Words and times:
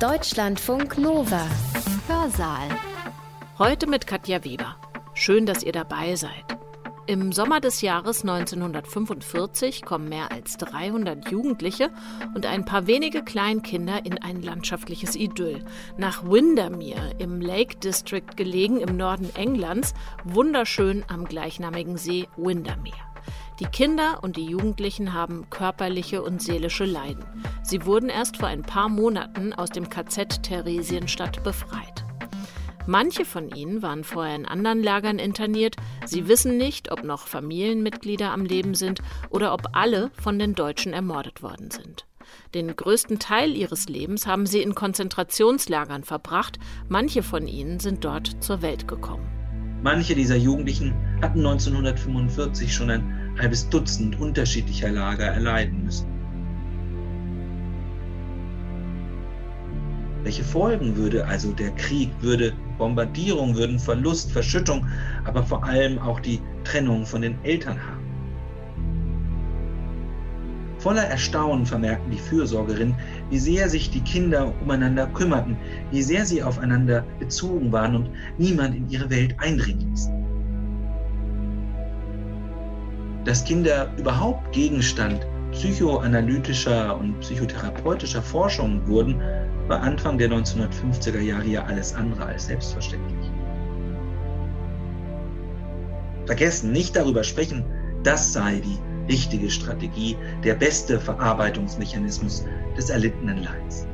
Deutschlandfunk 0.00 0.98
Nova. 0.98 1.46
Hörsaal. 2.08 2.68
Heute 3.58 3.86
mit 3.86 4.08
Katja 4.08 4.42
Weber. 4.44 4.74
Schön, 5.14 5.46
dass 5.46 5.62
ihr 5.62 5.70
dabei 5.70 6.16
seid. 6.16 6.44
Im 7.06 7.30
Sommer 7.30 7.60
des 7.60 7.80
Jahres 7.80 8.22
1945 8.22 9.82
kommen 9.82 10.08
mehr 10.08 10.32
als 10.32 10.56
300 10.56 11.30
Jugendliche 11.30 11.90
und 12.34 12.44
ein 12.44 12.64
paar 12.64 12.88
wenige 12.88 13.22
Kleinkinder 13.22 14.04
in 14.04 14.18
ein 14.20 14.42
landschaftliches 14.42 15.14
Idyll. 15.14 15.64
Nach 15.96 16.24
Windermere 16.24 17.12
im 17.18 17.40
Lake 17.40 17.76
District 17.76 18.36
gelegen 18.36 18.80
im 18.80 18.96
Norden 18.96 19.30
Englands, 19.36 19.94
wunderschön 20.24 21.04
am 21.06 21.24
gleichnamigen 21.24 21.96
See 21.96 22.26
Windermere. 22.36 23.13
Die 23.60 23.66
Kinder 23.66 24.18
und 24.22 24.36
die 24.36 24.46
Jugendlichen 24.46 25.12
haben 25.12 25.48
körperliche 25.48 26.22
und 26.22 26.42
seelische 26.42 26.84
Leiden. 26.84 27.24
Sie 27.62 27.86
wurden 27.86 28.08
erst 28.08 28.38
vor 28.38 28.48
ein 28.48 28.62
paar 28.62 28.88
Monaten 28.88 29.52
aus 29.52 29.70
dem 29.70 29.88
KZ 29.88 30.42
Theresienstadt 30.42 31.44
befreit. 31.44 32.04
Manche 32.88 33.24
von 33.24 33.48
ihnen 33.54 33.80
waren 33.80 34.02
vorher 34.02 34.34
in 34.34 34.44
anderen 34.44 34.82
Lagern 34.82 35.20
interniert. 35.20 35.76
Sie 36.04 36.26
wissen 36.26 36.56
nicht, 36.56 36.90
ob 36.90 37.04
noch 37.04 37.28
Familienmitglieder 37.28 38.32
am 38.32 38.44
Leben 38.44 38.74
sind 38.74 39.00
oder 39.30 39.54
ob 39.54 39.68
alle 39.72 40.10
von 40.20 40.38
den 40.38 40.56
Deutschen 40.56 40.92
ermordet 40.92 41.40
worden 41.40 41.70
sind. 41.70 42.06
Den 42.54 42.74
größten 42.74 43.20
Teil 43.20 43.56
ihres 43.56 43.88
Lebens 43.88 44.26
haben 44.26 44.46
sie 44.46 44.62
in 44.62 44.74
Konzentrationslagern 44.74 46.02
verbracht. 46.02 46.58
Manche 46.88 47.22
von 47.22 47.46
ihnen 47.46 47.78
sind 47.78 48.04
dort 48.04 48.42
zur 48.42 48.62
Welt 48.62 48.88
gekommen. 48.88 49.26
Manche 49.82 50.14
dieser 50.14 50.36
Jugendlichen 50.36 50.94
hatten 51.22 51.38
1945 51.38 52.74
schon 52.74 52.90
ein 52.90 53.23
halbes 53.38 53.68
Dutzend 53.68 54.20
unterschiedlicher 54.20 54.90
Lager 54.90 55.26
erleiden 55.26 55.84
müssen. 55.84 56.06
Welche 60.22 60.44
Folgen 60.44 60.96
würde 60.96 61.26
also 61.26 61.52
der 61.52 61.70
Krieg, 61.72 62.10
würde 62.20 62.54
Bombardierung, 62.78 63.54
würden 63.56 63.78
Verlust, 63.78 64.32
Verschüttung, 64.32 64.86
aber 65.24 65.42
vor 65.42 65.62
allem 65.64 65.98
auch 65.98 66.18
die 66.18 66.40
Trennung 66.64 67.04
von 67.04 67.20
den 67.20 67.36
Eltern 67.44 67.78
haben? 67.78 68.02
Voller 70.78 71.04
Erstaunen 71.04 71.66
vermerkten 71.66 72.10
die 72.10 72.18
Fürsorgerinnen, 72.18 72.94
wie 73.30 73.38
sehr 73.38 73.68
sich 73.68 73.90
die 73.90 74.00
Kinder 74.00 74.52
umeinander 74.62 75.06
kümmerten, 75.08 75.56
wie 75.90 76.02
sehr 76.02 76.24
sie 76.24 76.42
aufeinander 76.42 77.04
bezogen 77.18 77.70
waren 77.72 77.96
und 77.96 78.10
niemand 78.38 78.74
in 78.74 78.88
ihre 78.88 79.10
Welt 79.10 79.34
eindringen 79.38 79.90
ließen 79.90 80.23
dass 83.24 83.44
Kinder 83.44 83.92
überhaupt 83.96 84.52
Gegenstand 84.52 85.26
psychoanalytischer 85.52 86.96
und 86.96 87.20
psychotherapeutischer 87.20 88.22
Forschung 88.22 88.86
wurden, 88.86 89.20
war 89.68 89.80
Anfang 89.80 90.18
der 90.18 90.28
1950er 90.30 91.20
Jahre 91.20 91.46
ja 91.46 91.64
alles 91.64 91.94
andere 91.94 92.26
als 92.26 92.46
selbstverständlich. 92.46 93.30
Vergessen, 96.26 96.72
nicht 96.72 96.96
darüber 96.96 97.24
sprechen, 97.24 97.64
das 98.02 98.32
sei 98.32 98.60
die 98.60 98.78
richtige 99.12 99.50
Strategie, 99.50 100.16
der 100.42 100.54
beste 100.54 100.98
Verarbeitungsmechanismus 100.98 102.44
des 102.76 102.90
erlittenen 102.90 103.42
Leids. 103.42 103.86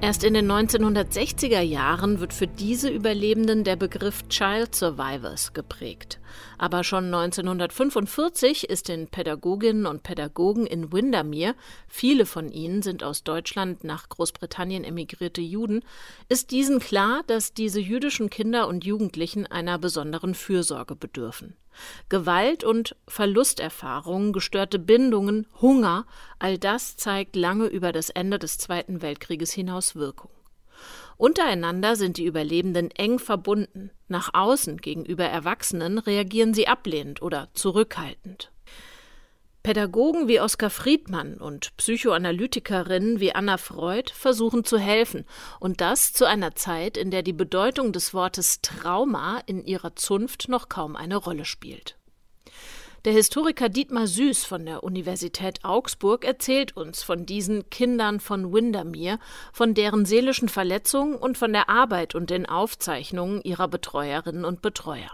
Erst 0.00 0.22
in 0.22 0.34
den 0.34 0.50
1960er 0.50 1.60
Jahren 1.60 2.20
wird 2.20 2.32
für 2.32 2.46
diese 2.46 2.88
Überlebenden 2.88 3.64
der 3.64 3.74
Begriff 3.74 4.28
Child 4.28 4.72
Survivors 4.74 5.52
geprägt. 5.54 6.20
Aber 6.58 6.84
schon 6.84 7.06
1945 7.06 8.68
ist 8.68 8.88
den 8.88 9.08
Pädagoginnen 9.08 9.86
und 9.86 10.02
Pädagogen 10.02 10.66
in 10.66 10.92
Windermere, 10.92 11.54
viele 11.86 12.26
von 12.26 12.50
ihnen 12.50 12.82
sind 12.82 13.02
aus 13.02 13.24
Deutschland 13.24 13.84
nach 13.84 14.08
Großbritannien 14.08 14.84
emigrierte 14.84 15.40
Juden, 15.40 15.82
ist 16.28 16.50
diesen 16.50 16.80
klar, 16.80 17.22
dass 17.26 17.52
diese 17.52 17.80
jüdischen 17.80 18.30
Kinder 18.30 18.68
und 18.68 18.84
Jugendlichen 18.84 19.46
einer 19.46 19.78
besonderen 19.78 20.34
Fürsorge 20.34 20.96
bedürfen. 20.96 21.56
Gewalt 22.08 22.64
und 22.64 22.96
Verlusterfahrungen, 23.06 24.32
gestörte 24.32 24.78
Bindungen, 24.78 25.46
Hunger, 25.60 26.06
all 26.38 26.58
das 26.58 26.96
zeigt 26.96 27.36
lange 27.36 27.66
über 27.66 27.92
das 27.92 28.10
Ende 28.10 28.38
des 28.38 28.58
Zweiten 28.58 29.02
Weltkrieges 29.02 29.52
hinaus 29.52 29.94
Wirkung. 29.94 30.30
Untereinander 31.18 31.96
sind 31.96 32.16
die 32.16 32.24
Überlebenden 32.24 32.92
eng 32.92 33.18
verbunden. 33.18 33.90
Nach 34.06 34.30
außen 34.34 34.76
gegenüber 34.76 35.24
Erwachsenen 35.24 35.98
reagieren 35.98 36.54
sie 36.54 36.68
ablehnend 36.68 37.20
oder 37.20 37.48
zurückhaltend. 37.54 38.52
Pädagogen 39.64 40.28
wie 40.28 40.40
Oskar 40.40 40.70
Friedmann 40.70 41.34
und 41.38 41.76
Psychoanalytikerinnen 41.76 43.18
wie 43.18 43.34
Anna 43.34 43.56
Freud 43.58 44.12
versuchen 44.14 44.64
zu 44.64 44.78
helfen, 44.78 45.26
und 45.58 45.80
das 45.80 46.12
zu 46.12 46.24
einer 46.24 46.54
Zeit, 46.54 46.96
in 46.96 47.10
der 47.10 47.24
die 47.24 47.32
Bedeutung 47.32 47.92
des 47.92 48.14
Wortes 48.14 48.62
Trauma 48.62 49.42
in 49.46 49.64
ihrer 49.64 49.96
Zunft 49.96 50.48
noch 50.48 50.68
kaum 50.68 50.94
eine 50.94 51.16
Rolle 51.16 51.44
spielt. 51.44 51.98
Der 53.04 53.12
Historiker 53.12 53.68
Dietmar 53.68 54.08
Süß 54.08 54.44
von 54.44 54.66
der 54.66 54.82
Universität 54.82 55.64
Augsburg 55.64 56.24
erzählt 56.24 56.76
uns 56.76 57.04
von 57.04 57.26
diesen 57.26 57.70
Kindern 57.70 58.18
von 58.18 58.52
Windermere, 58.52 59.20
von 59.52 59.72
deren 59.72 60.04
seelischen 60.04 60.48
Verletzungen 60.48 61.14
und 61.14 61.38
von 61.38 61.52
der 61.52 61.68
Arbeit 61.68 62.16
und 62.16 62.28
den 62.28 62.46
Aufzeichnungen 62.46 63.40
ihrer 63.42 63.68
Betreuerinnen 63.68 64.44
und 64.44 64.62
Betreuer. 64.62 65.12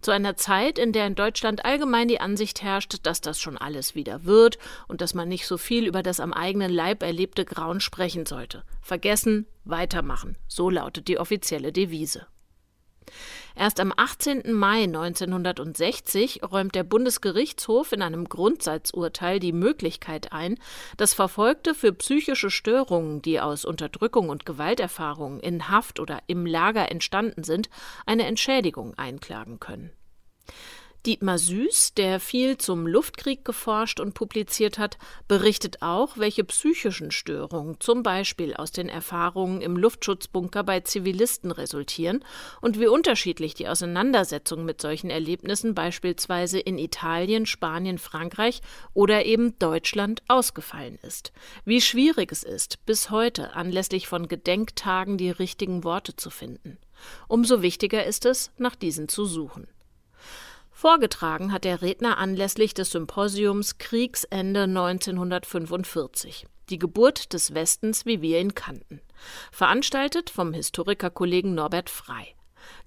Zu 0.00 0.10
einer 0.10 0.36
Zeit, 0.36 0.76
in 0.76 0.92
der 0.92 1.06
in 1.06 1.14
Deutschland 1.14 1.64
allgemein 1.64 2.08
die 2.08 2.20
Ansicht 2.20 2.62
herrscht, 2.62 2.96
dass 3.04 3.20
das 3.20 3.40
schon 3.40 3.56
alles 3.56 3.94
wieder 3.94 4.24
wird 4.24 4.58
und 4.88 5.00
dass 5.00 5.14
man 5.14 5.28
nicht 5.28 5.46
so 5.46 5.56
viel 5.56 5.86
über 5.86 6.02
das 6.02 6.18
am 6.18 6.32
eigenen 6.32 6.72
Leib 6.72 7.04
erlebte 7.04 7.44
Grauen 7.44 7.80
sprechen 7.80 8.26
sollte. 8.26 8.64
Vergessen, 8.82 9.46
weitermachen, 9.64 10.36
so 10.48 10.68
lautet 10.68 11.06
die 11.06 11.18
offizielle 11.18 11.70
Devise. 11.70 12.26
Erst 13.56 13.80
am 13.80 13.92
18. 13.96 14.52
Mai 14.52 14.84
1960 14.84 16.42
räumt 16.42 16.74
der 16.74 16.84
Bundesgerichtshof 16.84 17.92
in 17.92 18.02
einem 18.02 18.28
Grundsatzurteil 18.28 19.40
die 19.40 19.52
Möglichkeit 19.52 20.32
ein, 20.32 20.58
dass 20.96 21.14
Verfolgte 21.14 21.74
für 21.74 21.92
psychische 21.92 22.50
Störungen, 22.50 23.22
die 23.22 23.40
aus 23.40 23.64
Unterdrückung 23.64 24.28
und 24.28 24.46
Gewalterfahrungen 24.46 25.40
in 25.40 25.68
Haft 25.68 26.00
oder 26.00 26.20
im 26.26 26.46
Lager 26.46 26.90
entstanden 26.90 27.44
sind, 27.44 27.68
eine 28.06 28.26
Entschädigung 28.26 28.94
einklagen 28.96 29.60
können. 29.60 29.90
Dietmar 31.06 31.38
Süß, 31.38 31.94
der 31.94 32.20
viel 32.20 32.58
zum 32.58 32.86
Luftkrieg 32.86 33.42
geforscht 33.42 34.00
und 34.00 34.12
publiziert 34.12 34.78
hat, 34.78 34.98
berichtet 35.28 35.80
auch, 35.80 36.18
welche 36.18 36.44
psychischen 36.44 37.10
Störungen 37.10 37.80
zum 37.80 38.02
Beispiel 38.02 38.52
aus 38.52 38.70
den 38.70 38.90
Erfahrungen 38.90 39.62
im 39.62 39.78
Luftschutzbunker 39.78 40.62
bei 40.62 40.80
Zivilisten 40.80 41.52
resultieren 41.52 42.22
und 42.60 42.78
wie 42.78 42.86
unterschiedlich 42.86 43.54
die 43.54 43.66
Auseinandersetzung 43.66 44.66
mit 44.66 44.82
solchen 44.82 45.08
Erlebnissen 45.08 45.74
beispielsweise 45.74 46.60
in 46.60 46.76
Italien, 46.76 47.46
Spanien, 47.46 47.96
Frankreich 47.96 48.60
oder 48.92 49.24
eben 49.24 49.58
Deutschland 49.58 50.22
ausgefallen 50.28 50.98
ist. 51.00 51.32
Wie 51.64 51.80
schwierig 51.80 52.30
es 52.30 52.42
ist, 52.42 52.84
bis 52.84 53.08
heute 53.08 53.54
anlässlich 53.54 54.06
von 54.06 54.28
Gedenktagen 54.28 55.16
die 55.16 55.30
richtigen 55.30 55.82
Worte 55.82 56.14
zu 56.14 56.28
finden. 56.28 56.76
Umso 57.26 57.62
wichtiger 57.62 58.04
ist 58.04 58.26
es, 58.26 58.50
nach 58.58 58.76
diesen 58.76 59.08
zu 59.08 59.24
suchen. 59.24 59.66
Vorgetragen 60.80 61.52
hat 61.52 61.64
der 61.64 61.82
Redner 61.82 62.16
anlässlich 62.16 62.72
des 62.72 62.92
Symposiums 62.92 63.76
Kriegsende 63.76 64.62
1945. 64.62 66.46
Die 66.70 66.78
Geburt 66.78 67.34
des 67.34 67.52
Westens, 67.52 68.06
wie 68.06 68.22
wir 68.22 68.40
ihn 68.40 68.54
kannten. 68.54 69.02
Veranstaltet 69.52 70.30
vom 70.30 70.54
Historikerkollegen 70.54 71.54
Norbert 71.54 71.90
Frei. 71.90 72.34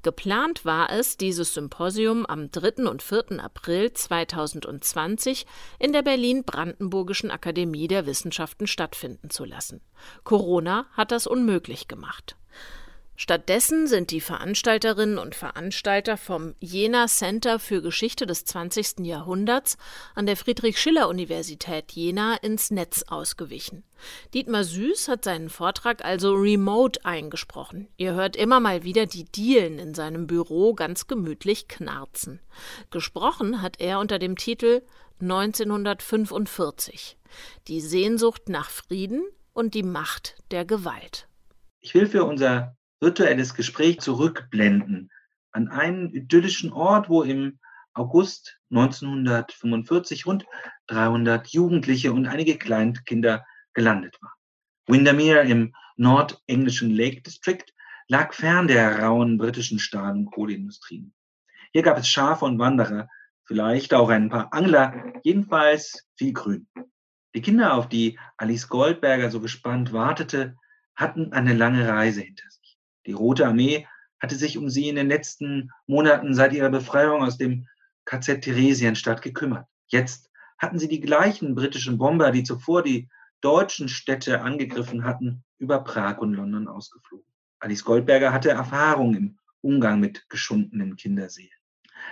Geplant 0.01 0.65
war 0.65 0.89
es, 0.89 1.17
dieses 1.17 1.53
Symposium 1.53 2.25
am 2.25 2.49
3. 2.49 2.89
und 2.89 3.03
4. 3.03 3.39
April 3.39 3.93
2020 3.93 5.45
in 5.77 5.93
der 5.93 6.01
Berlin-Brandenburgischen 6.01 7.29
Akademie 7.29 7.87
der 7.87 8.07
Wissenschaften 8.07 8.65
stattfinden 8.65 9.29
zu 9.29 9.45
lassen. 9.45 9.81
Corona 10.23 10.87
hat 10.93 11.11
das 11.11 11.27
unmöglich 11.27 11.87
gemacht. 11.87 12.37
Stattdessen 13.15 13.85
sind 13.85 14.09
die 14.09 14.21
Veranstalterinnen 14.21 15.19
und 15.19 15.35
Veranstalter 15.35 16.17
vom 16.17 16.55
Jena 16.59 17.05
Center 17.05 17.59
für 17.59 17.83
Geschichte 17.83 18.25
des 18.25 18.43
20. 18.45 19.05
Jahrhunderts 19.05 19.77
an 20.15 20.25
der 20.25 20.35
Friedrich-Schiller-Universität 20.35 21.91
Jena 21.91 22.35
ins 22.37 22.71
Netz 22.71 23.03
ausgewichen. 23.03 23.83
Dietmar 24.33 24.63
Süß 24.63 25.09
hat 25.09 25.25
seinen 25.25 25.49
Vortrag 25.49 26.03
also 26.03 26.33
remote 26.33 27.05
eingesprochen. 27.05 27.87
Ihr 27.97 28.13
hört 28.15 28.35
immer 28.35 28.59
mal 28.59 28.83
wieder 28.83 29.05
die 29.05 29.25
Dielen 29.25 29.77
in 29.77 29.93
seinem 29.93 30.25
Büro 30.25 30.73
ganz 30.73 31.05
gemütlich 31.05 31.67
knarzen. 31.67 32.39
Gesprochen 32.89 33.61
hat 33.61 33.79
er 33.79 33.99
unter 33.99 34.17
dem 34.17 34.37
Titel 34.37 34.81
1945 35.21 37.19
Die 37.67 37.79
Sehnsucht 37.79 38.49
nach 38.49 38.71
Frieden 38.71 39.23
und 39.53 39.75
die 39.75 39.83
Macht 39.83 40.35
der 40.49 40.65
Gewalt. 40.65 41.27
Ich 41.79 41.93
will 41.93 42.07
für 42.07 42.23
unser 42.23 42.75
virtuelles 43.03 43.53
Gespräch 43.53 43.99
zurückblenden 43.99 45.11
an 45.51 45.67
einen 45.67 46.09
idyllischen 46.13 46.71
Ort, 46.71 47.09
wo 47.09 47.21
im 47.21 47.59
August 47.93 48.59
1945 48.71 50.25
rund 50.25 50.45
300 50.87 51.47
Jugendliche 51.49 52.13
und 52.13 52.27
einige 52.27 52.57
Kleinkinder 52.57 53.45
gelandet 53.73 54.17
waren. 54.21 54.33
Windermere 54.87 55.41
im 55.41 55.75
nordenglischen 55.97 56.91
Lake 56.91 57.21
District 57.21 57.65
lag 58.07 58.33
fern 58.33 58.67
der 58.67 58.99
rauen 58.99 59.37
britischen 59.37 59.79
Stahl- 59.79 60.13
und 60.13 60.31
Kohleindustrien. 60.31 61.13
Hier 61.73 61.83
gab 61.83 61.97
es 61.97 62.07
Schafe 62.07 62.45
und 62.45 62.57
Wanderer, 62.57 63.09
vielleicht 63.43 63.93
auch 63.93 64.09
ein 64.09 64.29
paar 64.29 64.53
Angler, 64.53 65.13
jedenfalls 65.23 66.07
viel 66.15 66.33
Grün. 66.33 66.67
Die 67.35 67.41
Kinder, 67.41 67.73
auf 67.73 67.89
die 67.89 68.17
Alice 68.37 68.67
Goldberger 68.69 69.29
so 69.29 69.41
gespannt 69.41 69.91
wartete, 69.91 70.55
hatten 70.95 71.33
eine 71.33 71.53
lange 71.53 71.87
Reise 71.87 72.21
hinter 72.21 72.49
sich. 72.49 72.62
Die 73.05 73.13
Rote 73.13 73.47
Armee 73.47 73.87
hatte 74.19 74.35
sich 74.35 74.57
um 74.57 74.69
sie 74.69 74.87
in 74.87 74.95
den 74.95 75.09
letzten 75.09 75.71
Monaten 75.87 76.33
seit 76.33 76.53
ihrer 76.53 76.69
Befreiung 76.69 77.23
aus 77.23 77.37
dem 77.37 77.67
KZ 78.05 78.41
Theresienstadt 78.41 79.21
gekümmert. 79.21 79.67
Jetzt 79.87 80.29
hatten 80.57 80.79
sie 80.79 80.87
die 80.87 81.01
gleichen 81.01 81.55
britischen 81.55 81.97
Bomber, 81.97 82.31
die 82.31 82.43
zuvor 82.43 82.83
die 82.83 83.09
deutschen 83.41 83.89
Städte 83.89 84.41
angegriffen 84.41 85.03
hatten, 85.03 85.43
über 85.57 85.83
Prag 85.83 86.19
und 86.19 86.33
London 86.33 86.67
ausgeflogen. 86.67 87.25
Alice 87.59 87.83
Goldberger 87.83 88.31
hatte 88.31 88.49
Erfahrung 88.49 89.15
im 89.15 89.37
Umgang 89.61 89.99
mit 89.99 90.29
geschundenen 90.29 90.95
Kinderseelen. 90.95 91.51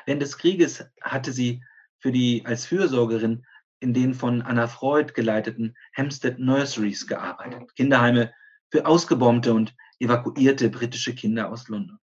Während 0.05 0.21
des 0.21 0.37
Krieges 0.37 0.85
hatte 1.01 1.31
sie 1.31 1.63
für 1.99 2.11
die 2.11 2.45
als 2.45 2.65
Fürsorgerin 2.65 3.45
in 3.79 3.93
den 3.93 4.13
von 4.13 4.41
Anna 4.41 4.67
Freud 4.67 5.13
geleiteten 5.13 5.75
Hampstead 5.95 6.39
Nurseries 6.39 7.07
gearbeitet, 7.07 7.75
Kinderheime 7.75 8.33
für 8.69 8.85
ausgebombte 8.85 9.53
und 9.53 9.73
evakuierte 10.01 10.69
britische 10.69 11.15
Kinder 11.15 11.49
aus 11.49 11.67
London. 11.67 11.99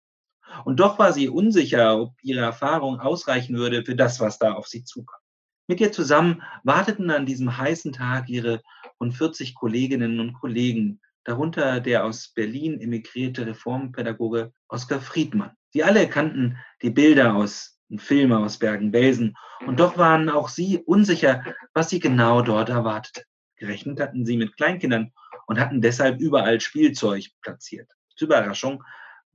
Und 0.64 0.80
doch 0.80 0.98
war 0.98 1.12
sie 1.12 1.28
unsicher, 1.28 2.00
ob 2.00 2.14
ihre 2.22 2.40
Erfahrung 2.40 3.00
ausreichen 3.00 3.56
würde 3.56 3.84
für 3.84 3.96
das, 3.96 4.20
was 4.20 4.38
da 4.38 4.52
auf 4.52 4.68
sie 4.68 4.84
zukam. 4.84 5.18
Mit 5.66 5.80
ihr 5.80 5.92
zusammen 5.92 6.42
warteten 6.62 7.10
an 7.10 7.26
diesem 7.26 7.56
heißen 7.56 7.92
Tag 7.92 8.28
ihre 8.28 8.62
rund 9.00 9.14
40 9.14 9.54
Kolleginnen 9.54 10.20
und 10.20 10.34
Kollegen, 10.34 11.00
darunter 11.24 11.80
der 11.80 12.04
aus 12.04 12.28
Berlin 12.34 12.80
emigrierte 12.80 13.46
Reformpädagoge 13.46 14.52
Oskar 14.68 15.00
Friedmann. 15.00 15.52
Sie 15.70 15.82
alle 15.82 16.08
kannten 16.08 16.58
die 16.82 16.90
Bilder 16.90 17.34
aus 17.34 17.80
Filme 17.96 18.38
aus 18.38 18.58
Bergen-Belsen 18.58 19.34
und 19.66 19.80
doch 19.80 19.96
waren 19.96 20.28
auch 20.28 20.48
sie 20.48 20.78
unsicher, 20.78 21.42
was 21.72 21.90
sie 21.90 22.00
genau 22.00 22.42
dort 22.42 22.68
erwartete. 22.68 23.22
Gerechnet 23.56 24.00
hatten 24.00 24.26
sie 24.26 24.36
mit 24.36 24.56
Kleinkindern 24.56 25.12
und 25.46 25.60
hatten 25.60 25.80
deshalb 25.80 26.20
überall 26.20 26.60
Spielzeug 26.60 27.30
platziert. 27.42 27.90
Zur 28.16 28.26
Überraschung 28.26 28.82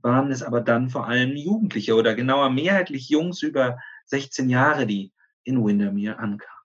waren 0.02 0.32
es 0.32 0.44
aber 0.44 0.62
dann 0.62 0.90
vor 0.90 1.08
allem 1.08 1.36
Jugendliche 1.36 1.96
oder 1.96 2.16
genauer 2.16 2.50
mehrheitlich 2.50 3.10
Jungs 3.10 3.42
über 3.42 3.78
16 4.06 4.50
Jahre, 4.50 4.88
die 4.88 5.12
in 5.44 5.64
Windermere 5.64 6.18
ankamen. 6.18 6.64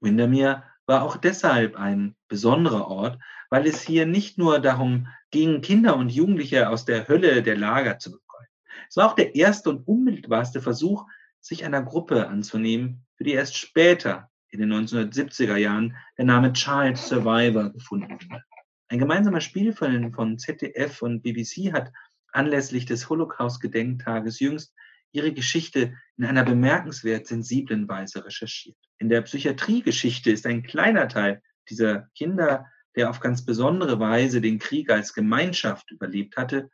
Windermere 0.00 0.62
war 0.86 1.02
auch 1.02 1.16
deshalb 1.16 1.76
ein 1.76 2.14
besonderer 2.28 2.88
Ort, 2.88 3.18
weil 3.50 3.66
es 3.66 3.82
hier 3.82 4.06
nicht 4.06 4.38
nur 4.38 4.60
darum 4.60 5.08
ging, 5.30 5.60
Kinder 5.60 5.96
und 5.96 6.10
Jugendliche 6.10 6.68
aus 6.68 6.84
der 6.84 7.08
Hölle 7.08 7.42
der 7.42 7.56
Lager 7.56 7.98
zu 7.98 8.12
befreien. 8.12 8.48
Es 8.88 8.96
war 8.96 9.10
auch 9.10 9.14
der 9.14 9.34
erste 9.34 9.70
und 9.70 9.86
unmittelbarste 9.86 10.60
Versuch, 10.60 11.06
sich 11.40 11.64
einer 11.64 11.82
Gruppe 11.82 12.28
anzunehmen, 12.28 13.04
für 13.16 13.24
die 13.24 13.32
erst 13.32 13.56
später, 13.56 14.30
in 14.50 14.60
den 14.60 14.72
1970er 14.72 15.56
Jahren, 15.56 15.96
der 16.16 16.24
Name 16.24 16.52
Child 16.52 16.96
Survivor 16.96 17.70
gefunden 17.70 18.10
wurde. 18.10 18.42
Ein 18.88 18.98
gemeinsamer 18.98 19.40
Spielfilm 19.40 20.12
von 20.12 20.38
ZDF 20.38 21.02
und 21.02 21.22
BBC 21.22 21.72
hat 21.72 21.92
anlässlich 22.32 22.86
des 22.86 23.08
Holocaust-Gedenktages 23.08 24.38
jüngst 24.40 24.74
ihre 25.12 25.32
Geschichte 25.32 25.94
in 26.16 26.24
einer 26.24 26.44
bemerkenswert 26.44 27.26
sensiblen 27.26 27.88
Weise 27.88 28.24
recherchiert. 28.24 28.76
In 28.98 29.08
der 29.08 29.22
Psychiatriegeschichte 29.22 30.30
ist 30.30 30.46
ein 30.46 30.62
kleiner 30.62 31.08
Teil 31.08 31.42
dieser 31.68 32.08
Kinder, 32.14 32.66
der 32.94 33.10
auf 33.10 33.20
ganz 33.20 33.44
besondere 33.44 33.98
Weise 33.98 34.40
den 34.40 34.58
Krieg 34.58 34.90
als 34.90 35.14
Gemeinschaft 35.14 35.90
überlebt 35.90 36.36
hatte, 36.36 36.70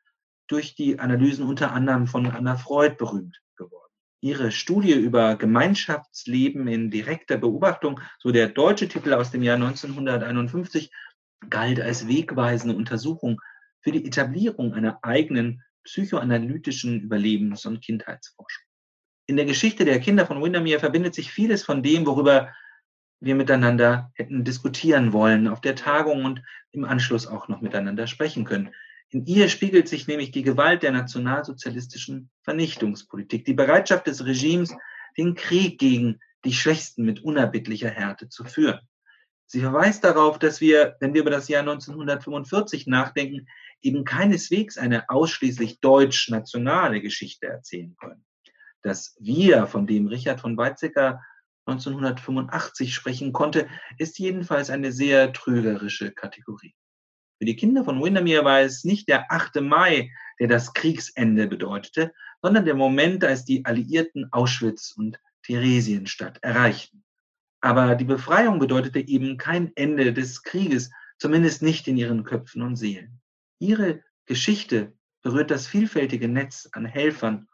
durch 0.48 0.74
die 0.74 0.98
Analysen 0.98 1.46
unter 1.46 1.72
anderem 1.72 2.06
von 2.06 2.26
Anna 2.26 2.56
Freud 2.56 2.96
berühmt. 2.96 3.40
Ihre 4.22 4.52
Studie 4.52 4.92
über 4.92 5.34
Gemeinschaftsleben 5.34 6.68
in 6.68 6.90
direkter 6.90 7.36
Beobachtung, 7.36 8.00
so 8.20 8.30
der 8.30 8.48
deutsche 8.48 8.86
Titel 8.86 9.14
aus 9.14 9.32
dem 9.32 9.42
Jahr 9.42 9.56
1951, 9.56 10.92
galt 11.50 11.80
als 11.80 12.06
wegweisende 12.06 12.76
Untersuchung 12.76 13.40
für 13.80 13.90
die 13.90 14.06
Etablierung 14.06 14.74
einer 14.74 15.00
eigenen 15.02 15.62
psychoanalytischen 15.82 17.00
Überlebens- 17.00 17.66
und 17.66 17.80
Kindheitsforschung. 17.80 18.62
In 19.26 19.34
der 19.34 19.44
Geschichte 19.44 19.84
der 19.84 19.98
Kinder 19.98 20.24
von 20.24 20.40
Windermere 20.40 20.78
verbindet 20.78 21.16
sich 21.16 21.32
vieles 21.32 21.64
von 21.64 21.82
dem, 21.82 22.06
worüber 22.06 22.54
wir 23.18 23.34
miteinander 23.34 24.12
hätten 24.14 24.44
diskutieren 24.44 25.12
wollen 25.12 25.48
auf 25.48 25.60
der 25.60 25.74
Tagung 25.74 26.24
und 26.24 26.42
im 26.70 26.84
Anschluss 26.84 27.26
auch 27.26 27.48
noch 27.48 27.60
miteinander 27.60 28.06
sprechen 28.06 28.44
können. 28.44 28.70
In 29.12 29.26
ihr 29.26 29.50
spiegelt 29.50 29.88
sich 29.88 30.06
nämlich 30.06 30.30
die 30.30 30.42
Gewalt 30.42 30.82
der 30.82 30.90
nationalsozialistischen 30.90 32.30
Vernichtungspolitik, 32.44 33.44
die 33.44 33.52
Bereitschaft 33.52 34.06
des 34.06 34.24
Regimes, 34.24 34.74
den 35.18 35.34
Krieg 35.34 35.78
gegen 35.78 36.18
die 36.46 36.54
Schwächsten 36.54 37.04
mit 37.04 37.22
unerbittlicher 37.22 37.90
Härte 37.90 38.30
zu 38.30 38.44
führen. 38.44 38.80
Sie 39.44 39.60
verweist 39.60 40.02
darauf, 40.02 40.38
dass 40.38 40.62
wir, 40.62 40.96
wenn 41.00 41.12
wir 41.12 41.20
über 41.20 41.30
das 41.30 41.48
Jahr 41.48 41.60
1945 41.60 42.86
nachdenken, 42.86 43.48
eben 43.82 44.04
keineswegs 44.04 44.78
eine 44.78 45.10
ausschließlich 45.10 45.80
deutsch-nationale 45.80 47.02
Geschichte 47.02 47.48
erzählen 47.48 47.94
können. 47.98 48.24
Das 48.80 49.14
Wir, 49.20 49.66
von 49.66 49.86
dem 49.86 50.06
Richard 50.06 50.40
von 50.40 50.56
Weizsäcker 50.56 51.20
1985 51.66 52.94
sprechen 52.94 53.34
konnte, 53.34 53.68
ist 53.98 54.18
jedenfalls 54.18 54.70
eine 54.70 54.90
sehr 54.90 55.34
trügerische 55.34 56.12
Kategorie. 56.12 56.74
Für 57.42 57.46
die 57.46 57.56
Kinder 57.56 57.84
von 57.84 58.00
Windermere 58.00 58.44
war 58.44 58.60
es 58.60 58.84
nicht 58.84 59.08
der 59.08 59.32
8. 59.32 59.62
Mai, 59.62 60.12
der 60.38 60.46
das 60.46 60.74
Kriegsende 60.74 61.48
bedeutete, 61.48 62.14
sondern 62.40 62.64
der 62.64 62.76
Moment, 62.76 63.24
als 63.24 63.44
die 63.44 63.64
Alliierten 63.64 64.32
Auschwitz 64.32 64.94
und 64.96 65.18
Theresienstadt 65.42 66.38
erreichten. 66.44 67.02
Aber 67.60 67.96
die 67.96 68.04
Befreiung 68.04 68.60
bedeutete 68.60 69.00
eben 69.00 69.38
kein 69.38 69.72
Ende 69.74 70.12
des 70.12 70.44
Krieges, 70.44 70.92
zumindest 71.18 71.62
nicht 71.62 71.88
in 71.88 71.96
ihren 71.96 72.22
Köpfen 72.22 72.62
und 72.62 72.76
Seelen. 72.76 73.20
Ihre 73.58 74.04
Geschichte 74.26 74.92
berührt 75.22 75.50
das 75.50 75.66
vielfältige 75.66 76.28
Netz 76.28 76.68
an 76.70 76.84
Helfern, 76.84 77.48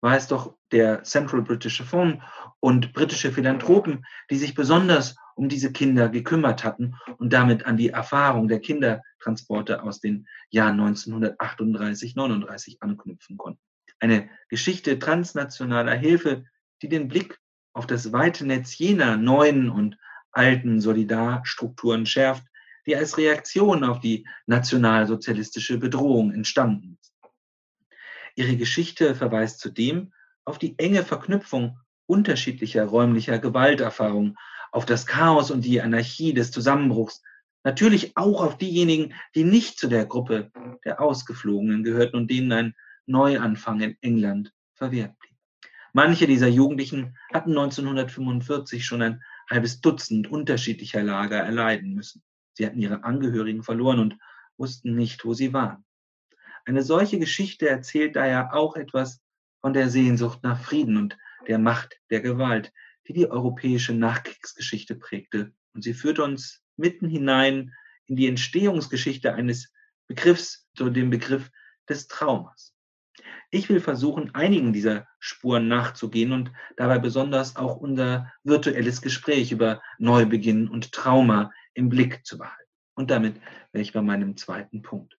war 0.00 0.16
es 0.16 0.28
doch 0.28 0.56
der 0.70 1.02
Central 1.04 1.42
British 1.42 1.82
Fund 1.82 2.22
und 2.60 2.92
britische 2.92 3.32
Philanthropen, 3.32 4.04
die 4.30 4.36
sich 4.36 4.54
besonders 4.54 5.16
um 5.34 5.48
diese 5.48 5.72
Kinder 5.72 6.08
gekümmert 6.08 6.64
hatten 6.64 6.94
und 7.18 7.32
damit 7.32 7.66
an 7.66 7.76
die 7.76 7.90
Erfahrung 7.90 8.48
der 8.48 8.60
Kindertransporte 8.60 9.82
aus 9.82 10.00
den 10.00 10.26
Jahren 10.50 10.80
1938, 10.80 12.16
39 12.16 12.82
anknüpfen 12.82 13.36
konnten. 13.36 13.60
Eine 14.00 14.28
Geschichte 14.48 14.98
transnationaler 14.98 15.94
Hilfe, 15.94 16.44
die 16.82 16.88
den 16.88 17.08
Blick 17.08 17.38
auf 17.72 17.86
das 17.86 18.12
weite 18.12 18.46
Netz 18.46 18.76
jener 18.78 19.16
neuen 19.16 19.70
und 19.70 19.96
alten 20.32 20.80
Solidarstrukturen 20.80 22.06
schärft, 22.06 22.44
die 22.86 22.96
als 22.96 23.18
Reaktion 23.18 23.84
auf 23.84 24.00
die 24.00 24.26
nationalsozialistische 24.46 25.78
Bedrohung 25.78 26.32
entstanden 26.32 26.98
ist. 27.00 27.07
Ihre 28.38 28.56
Geschichte 28.56 29.16
verweist 29.16 29.58
zudem 29.58 30.12
auf 30.44 30.58
die 30.58 30.78
enge 30.78 31.02
Verknüpfung 31.02 31.80
unterschiedlicher 32.06 32.84
räumlicher 32.84 33.40
Gewalterfahrungen, 33.40 34.38
auf 34.70 34.86
das 34.86 35.06
Chaos 35.06 35.50
und 35.50 35.64
die 35.64 35.80
Anarchie 35.80 36.34
des 36.34 36.52
Zusammenbruchs, 36.52 37.20
natürlich 37.64 38.16
auch 38.16 38.44
auf 38.44 38.56
diejenigen, 38.56 39.12
die 39.34 39.42
nicht 39.42 39.80
zu 39.80 39.88
der 39.88 40.06
Gruppe 40.06 40.52
der 40.84 41.00
Ausgeflogenen 41.00 41.82
gehörten 41.82 42.16
und 42.16 42.30
denen 42.30 42.52
ein 42.52 42.74
Neuanfang 43.06 43.80
in 43.80 43.96
England 44.02 44.52
verwehrt 44.74 45.18
blieb. 45.18 45.34
Manche 45.92 46.28
dieser 46.28 46.46
Jugendlichen 46.46 47.18
hatten 47.34 47.50
1945 47.50 48.86
schon 48.86 49.02
ein 49.02 49.22
halbes 49.50 49.80
Dutzend 49.80 50.30
unterschiedlicher 50.30 51.02
Lager 51.02 51.38
erleiden 51.38 51.92
müssen. 51.92 52.22
Sie 52.52 52.64
hatten 52.64 52.78
ihre 52.78 53.02
Angehörigen 53.02 53.64
verloren 53.64 53.98
und 53.98 54.16
wussten 54.56 54.94
nicht, 54.94 55.24
wo 55.24 55.34
sie 55.34 55.52
waren. 55.52 55.84
Eine 56.68 56.82
solche 56.82 57.18
Geschichte 57.18 57.66
erzählt 57.66 58.14
daher 58.14 58.52
auch 58.52 58.76
etwas 58.76 59.22
von 59.62 59.72
der 59.72 59.88
Sehnsucht 59.88 60.40
nach 60.42 60.62
Frieden 60.62 60.98
und 60.98 61.16
der 61.46 61.58
Macht 61.58 61.98
der 62.10 62.20
Gewalt, 62.20 62.74
die 63.06 63.14
die 63.14 63.30
europäische 63.30 63.94
Nachkriegsgeschichte 63.94 64.94
prägte. 64.94 65.54
Und 65.72 65.82
sie 65.82 65.94
führt 65.94 66.18
uns 66.18 66.62
mitten 66.76 67.08
hinein 67.08 67.72
in 68.04 68.16
die 68.16 68.26
Entstehungsgeschichte 68.26 69.32
eines 69.32 69.72
Begriffs, 70.08 70.68
so 70.76 70.90
dem 70.90 71.08
Begriff 71.08 71.50
des 71.88 72.06
Traumas. 72.06 72.74
Ich 73.50 73.70
will 73.70 73.80
versuchen, 73.80 74.34
einigen 74.34 74.74
dieser 74.74 75.08
Spuren 75.20 75.68
nachzugehen 75.68 76.32
und 76.32 76.52
dabei 76.76 76.98
besonders 76.98 77.56
auch 77.56 77.78
unser 77.78 78.30
virtuelles 78.44 79.00
Gespräch 79.00 79.52
über 79.52 79.80
Neubeginn 79.96 80.68
und 80.68 80.92
Trauma 80.92 81.50
im 81.72 81.88
Blick 81.88 82.26
zu 82.26 82.36
behalten. 82.36 82.70
Und 82.92 83.10
damit 83.10 83.36
wäre 83.72 83.80
ich 83.80 83.94
bei 83.94 84.02
meinem 84.02 84.36
zweiten 84.36 84.82
Punkt. 84.82 85.17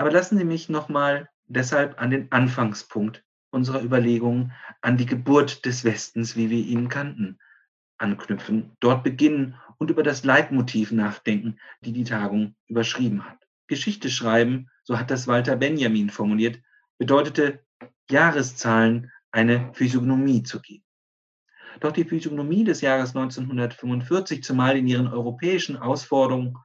Aber 0.00 0.10
lassen 0.10 0.38
Sie 0.38 0.44
mich 0.44 0.70
nochmal 0.70 1.28
deshalb 1.46 2.00
an 2.00 2.08
den 2.08 2.32
Anfangspunkt 2.32 3.22
unserer 3.50 3.82
Überlegungen, 3.82 4.52
an 4.80 4.96
die 4.96 5.04
Geburt 5.04 5.66
des 5.66 5.84
Westens, 5.84 6.36
wie 6.36 6.48
wir 6.48 6.56
ihn 6.56 6.88
kannten, 6.88 7.38
anknüpfen, 7.98 8.74
dort 8.80 9.04
beginnen 9.04 9.56
und 9.76 9.90
über 9.90 10.02
das 10.02 10.24
Leitmotiv 10.24 10.90
nachdenken, 10.90 11.58
die 11.82 11.92
die 11.92 12.04
Tagung 12.04 12.56
überschrieben 12.66 13.26
hat. 13.26 13.46
Geschichte 13.66 14.08
schreiben, 14.08 14.70
so 14.84 14.98
hat 14.98 15.10
das 15.10 15.26
Walter 15.28 15.54
Benjamin 15.56 16.08
formuliert, 16.08 16.62
bedeutete 16.96 17.62
Jahreszahlen 18.10 19.12
eine 19.32 19.70
Physiognomie 19.74 20.42
zu 20.44 20.62
geben. 20.62 20.84
Doch 21.80 21.92
die 21.92 22.04
Physiognomie 22.04 22.64
des 22.64 22.80
Jahres 22.80 23.14
1945, 23.14 24.42
zumal 24.44 24.78
in 24.78 24.86
ihren 24.86 25.08
europäischen 25.08 25.76
Ausforderungen, 25.76 26.56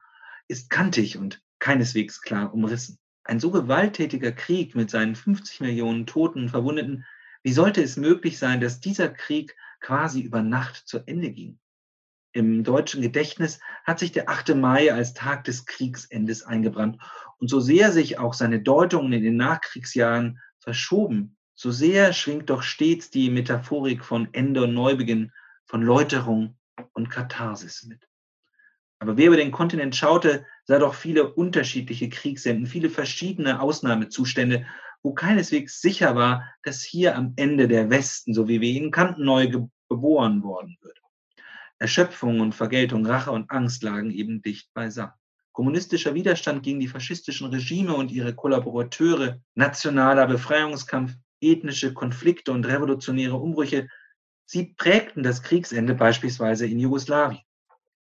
ist 0.48 0.70
kantig 0.70 1.18
und 1.18 1.42
keineswegs 1.58 2.22
klar 2.22 2.54
umrissen. 2.54 2.98
Ein 3.26 3.40
so 3.40 3.50
gewalttätiger 3.50 4.30
Krieg 4.30 4.76
mit 4.76 4.88
seinen 4.88 5.16
50 5.16 5.60
Millionen 5.60 6.06
Toten 6.06 6.42
und 6.42 6.48
Verwundeten, 6.48 7.04
wie 7.42 7.52
sollte 7.52 7.82
es 7.82 7.96
möglich 7.96 8.38
sein, 8.38 8.60
dass 8.60 8.80
dieser 8.80 9.08
Krieg 9.08 9.56
quasi 9.80 10.20
über 10.20 10.42
Nacht 10.42 10.86
zu 10.86 10.98
Ende 11.06 11.30
ging? 11.30 11.58
Im 12.32 12.62
deutschen 12.62 13.02
Gedächtnis 13.02 13.58
hat 13.84 13.98
sich 13.98 14.12
der 14.12 14.28
8. 14.28 14.54
Mai 14.54 14.92
als 14.92 15.14
Tag 15.14 15.44
des 15.44 15.66
Kriegsendes 15.66 16.44
eingebrannt. 16.44 17.00
Und 17.38 17.48
so 17.48 17.60
sehr 17.60 17.92
sich 17.92 18.18
auch 18.18 18.34
seine 18.34 18.60
Deutungen 18.62 19.12
in 19.12 19.22
den 19.22 19.36
Nachkriegsjahren 19.36 20.40
verschoben, 20.58 21.36
so 21.54 21.70
sehr 21.70 22.12
schwingt 22.12 22.50
doch 22.50 22.62
stets 22.62 23.10
die 23.10 23.30
Metaphorik 23.30 24.04
von 24.04 24.28
Ende 24.32 24.64
und 24.64 24.74
Neubeginn, 24.74 25.32
von 25.64 25.82
Läuterung 25.82 26.58
und 26.92 27.10
Katharsis 27.10 27.84
mit. 27.84 28.06
Aber 28.98 29.16
wer 29.16 29.26
über 29.26 29.36
den 29.36 29.52
Kontinent 29.52 29.94
schaute, 29.94 30.46
sah 30.64 30.78
doch 30.78 30.94
viele 30.94 31.32
unterschiedliche 31.32 32.08
Kriegsenden, 32.08 32.66
viele 32.66 32.90
verschiedene 32.90 33.60
Ausnahmezustände, 33.60 34.66
wo 35.02 35.12
keineswegs 35.12 35.80
sicher 35.80 36.16
war, 36.16 36.44
dass 36.62 36.82
hier 36.82 37.16
am 37.16 37.34
Ende 37.36 37.68
der 37.68 37.90
Westen, 37.90 38.34
so 38.34 38.48
wie 38.48 38.60
wir 38.60 38.70
ihn 38.70 38.90
kannten, 38.90 39.24
neu 39.24 39.48
geboren 39.88 40.42
worden 40.42 40.76
würde. 40.80 41.00
Erschöpfung 41.78 42.40
und 42.40 42.54
Vergeltung, 42.54 43.04
Rache 43.06 43.30
und 43.30 43.50
Angst 43.50 43.82
lagen 43.82 44.10
eben 44.10 44.40
dicht 44.40 44.72
beisammen. 44.72 45.12
Kommunistischer 45.52 46.14
Widerstand 46.14 46.62
gegen 46.62 46.80
die 46.80 46.88
faschistischen 46.88 47.48
Regime 47.48 47.94
und 47.94 48.10
ihre 48.10 48.34
Kollaborateure, 48.34 49.40
nationaler 49.54 50.26
Befreiungskampf, 50.26 51.14
ethnische 51.40 51.92
Konflikte 51.94 52.52
und 52.52 52.66
revolutionäre 52.66 53.36
Umbrüche, 53.36 53.88
sie 54.46 54.74
prägten 54.76 55.22
das 55.22 55.42
Kriegsende 55.42 55.94
beispielsweise 55.94 56.66
in 56.66 56.78
Jugoslawien. 56.78 57.40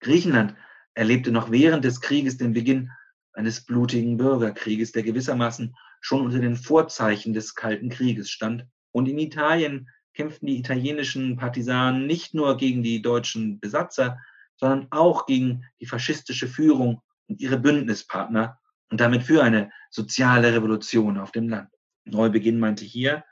Griechenland 0.01 0.55
erlebte 0.93 1.31
noch 1.31 1.51
während 1.51 1.85
des 1.85 2.01
Krieges 2.01 2.37
den 2.37 2.53
Beginn 2.53 2.91
eines 3.33 3.65
blutigen 3.65 4.17
Bürgerkrieges, 4.17 4.91
der 4.91 5.03
gewissermaßen 5.03 5.75
schon 6.01 6.25
unter 6.25 6.39
den 6.39 6.55
Vorzeichen 6.55 7.33
des 7.33 7.55
Kalten 7.55 7.89
Krieges 7.89 8.29
stand. 8.29 8.65
Und 8.91 9.07
in 9.07 9.19
Italien 9.19 9.89
kämpften 10.13 10.47
die 10.47 10.57
italienischen 10.57 11.37
Partisanen 11.37 12.07
nicht 12.07 12.33
nur 12.33 12.57
gegen 12.57 12.83
die 12.83 13.01
deutschen 13.01 13.59
Besatzer, 13.59 14.19
sondern 14.57 14.87
auch 14.91 15.25
gegen 15.25 15.63
die 15.79 15.85
faschistische 15.85 16.47
Führung 16.47 17.01
und 17.27 17.39
ihre 17.39 17.57
Bündnispartner 17.57 18.59
und 18.89 18.99
damit 18.99 19.23
für 19.23 19.43
eine 19.43 19.71
soziale 19.89 20.53
Revolution 20.53 21.17
auf 21.17 21.31
dem 21.31 21.47
Land. 21.47 21.69
Neubeginn 22.03 22.59
meinte 22.59 22.83
hier 22.83 23.23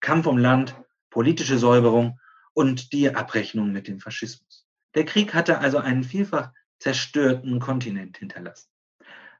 Kampf 0.00 0.26
um 0.26 0.38
Land, 0.38 0.74
politische 1.10 1.58
Säuberung 1.58 2.18
und 2.52 2.92
die 2.92 3.14
Abrechnung 3.14 3.72
mit 3.72 3.86
dem 3.86 4.00
Faschismus. 4.00 4.66
Der 4.94 5.04
Krieg 5.04 5.34
hatte 5.34 5.58
also 5.58 5.78
einen 5.78 6.04
vielfach 6.04 6.50
zerstörten 6.84 7.60
Kontinent 7.60 8.18
hinterlassen. 8.18 8.68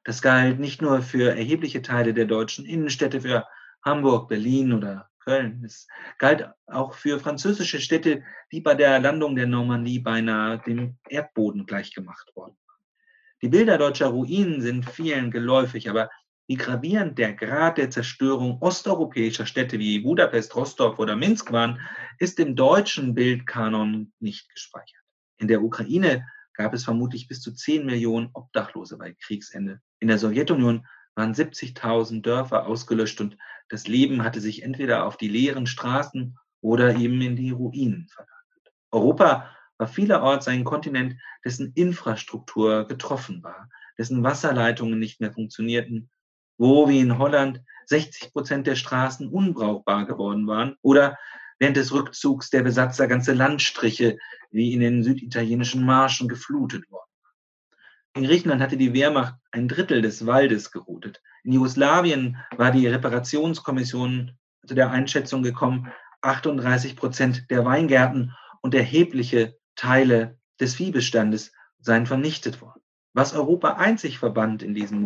Das 0.02 0.22
galt 0.22 0.58
nicht 0.58 0.80
nur 0.80 1.02
für 1.02 1.36
erhebliche 1.36 1.82
Teile 1.82 2.14
der 2.14 2.24
deutschen 2.24 2.64
Innenstädte, 2.64 3.20
für 3.20 3.46
Hamburg, 3.84 4.30
Berlin 4.30 4.72
oder 4.72 5.10
Köln. 5.18 5.62
Es 5.62 5.86
galt 6.18 6.48
auch 6.66 6.94
für 6.94 7.20
französische 7.20 7.80
Städte, 7.80 8.22
die 8.50 8.62
bei 8.62 8.74
der 8.74 8.98
Landung 8.98 9.36
der 9.36 9.46
Normandie 9.46 9.98
beinahe 9.98 10.58
dem 10.60 10.96
Erdboden 11.06 11.66
gleichgemacht 11.66 12.34
worden 12.34 12.56
waren. 12.66 12.80
Die 13.42 13.48
Bilder 13.50 13.76
deutscher 13.76 14.06
Ruinen 14.06 14.62
sind 14.62 14.88
vielen 14.88 15.30
geläufig, 15.30 15.90
aber 15.90 16.08
wie 16.46 16.56
gravierend 16.56 17.18
der 17.18 17.34
Grad 17.34 17.76
der 17.76 17.90
Zerstörung 17.90 18.56
osteuropäischer 18.62 19.44
Städte 19.44 19.78
wie 19.78 19.98
Budapest, 19.98 20.56
Rostock 20.56 20.98
oder 20.98 21.14
Minsk 21.14 21.52
waren, 21.52 21.78
ist 22.18 22.40
im 22.40 22.56
deutschen 22.56 23.14
Bildkanon 23.14 24.14
nicht 24.18 24.48
gespeichert. 24.48 25.04
In 25.36 25.48
der 25.48 25.62
Ukraine 25.62 26.26
gab 26.54 26.73
es 26.75 26.84
vermutlich 26.84 27.28
bis 27.28 27.40
zu 27.40 27.52
10 27.52 27.84
Millionen 27.84 28.30
Obdachlose 28.32 28.96
bei 28.96 29.14
Kriegsende. 29.20 29.80
In 30.00 30.08
der 30.08 30.18
Sowjetunion 30.18 30.87
waren 31.14 31.34
70.000 31.34 32.23
Dörfer 32.23 32.66
ausgelöscht 32.66 33.20
und 33.20 33.37
das 33.68 33.87
Leben 33.87 34.25
hatte 34.25 34.40
sich 34.40 34.62
entweder 34.62 35.04
auf 35.06 35.16
die 35.16 35.28
leeren 35.28 35.66
Straßen 35.66 36.38
oder 36.61 36.96
eben 36.96 37.20
in 37.20 37.37
die 37.37 37.50
Ruinen 37.50 38.08
verlagert. 38.08 38.34
Europa 38.90 39.50
war 39.78 39.88
vielerorts 39.88 40.49
ein 40.49 40.64
Kontinent, 40.64 41.16
dessen 41.44 41.73
Infrastruktur 41.75 42.87
getroffen 42.87 43.42
war, 43.42 43.68
dessen 43.99 44.23
Wasserleitungen 44.23 44.99
nicht 44.99 45.20
mehr 45.20 45.32
funktionierten, 45.32 46.11
wo 46.58 46.88
wie 46.88 47.00
in 47.00 47.18
Holland 47.18 47.61
60 47.87 48.32
Prozent 48.32 48.66
der 48.66 48.76
Straßen 48.76 49.28
unbrauchbar 49.28 50.06
geworden 50.06 50.46
waren 50.46 50.76
oder 50.82 51.18
während 51.58 51.76
des 51.76 51.92
Rückzugs 51.92 52.50
der 52.50 52.62
Besatzer 52.62 53.06
ganze 53.06 53.32
Landstriche 53.32 54.18
wie 54.50 54.73
in 54.73 54.80
den 54.80 55.02
süditalienischen 55.02 55.84
Marschen 55.84 56.28
geflutet 56.28 56.90
worden. 56.90 57.11
In 58.16 58.25
Griechenland 58.25 58.62
hatte 58.62 58.76
die 58.76 58.92
Wehrmacht 58.92 59.34
ein 59.50 59.66
Drittel 59.66 60.00
des 60.00 60.25
Waldes 60.26 60.70
gerodet. 60.70 61.20
In 61.42 61.52
Jugoslawien 61.52 62.37
war 62.56 62.70
die 62.70 62.87
Reparationskommission 62.87 64.38
zu 64.66 64.75
der 64.75 64.90
Einschätzung 64.90 65.42
gekommen, 65.42 65.92
38 66.23 66.96
Prozent 66.96 67.50
der 67.50 67.64
Weingärten 67.64 68.32
und 68.62 68.75
erhebliche 68.75 69.56
Teile 69.75 70.38
des 70.61 70.76
Viehbestandes 70.76 71.52
seien 71.80 72.06
vernichtet 72.06 72.61
worden. 72.62 72.80
Was 73.12 73.34
Europa 73.34 73.75
einzig 73.75 74.18
verband 74.18 74.62
in 74.62 74.75
diesem 74.75 75.00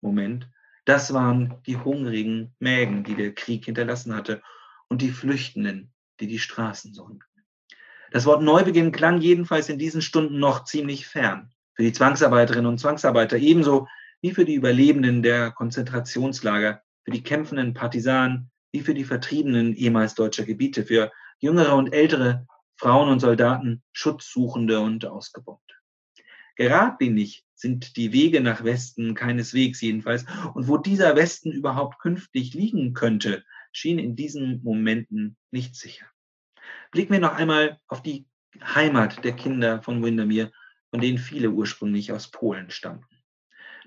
Moment, 0.00 0.48
das 0.84 1.12
waren 1.12 1.60
die 1.66 1.76
hungrigen 1.76 2.54
Mägen, 2.58 3.04
die 3.04 3.14
der 3.14 3.34
Krieg 3.34 3.64
hinterlassen 3.64 4.14
hatte 4.14 4.40
und 4.90 5.00
die 5.00 5.10
Flüchtenden, 5.10 5.92
die 6.20 6.26
die 6.26 6.38
Straßen 6.38 6.92
säumten. 6.92 7.24
Das 8.10 8.26
Wort 8.26 8.42
Neubeginn 8.42 8.92
klang 8.92 9.20
jedenfalls 9.20 9.68
in 9.68 9.78
diesen 9.78 10.02
Stunden 10.02 10.38
noch 10.38 10.64
ziemlich 10.64 11.06
fern. 11.06 11.50
Für 11.74 11.84
die 11.84 11.92
Zwangsarbeiterinnen 11.92 12.66
und 12.66 12.78
Zwangsarbeiter 12.78 13.38
ebenso 13.38 13.88
wie 14.20 14.32
für 14.32 14.44
die 14.44 14.54
Überlebenden 14.54 15.22
der 15.22 15.52
Konzentrationslager, 15.52 16.82
für 17.04 17.10
die 17.10 17.22
kämpfenden 17.22 17.72
Partisanen, 17.72 18.50
wie 18.72 18.80
für 18.80 18.94
die 18.94 19.04
Vertriebenen 19.04 19.74
ehemals 19.74 20.14
deutscher 20.14 20.44
Gebiete, 20.44 20.84
für 20.84 21.10
jüngere 21.38 21.76
und 21.76 21.92
ältere 21.92 22.46
Frauen 22.76 23.08
und 23.08 23.20
Soldaten, 23.20 23.82
Schutzsuchende 23.92 24.80
und 24.80 25.06
Ausgebombte. 25.06 25.74
Geradlinig 26.56 27.46
sind 27.54 27.96
die 27.96 28.12
Wege 28.12 28.40
nach 28.40 28.64
Westen 28.64 29.14
keineswegs 29.14 29.80
jedenfalls. 29.80 30.24
Und 30.54 30.66
wo 30.66 30.78
dieser 30.78 31.14
Westen 31.14 31.52
überhaupt 31.52 31.98
künftig 31.98 32.54
liegen 32.54 32.94
könnte, 32.94 33.44
schien 33.72 33.98
in 33.98 34.16
diesen 34.16 34.62
Momenten 34.62 35.36
nicht 35.50 35.76
sicher. 35.76 36.06
Blicken 36.90 37.12
wir 37.12 37.20
noch 37.20 37.34
einmal 37.34 37.78
auf 37.88 38.02
die 38.02 38.26
Heimat 38.62 39.24
der 39.24 39.32
Kinder 39.32 39.82
von 39.82 40.02
Windermere, 40.02 40.52
von 40.90 41.00
denen 41.00 41.18
viele 41.18 41.50
ursprünglich 41.50 42.12
aus 42.12 42.30
Polen 42.30 42.70
stammten. 42.70 43.06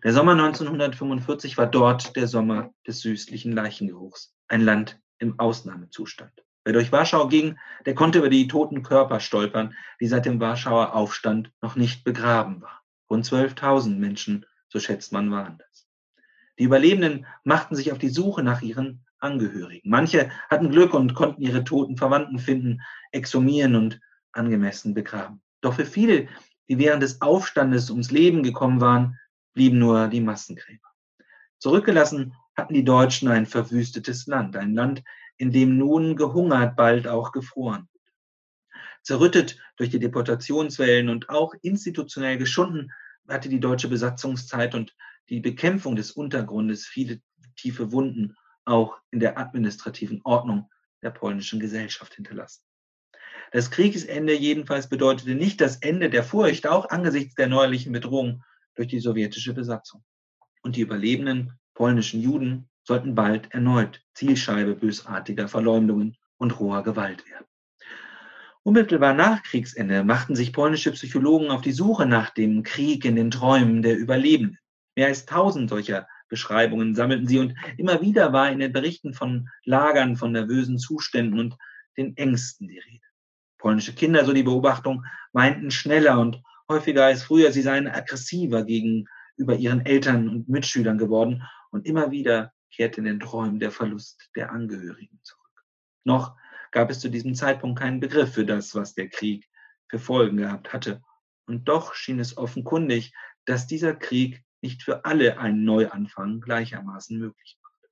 Der 0.03 0.13
Sommer 0.13 0.33
1945 0.33 1.57
war 1.57 1.67
dort 1.67 2.15
der 2.15 2.27
Sommer 2.27 2.73
des 2.85 3.01
süßlichen 3.01 3.53
Leichengeruchs, 3.53 4.35
ein 4.47 4.61
Land 4.61 4.99
im 5.17 5.39
Ausnahmezustand. 5.39 6.43
Wer 6.65 6.73
durch 6.73 6.91
Warschau 6.91 7.27
ging, 7.27 7.57
der 7.85 7.95
konnte 7.95 8.19
über 8.19 8.29
die 8.29 8.47
toten 8.47 8.83
Körper 8.83 9.19
stolpern, 9.19 9.75
die 9.99 10.07
seit 10.07 10.25
dem 10.25 10.39
Warschauer 10.39 10.93
Aufstand 10.93 11.51
noch 11.61 11.75
nicht 11.75 12.03
begraben 12.03 12.61
waren. 12.61 12.79
Rund 13.09 13.25
12.000 13.25 13.97
Menschen, 13.97 14.45
so 14.69 14.79
schätzt 14.79 15.11
man, 15.11 15.29
waren 15.31 15.57
das. 15.57 15.87
Die 16.59 16.63
Überlebenden 16.63 17.25
machten 17.43 17.75
sich 17.75 17.91
auf 17.91 17.97
die 17.97 18.09
Suche 18.09 18.43
nach 18.43 18.61
ihren 18.61 19.02
Angehörigen. 19.23 19.89
Manche 19.89 20.29
hatten 20.49 20.69
Glück 20.69 20.93
und 20.93 21.13
konnten 21.13 21.41
ihre 21.41 21.63
toten 21.63 21.97
Verwandten 21.97 22.39
finden, 22.39 22.81
exhumieren 23.11 23.75
und 23.75 23.99
angemessen 24.31 24.93
begraben. 24.93 25.41
Doch 25.61 25.75
für 25.75 25.85
viele, 25.85 26.27
die 26.69 26.77
während 26.77 27.03
des 27.03 27.21
Aufstandes 27.21 27.89
ums 27.89 28.11
Leben 28.11 28.43
gekommen 28.43 28.81
waren, 28.81 29.17
blieben 29.53 29.79
nur 29.79 30.07
die 30.07 30.21
Massengräber. 30.21 30.89
Zurückgelassen 31.59 32.33
hatten 32.55 32.73
die 32.73 32.83
Deutschen 32.83 33.29
ein 33.29 33.45
verwüstetes 33.45 34.27
Land, 34.27 34.55
ein 34.55 34.73
Land, 34.73 35.03
in 35.37 35.51
dem 35.51 35.77
nun 35.77 36.15
gehungert, 36.15 36.75
bald 36.75 37.07
auch 37.07 37.31
gefroren 37.31 37.87
Zerrüttet 39.03 39.59
durch 39.75 39.89
die 39.89 39.99
Deportationswellen 39.99 41.09
und 41.09 41.29
auch 41.29 41.53
institutionell 41.61 42.37
geschunden, 42.37 42.91
hatte 43.27 43.49
die 43.49 43.59
deutsche 43.59 43.89
Besatzungszeit 43.89 44.73
und 44.75 44.95
die 45.29 45.41
Bekämpfung 45.41 45.95
des 45.95 46.11
Untergrundes 46.11 46.85
viele 46.85 47.21
tiefe 47.57 47.91
Wunden 47.91 48.35
auch 48.65 48.97
in 49.11 49.19
der 49.19 49.37
administrativen 49.37 50.21
Ordnung 50.23 50.69
der 51.01 51.11
polnischen 51.11 51.59
Gesellschaft 51.59 52.15
hinterlassen. 52.15 52.63
Das 53.51 53.69
Kriegsende 53.69 54.33
jedenfalls 54.33 54.89
bedeutete 54.89 55.35
nicht 55.35 55.61
das 55.61 55.77
Ende 55.77 56.09
der 56.09 56.23
Furcht, 56.23 56.67
auch 56.67 56.89
angesichts 56.89 57.35
der 57.35 57.47
neuerlichen 57.47 57.91
Bedrohung 57.91 58.43
durch 58.75 58.87
die 58.87 58.99
sowjetische 58.99 59.53
Besatzung. 59.53 60.03
Und 60.63 60.75
die 60.75 60.81
überlebenden 60.81 61.59
polnischen 61.73 62.21
Juden 62.21 62.69
sollten 62.83 63.15
bald 63.15 63.53
erneut 63.53 64.01
Zielscheibe 64.13 64.75
bösartiger 64.75 65.47
Verleumdungen 65.47 66.17
und 66.37 66.59
roher 66.59 66.83
Gewalt 66.83 67.27
werden. 67.29 67.45
Unmittelbar 68.63 69.13
nach 69.13 69.43
Kriegsende 69.43 70.03
machten 70.03 70.35
sich 70.35 70.53
polnische 70.53 70.91
Psychologen 70.93 71.51
auf 71.51 71.61
die 71.61 71.73
Suche 71.73 72.05
nach 72.05 72.29
dem 72.29 72.63
Krieg 72.63 73.03
in 73.03 73.15
den 73.15 73.29
Träumen 73.29 73.81
der 73.81 73.97
Überlebenden. 73.97 74.57
Mehr 74.95 75.07
als 75.07 75.25
tausend 75.25 75.69
solcher 75.69 76.07
Beschreibungen 76.33 76.95
sammelten 76.95 77.27
sie 77.27 77.37
und 77.37 77.53
immer 77.77 78.01
wieder 78.01 78.33
war 78.33 78.49
in 78.49 78.57
den 78.57 78.73
Berichten 78.73 79.13
von 79.13 79.49
Lagern, 79.65 80.15
von 80.15 80.31
nervösen 80.31 80.79
Zuständen 80.79 81.39
und 81.39 81.55
den 81.95 82.17
Ängsten 82.17 82.67
die 82.67 82.79
Rede. 82.79 83.05
Polnische 83.59 83.93
Kinder, 83.93 84.25
so 84.25 84.33
die 84.33 84.41
Beobachtung, 84.41 85.05
weinten 85.31 85.69
schneller 85.69 86.19
und 86.19 86.41
häufiger 86.67 87.05
als 87.05 87.21
früher. 87.21 87.51
Sie 87.51 87.61
seien 87.61 87.87
aggressiver 87.87 88.63
gegenüber 88.63 89.55
ihren 89.55 89.85
Eltern 89.85 90.27
und 90.27 90.49
Mitschülern 90.49 90.97
geworden 90.97 91.43
und 91.69 91.85
immer 91.85 92.09
wieder 92.09 92.51
kehrte 92.71 93.01
in 93.01 93.05
den 93.05 93.19
Träumen 93.19 93.59
der 93.59 93.69
Verlust 93.69 94.31
der 94.35 94.51
Angehörigen 94.51 95.19
zurück. 95.21 95.63
Noch 96.03 96.35
gab 96.71 96.89
es 96.89 96.99
zu 96.99 97.09
diesem 97.09 97.35
Zeitpunkt 97.35 97.79
keinen 97.79 97.99
Begriff 97.99 98.33
für 98.33 98.45
das, 98.45 98.73
was 98.73 98.95
der 98.95 99.07
Krieg 99.07 99.47
für 99.87 99.99
Folgen 99.99 100.37
gehabt 100.37 100.73
hatte. 100.73 101.03
Und 101.45 101.69
doch 101.69 101.93
schien 101.93 102.19
es 102.19 102.37
offenkundig, 102.37 103.13
dass 103.45 103.67
dieser 103.67 103.93
Krieg 103.93 104.42
nicht 104.63 104.81
für 104.81 105.05
alle 105.05 105.37
einen 105.37 105.65
Neuanfang 105.65 106.39
gleichermaßen 106.39 107.19
möglich 107.19 107.59
machte. 107.61 107.89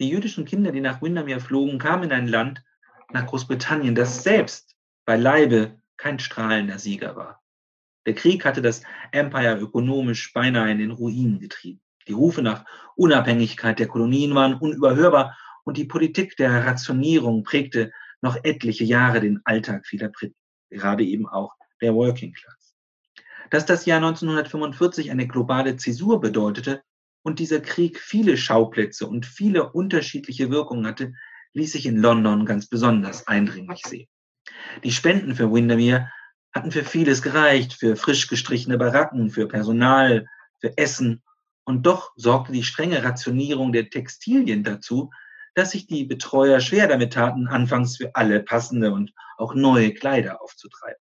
Die 0.00 0.08
jüdischen 0.08 0.46
Kinder, 0.46 0.72
die 0.72 0.80
nach 0.80 1.02
Windermere 1.02 1.40
flogen, 1.40 1.78
kamen 1.78 2.04
in 2.04 2.12
ein 2.12 2.26
Land, 2.26 2.64
nach 3.12 3.26
Großbritannien, 3.26 3.94
das 3.94 4.24
selbst 4.24 4.74
beileibe 5.04 5.80
kein 5.98 6.18
strahlender 6.18 6.78
Sieger 6.78 7.14
war. 7.14 7.42
Der 8.06 8.14
Krieg 8.14 8.44
hatte 8.44 8.62
das 8.62 8.82
Empire 9.12 9.58
ökonomisch 9.58 10.32
beinahe 10.32 10.72
in 10.72 10.78
den 10.78 10.90
Ruin 10.90 11.38
getrieben. 11.38 11.82
Die 12.08 12.12
Rufe 12.12 12.42
nach 12.42 12.64
Unabhängigkeit 12.96 13.78
der 13.78 13.86
Kolonien 13.86 14.34
waren 14.34 14.54
unüberhörbar 14.54 15.38
und 15.64 15.76
die 15.76 15.84
Politik 15.84 16.36
der 16.36 16.66
Rationierung 16.66 17.44
prägte 17.44 17.92
noch 18.22 18.36
etliche 18.42 18.84
Jahre 18.84 19.20
den 19.20 19.40
Alltag 19.44 19.86
vieler 19.86 20.08
Briten, 20.08 20.36
gerade 20.70 21.04
eben 21.04 21.28
auch 21.28 21.54
der 21.80 21.94
Working 21.94 22.32
Class. 22.32 22.61
Dass 23.50 23.66
das 23.66 23.86
Jahr 23.86 23.98
1945 23.98 25.10
eine 25.10 25.26
globale 25.26 25.76
Zäsur 25.76 26.20
bedeutete 26.20 26.82
und 27.22 27.38
dieser 27.38 27.60
Krieg 27.60 27.98
viele 28.00 28.36
Schauplätze 28.36 29.06
und 29.06 29.26
viele 29.26 29.72
unterschiedliche 29.72 30.50
Wirkungen 30.50 30.86
hatte, 30.86 31.12
ließ 31.54 31.72
sich 31.72 31.86
in 31.86 31.96
London 31.96 32.46
ganz 32.46 32.66
besonders 32.66 33.26
eindringlich 33.26 33.82
sehen. 33.86 34.08
Die 34.82 34.92
Spenden 34.92 35.34
für 35.34 35.52
Windermere 35.52 36.10
hatten 36.52 36.70
für 36.70 36.84
vieles 36.84 37.22
gereicht, 37.22 37.74
für 37.74 37.96
frisch 37.96 38.28
gestrichene 38.28 38.78
Baracken, 38.78 39.30
für 39.30 39.48
Personal, 39.48 40.26
für 40.60 40.76
Essen. 40.76 41.22
Und 41.64 41.86
doch 41.86 42.12
sorgte 42.16 42.52
die 42.52 42.64
strenge 42.64 43.02
Rationierung 43.04 43.72
der 43.72 43.88
Textilien 43.88 44.64
dazu, 44.64 45.10
dass 45.54 45.72
sich 45.72 45.86
die 45.86 46.04
Betreuer 46.04 46.60
schwer 46.60 46.88
damit 46.88 47.12
taten, 47.12 47.46
anfangs 47.46 47.96
für 47.98 48.14
alle 48.14 48.40
passende 48.40 48.92
und 48.92 49.12
auch 49.36 49.54
neue 49.54 49.92
Kleider 49.92 50.42
aufzutreiben. 50.42 51.00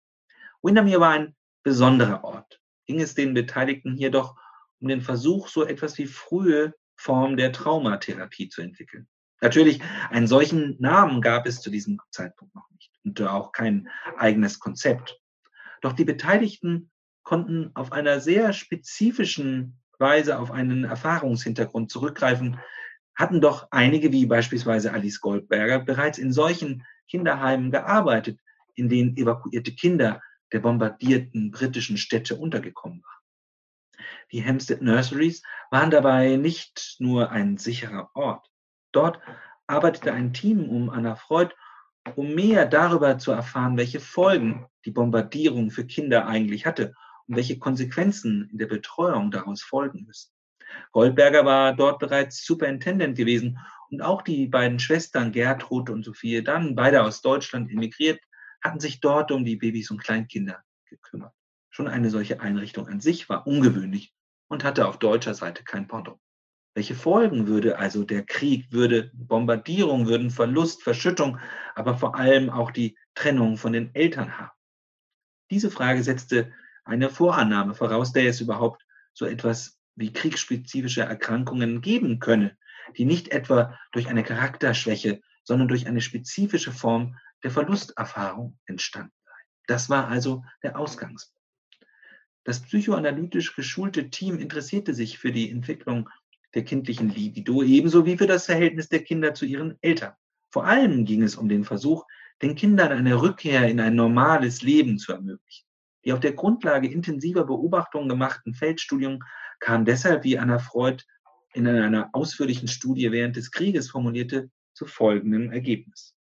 Windermere 0.63 1.01
war 1.01 1.11
ein 1.11 1.35
besonderer 1.63 2.25
Ort. 2.25 2.61
Ging 2.87 3.01
es 3.01 3.15
den 3.15 3.35
Beteiligten 3.35 3.95
hier 3.95 4.11
doch 4.11 4.37
um 4.81 4.89
den 4.89 5.01
Versuch, 5.01 5.49
so 5.49 5.65
etwas 5.65 5.99
wie 5.99 6.07
frühe 6.07 6.75
Form 6.97 7.37
der 7.37 7.53
Traumatherapie 7.53 8.49
zu 8.49 8.63
entwickeln. 8.63 9.09
Natürlich, 9.41 9.81
einen 10.11 10.27
solchen 10.27 10.77
Namen 10.81 11.23
gab 11.23 11.47
es 11.47 11.61
zu 11.61 11.71
diesem 11.71 11.99
Zeitpunkt 12.11 12.55
noch 12.55 12.69
nicht 12.71 12.93
und 13.05 13.21
auch 13.23 13.53
kein 13.53 13.89
eigenes 14.19 14.59
Konzept. 14.59 15.19
Doch 15.81 15.93
die 15.93 16.05
Beteiligten 16.05 16.91
konnten 17.23 17.71
auf 17.75 17.93
einer 17.93 18.21
sehr 18.21 18.53
spezifischen 18.53 19.79
Weise 19.99 20.39
auf 20.39 20.51
einen 20.51 20.85
Erfahrungshintergrund 20.85 21.91
zurückgreifen, 21.91 22.59
hatten 23.15 23.41
doch 23.41 23.69
einige, 23.71 24.13
wie 24.13 24.27
beispielsweise 24.27 24.93
Alice 24.93 25.21
Goldberger, 25.21 25.81
bereits 25.81 26.19
in 26.19 26.33
solchen 26.33 26.85
Kinderheimen 27.09 27.71
gearbeitet, 27.71 28.41
in 28.75 28.89
denen 28.89 29.17
evakuierte 29.17 29.75
Kinder 29.75 30.23
der 30.53 30.61
bombardierten 30.61 31.51
britischen 31.51 31.97
Städte 31.97 32.37
untergekommen 32.37 33.03
waren. 33.03 34.05
Die 34.33 34.45
Hampstead 34.45 34.83
Nurseries 34.83 35.43
waren 35.71 35.91
dabei 35.91 36.37
nicht 36.37 36.97
nur 36.99 37.31
ein 37.31 37.59
sicherer 37.59 38.11
Ort. 38.15 38.49
Dort 38.93 39.21
arbeitete 39.67 40.13
ein 40.13 40.33
Team 40.33 40.69
um 40.69 40.91
Anna 40.91 41.17
Freud 41.17 41.55
um 42.17 42.35
mehr 42.35 42.67
darüber 42.67 43.19
zu 43.19 43.33
erfahren, 43.33 43.77
welche 43.77 44.01
Folgen 44.01 44.67
die 44.85 44.91
Bombardierung 44.91 45.71
für 45.71 45.87
Kinder 45.87 46.27
eigentlich 46.27 46.67
hatte 46.67 46.95
und 47.27 47.37
welche 47.37 47.59
Konsequenzen 47.59 48.49
in 48.51 48.59
der 48.59 48.67
Betreuung 48.67 49.31
daraus 49.31 49.63
folgen 49.63 50.05
müssen. 50.07 50.33
Goldberger 50.93 51.45
war 51.45 51.75
dort 51.75 51.99
bereits 51.99 52.45
Superintendent 52.45 53.17
gewesen 53.17 53.59
und 53.91 54.03
auch 54.03 54.23
die 54.23 54.47
beiden 54.47 54.79
Schwestern 54.79 55.33
Gertrud 55.33 55.91
und 55.91 56.05
Sophie 56.05 56.43
Dann, 56.43 56.75
beide 56.75 57.03
aus 57.03 57.23
Deutschland 57.23 57.71
emigriert, 57.71 58.21
hatten 58.63 58.81
sich 58.81 59.01
dort 59.01 59.33
um 59.33 59.45
die 59.45 59.57
Babys 59.57 59.91
und 59.91 60.03
Kleinkinder 60.03 60.63
gekümmert. 60.87 61.33
Schon 61.71 61.89
eine 61.89 62.11
solche 62.11 62.41
Einrichtung 62.41 62.89
an 62.89 63.01
sich 63.01 63.29
war 63.29 63.47
ungewöhnlich 63.47 64.13
und 64.49 64.65
hatte 64.65 64.89
auf 64.89 64.99
deutscher 64.99 65.35
Seite 65.35 65.63
kein 65.65 65.87
Pendant. 65.87 66.19
Welche 66.75 66.95
Folgen 66.95 67.47
würde 67.47 67.79
also 67.79 68.05
der 68.05 68.25
Krieg, 68.25 68.71
würde 68.73 69.11
Bombardierung, 69.15 70.07
würden 70.07 70.31
Verlust, 70.31 70.83
Verschüttung, 70.83 71.39
aber 71.75 71.97
vor 71.97 72.15
allem 72.15 72.49
auch 72.49 72.71
die 72.71 72.97
Trennung 73.15 73.57
von 73.57 73.73
den 73.73 73.95
Eltern 73.95 74.39
haben? 74.39 74.53
Diese 75.51 75.71
Frage 75.71 76.03
setzte 76.03 76.53
eine 76.85 77.11
Vorannahme 77.11 77.75
voraus, 77.75 78.13
der 78.13 78.29
es 78.29 78.41
überhaupt 78.41 78.87
so 79.13 79.27
etwas 79.27 79.81
wie 79.97 80.13
kriegsspezifische 80.13 81.03
Erkrankungen 81.03 81.81
geben 81.81 82.21
könne, 82.21 82.57
die 82.97 83.05
nicht 83.05 83.29
etwa 83.29 83.79
durch 83.93 84.09
eine 84.09 84.23
Charakterschwäche, 84.23 85.21
sondern 85.43 85.69
durch 85.69 85.89
eine 85.89 86.01
spezifische 86.01 86.73
Form 86.73 87.17
der 87.43 87.51
Verlusterfahrung 87.51 88.59
entstanden 88.67 89.13
seien. 89.25 89.47
Das 89.67 89.91
war 89.91 90.09
also 90.09 90.45
der 90.63 90.79
Ausgangspunkt. 90.79 91.41
Das 92.45 92.61
psychoanalytisch 92.63 93.55
geschulte 93.55 94.11
Team 94.11 94.39
interessierte 94.39 94.95
sich 94.95 95.19
für 95.19 95.33
die 95.33 95.51
Entwicklung 95.51 96.09
der 96.55 96.65
kindlichen 96.65 97.11
Libido, 97.11 97.63
ebenso 97.63 98.07
wie 98.07 98.17
für 98.17 98.27
das 98.27 98.47
Verhältnis 98.47 98.89
der 98.89 99.05
Kinder 99.05 99.35
zu 99.35 99.45
ihren 99.45 99.79
Eltern. 99.83 100.15
Vor 100.51 100.65
allem 100.65 101.05
ging 101.05 101.23
es 101.23 101.37
um 101.37 101.49
den 101.49 101.65
Versuch, 101.65 102.05
den 102.43 102.55
Kindern 102.55 102.93
eine 102.93 103.21
Rückkehr 103.21 103.69
in 103.69 103.79
ein 103.81 103.95
normales 103.95 104.63
Leben 104.63 104.99
zu 104.99 105.13
ermöglichen. 105.13 105.67
Die 106.05 106.13
auf 106.13 106.21
der 106.21 106.33
Grundlage 106.33 106.89
intensiver 106.89 107.45
Beobachtungen 107.45 108.09
gemachten 108.09 108.55
Feldstudien 108.55 109.23
kamen 109.61 109.85
deshalb, 109.85 110.25
wie 110.25 110.39
Anna 110.39 110.59
Freud 110.59 111.05
in 111.53 111.67
einer 111.67 112.09
ausführlichen 112.13 112.69
Studie 112.69 113.13
während 113.13 113.37
des 113.37 113.51
Krieges 113.51 113.91
formulierte, 113.91 114.51
zu 114.73 114.87
folgendem 114.87 115.53
Ergebnis. 115.53 116.15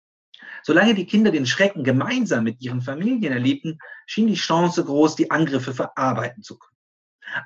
Solange 0.63 0.93
die 0.95 1.05
Kinder 1.05 1.31
den 1.31 1.45
Schrecken 1.45 1.83
gemeinsam 1.83 2.43
mit 2.43 2.61
ihren 2.61 2.81
Familien 2.81 3.31
erlebten, 3.31 3.79
schien 4.05 4.27
die 4.27 4.35
Chance 4.35 4.83
groß, 4.83 5.15
die 5.15 5.31
Angriffe 5.31 5.73
verarbeiten 5.73 6.43
zu 6.43 6.57
können. 6.57 6.77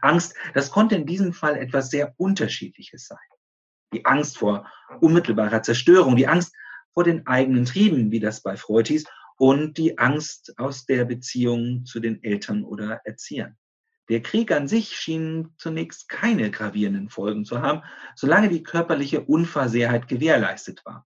Angst, 0.01 0.35
das 0.53 0.71
konnte 0.71 0.95
in 0.95 1.05
diesem 1.05 1.33
Fall 1.33 1.57
etwas 1.57 1.89
sehr 1.89 2.13
Unterschiedliches 2.17 3.07
sein. 3.07 3.17
Die 3.93 4.05
Angst 4.05 4.37
vor 4.37 4.71
unmittelbarer 5.01 5.61
Zerstörung, 5.61 6.15
die 6.15 6.27
Angst 6.27 6.55
vor 6.93 7.03
den 7.03 7.27
eigenen 7.27 7.65
Trieben, 7.65 8.11
wie 8.11 8.19
das 8.19 8.41
bei 8.41 8.55
Freud 8.55 8.87
hieß, 8.87 9.05
und 9.37 9.77
die 9.77 9.97
Angst 9.97 10.53
aus 10.57 10.85
der 10.85 11.05
Beziehung 11.05 11.85
zu 11.85 11.99
den 11.99 12.23
Eltern 12.23 12.63
oder 12.63 13.01
Erziehern. 13.03 13.57
Der 14.09 14.21
Krieg 14.21 14.51
an 14.51 14.67
sich 14.67 14.95
schien 14.95 15.53
zunächst 15.57 16.09
keine 16.09 16.51
gravierenden 16.51 17.09
Folgen 17.09 17.45
zu 17.45 17.61
haben, 17.61 17.83
solange 18.15 18.49
die 18.49 18.63
körperliche 18.63 19.21
Unversehrtheit 19.21 20.07
gewährleistet 20.07 20.85
war. 20.85 21.07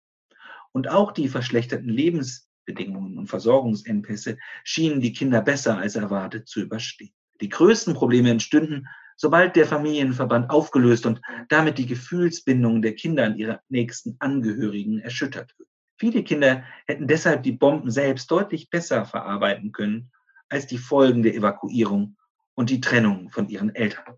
Und 0.72 0.88
auch 0.88 1.12
die 1.12 1.28
verschlechterten 1.28 1.88
Lebensbedingungen 1.88 3.18
und 3.18 3.28
Versorgungsengpässe 3.28 4.38
schienen 4.64 5.00
die 5.00 5.12
Kinder 5.12 5.42
besser 5.42 5.78
als 5.78 5.96
erwartet 5.96 6.48
zu 6.48 6.60
überstehen. 6.60 7.12
Die 7.40 7.48
größten 7.48 7.94
Probleme 7.94 8.30
entstünden, 8.30 8.88
sobald 9.16 9.56
der 9.56 9.66
Familienverband 9.66 10.50
aufgelöst 10.50 11.06
und 11.06 11.20
damit 11.48 11.78
die 11.78 11.86
Gefühlsbindung 11.86 12.82
der 12.82 12.94
Kinder 12.94 13.24
an 13.24 13.36
ihre 13.36 13.60
nächsten 13.68 14.16
Angehörigen 14.18 15.00
erschüttert 15.00 15.52
wird. 15.58 15.68
Viele 15.98 16.24
Kinder 16.24 16.64
hätten 16.86 17.06
deshalb 17.06 17.42
die 17.42 17.52
Bomben 17.52 17.90
selbst 17.90 18.30
deutlich 18.30 18.70
besser 18.70 19.04
verarbeiten 19.04 19.72
können 19.72 20.10
als 20.48 20.66
die 20.66 20.78
Folgen 20.78 21.22
der 21.22 21.34
Evakuierung 21.34 22.16
und 22.54 22.70
die 22.70 22.80
Trennung 22.80 23.30
von 23.30 23.48
ihren 23.48 23.74
Eltern. 23.74 24.16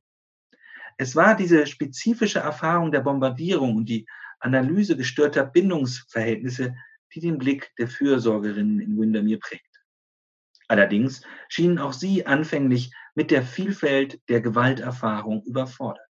Es 0.96 1.16
war 1.16 1.36
diese 1.36 1.66
spezifische 1.66 2.38
Erfahrung 2.38 2.92
der 2.92 3.00
Bombardierung 3.00 3.76
und 3.76 3.88
die 3.88 4.06
Analyse 4.40 4.96
gestörter 4.96 5.44
Bindungsverhältnisse, 5.44 6.74
die 7.14 7.20
den 7.20 7.38
Blick 7.38 7.72
der 7.78 7.88
Fürsorgerinnen 7.88 8.80
in 8.80 8.98
Windermere 8.98 9.38
prägt. 9.38 9.82
Allerdings 10.68 11.22
schienen 11.48 11.78
auch 11.78 11.92
sie 11.92 12.26
anfänglich 12.26 12.92
mit 13.14 13.30
der 13.30 13.42
Vielfalt 13.42 14.20
der 14.28 14.40
Gewalterfahrung 14.40 15.42
überfordert. 15.44 16.06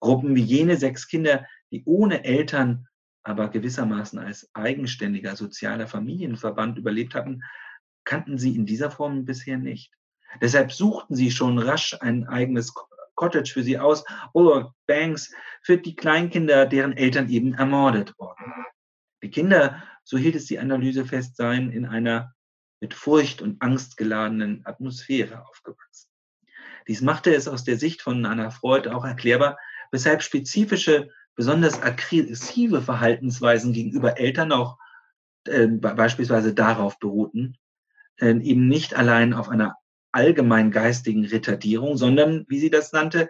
Gruppen 0.00 0.36
wie 0.36 0.42
jene 0.42 0.76
sechs 0.76 1.08
Kinder, 1.08 1.46
die 1.70 1.82
ohne 1.84 2.24
Eltern, 2.24 2.86
aber 3.22 3.48
gewissermaßen 3.48 4.18
als 4.18 4.48
eigenständiger 4.54 5.36
sozialer 5.36 5.86
Familienverband 5.86 6.78
überlebt 6.78 7.14
hatten, 7.14 7.42
kannten 8.04 8.38
sie 8.38 8.54
in 8.56 8.64
dieser 8.64 8.90
Form 8.90 9.24
bisher 9.24 9.58
nicht. 9.58 9.92
Deshalb 10.40 10.72
suchten 10.72 11.14
sie 11.14 11.30
schon 11.30 11.58
rasch 11.58 11.96
ein 12.00 12.26
eigenes 12.26 12.72
Cottage 13.18 13.52
für 13.52 13.62
sie 13.62 13.78
aus 13.78 14.04
oder 14.32 14.74
Banks 14.86 15.32
für 15.62 15.76
die 15.76 15.96
Kleinkinder, 15.96 16.66
deren 16.66 16.96
Eltern 16.96 17.28
eben 17.28 17.52
ermordet 17.54 18.14
wurden. 18.16 18.54
Die 19.22 19.30
Kinder, 19.30 19.82
so 20.04 20.16
hielt 20.16 20.36
es 20.36 20.46
die 20.46 20.60
Analyse 20.60 21.04
fest, 21.04 21.36
seien 21.36 21.72
in 21.72 21.84
einer 21.84 22.32
mit 22.80 22.94
Furcht 22.94 23.42
und 23.42 23.60
Angst 23.60 23.96
geladenen 23.96 24.64
Atmosphäre 24.64 25.44
aufgewachsen. 25.48 26.10
Dies 26.86 27.02
machte 27.02 27.34
es 27.34 27.48
aus 27.48 27.64
der 27.64 27.76
Sicht 27.76 28.02
von 28.02 28.24
Anna 28.24 28.50
Freud 28.50 28.88
auch 28.88 29.04
erklärbar, 29.04 29.58
weshalb 29.90 30.22
spezifische, 30.22 31.10
besonders 31.34 31.82
aggressive 31.82 32.82
Verhaltensweisen 32.82 33.72
gegenüber 33.72 34.18
Eltern 34.18 34.52
auch 34.52 34.78
äh, 35.44 35.66
beispielsweise 35.66 36.54
darauf 36.54 37.00
beruhten, 37.00 37.58
äh, 38.20 38.30
eben 38.30 38.68
nicht 38.68 38.94
allein 38.94 39.34
auf 39.34 39.48
einer 39.48 39.76
allgemein 40.12 40.70
geistigen 40.70 41.24
Retardierung, 41.24 41.96
sondern, 41.96 42.44
wie 42.48 42.58
sie 42.58 42.70
das 42.70 42.92
nannte, 42.92 43.28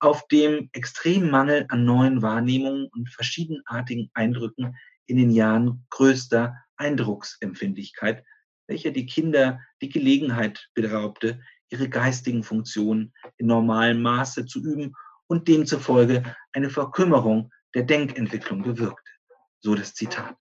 auf 0.00 0.26
dem 0.28 0.68
extremen 0.72 1.30
Mangel 1.30 1.66
an 1.68 1.84
neuen 1.84 2.22
Wahrnehmungen 2.22 2.88
und 2.92 3.08
verschiedenartigen 3.10 4.10
Eindrücken 4.14 4.76
in 5.06 5.16
den 5.16 5.30
Jahren 5.30 5.86
größter 5.90 6.54
Eindrucksempfindlichkeit, 6.76 8.24
welche 8.66 8.92
die 8.92 9.06
Kinder 9.06 9.60
die 9.80 9.88
Gelegenheit 9.88 10.68
beraubte, 10.74 11.40
ihre 11.70 11.88
geistigen 11.88 12.42
Funktionen 12.42 13.12
in 13.36 13.46
normalem 13.46 14.02
Maße 14.02 14.46
zu 14.46 14.60
üben 14.62 14.94
und 15.26 15.48
demzufolge 15.48 16.22
eine 16.52 16.70
Verkümmerung 16.70 17.50
der 17.74 17.84
Denkentwicklung 17.84 18.62
bewirkte. 18.62 19.10
So 19.60 19.74
das 19.74 19.94
Zitat. 19.94 20.36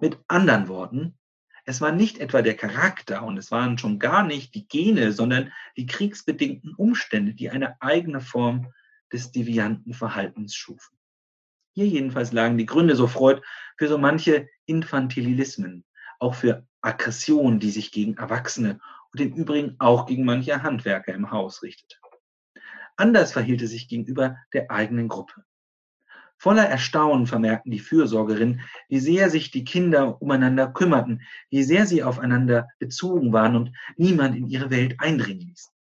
Mit 0.00 0.18
anderen 0.28 0.68
Worten, 0.68 1.18
es 1.66 1.80
war 1.80 1.90
nicht 1.90 2.18
etwa 2.18 2.42
der 2.42 2.54
Charakter 2.54 3.24
und 3.24 3.36
es 3.36 3.50
waren 3.50 3.76
schon 3.76 3.98
gar 3.98 4.24
nicht 4.24 4.54
die 4.54 4.68
Gene, 4.68 5.12
sondern 5.12 5.52
die 5.76 5.86
kriegsbedingten 5.86 6.74
Umstände, 6.74 7.34
die 7.34 7.50
eine 7.50 7.80
eigene 7.82 8.20
Form 8.20 8.72
des 9.12 9.32
devianten 9.32 9.92
Verhaltens 9.92 10.54
schufen. 10.54 10.96
Hier 11.74 11.86
jedenfalls 11.86 12.32
lagen 12.32 12.56
die 12.56 12.66
Gründe, 12.66 12.94
so 12.94 13.08
Freud, 13.08 13.42
für 13.76 13.88
so 13.88 13.98
manche 13.98 14.48
Infantilismen, 14.66 15.84
auch 16.20 16.36
für 16.36 16.66
Aggression, 16.82 17.58
die 17.58 17.70
sich 17.70 17.90
gegen 17.90 18.16
Erwachsene 18.16 18.80
und 19.12 19.20
im 19.20 19.34
Übrigen 19.34 19.74
auch 19.80 20.06
gegen 20.06 20.24
manche 20.24 20.62
Handwerker 20.62 21.14
im 21.14 21.32
Haus 21.32 21.64
richtete. 21.64 21.96
Anders 22.96 23.32
verhielt 23.32 23.60
es 23.60 23.70
sich 23.70 23.88
gegenüber 23.88 24.36
der 24.52 24.70
eigenen 24.70 25.08
Gruppe. 25.08 25.44
Voller 26.38 26.64
Erstaunen 26.64 27.26
vermerkten 27.26 27.70
die 27.70 27.78
Fürsorgerinnen, 27.78 28.60
wie 28.88 29.00
sehr 29.00 29.30
sich 29.30 29.50
die 29.50 29.64
Kinder 29.64 30.20
umeinander 30.20 30.68
kümmerten, 30.68 31.22
wie 31.50 31.62
sehr 31.62 31.86
sie 31.86 32.02
aufeinander 32.02 32.68
bezogen 32.78 33.32
waren 33.32 33.56
und 33.56 33.72
niemand 33.96 34.36
in 34.36 34.46
ihre 34.46 34.70
Welt 34.70 34.96
eindringen 34.98 35.48
ließen. 35.48 35.72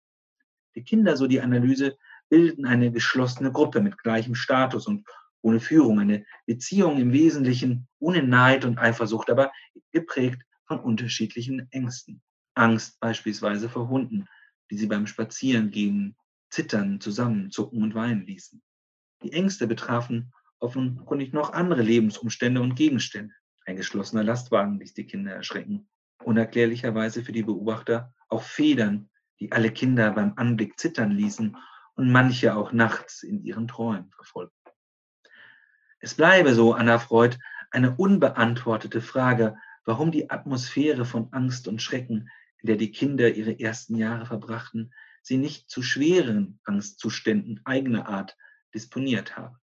Die 0.76 0.84
Kinder, 0.84 1.16
so 1.16 1.26
die 1.26 1.40
Analyse, 1.40 1.96
bildeten 2.28 2.66
eine 2.66 2.90
geschlossene 2.92 3.52
Gruppe 3.52 3.80
mit 3.80 3.98
gleichem 3.98 4.34
Status 4.34 4.86
und 4.86 5.06
ohne 5.42 5.60
Führung, 5.60 6.00
eine 6.00 6.24
Beziehung 6.46 6.98
im 6.98 7.12
Wesentlichen 7.12 7.86
ohne 7.98 8.22
Neid 8.22 8.64
und 8.64 8.78
Eifersucht, 8.78 9.30
aber 9.30 9.52
geprägt 9.92 10.42
von 10.66 10.80
unterschiedlichen 10.80 11.70
Ängsten. 11.70 12.22
Angst 12.54 12.98
beispielsweise 13.00 13.68
vor 13.68 13.88
Hunden, 13.88 14.26
die 14.70 14.78
sie 14.78 14.86
beim 14.86 15.06
Spazierengehen 15.06 16.16
zittern, 16.48 17.00
zusammenzucken 17.00 17.82
und 17.82 17.94
weinen 17.94 18.24
ließen. 18.24 18.62
Die 19.22 19.32
Ängste 19.32 19.66
betrafen 19.66 20.32
offenkundig 20.58 21.32
noch 21.32 21.52
andere 21.52 21.82
Lebensumstände 21.82 22.60
und 22.60 22.74
Gegenstände. 22.74 23.34
Ein 23.66 23.76
geschlossener 23.76 24.24
Lastwagen 24.24 24.78
ließ 24.78 24.94
die 24.94 25.06
Kinder 25.06 25.32
erschrecken. 25.32 25.88
Unerklärlicherweise 26.22 27.22
für 27.22 27.32
die 27.32 27.42
Beobachter 27.42 28.12
auch 28.28 28.42
Federn, 28.42 29.10
die 29.40 29.52
alle 29.52 29.70
Kinder 29.70 30.10
beim 30.10 30.34
Anblick 30.36 30.78
zittern 30.78 31.10
ließen 31.12 31.56
und 31.96 32.12
manche 32.12 32.56
auch 32.56 32.72
nachts 32.72 33.22
in 33.22 33.42
ihren 33.42 33.68
Träumen 33.68 34.10
verfolgten. 34.10 34.70
Es 35.98 36.14
bleibe, 36.14 36.54
so 36.54 36.74
Anna 36.74 36.98
Freud, 36.98 37.38
eine 37.70 37.96
unbeantwortete 37.96 39.00
Frage, 39.00 39.56
warum 39.84 40.10
die 40.10 40.30
Atmosphäre 40.30 41.04
von 41.04 41.32
Angst 41.32 41.68
und 41.68 41.82
Schrecken, 41.82 42.28
in 42.58 42.66
der 42.66 42.76
die 42.76 42.90
Kinder 42.90 43.34
ihre 43.34 43.58
ersten 43.58 43.96
Jahre 43.96 44.26
verbrachten, 44.26 44.92
sie 45.22 45.38
nicht 45.38 45.70
zu 45.70 45.82
schweren 45.82 46.60
Angstzuständen 46.64 47.60
eigener 47.64 48.08
Art 48.08 48.36
disponiert 48.74 49.36
habe. 49.36 49.58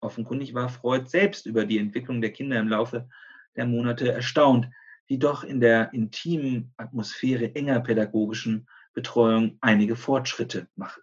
Offenkundig 0.00 0.54
war 0.54 0.68
Freud 0.68 1.08
selbst 1.08 1.46
über 1.46 1.64
die 1.66 1.78
Entwicklung 1.78 2.20
der 2.20 2.32
Kinder 2.32 2.58
im 2.58 2.68
Laufe 2.68 3.08
der 3.56 3.66
Monate 3.66 4.12
erstaunt, 4.12 4.68
die 5.08 5.18
doch 5.18 5.44
in 5.44 5.60
der 5.60 5.92
intimen 5.92 6.72
Atmosphäre 6.76 7.54
enger 7.54 7.80
pädagogischen 7.80 8.68
Betreuung 8.94 9.58
einige 9.60 9.96
Fortschritte 9.96 10.68
machten. 10.76 11.02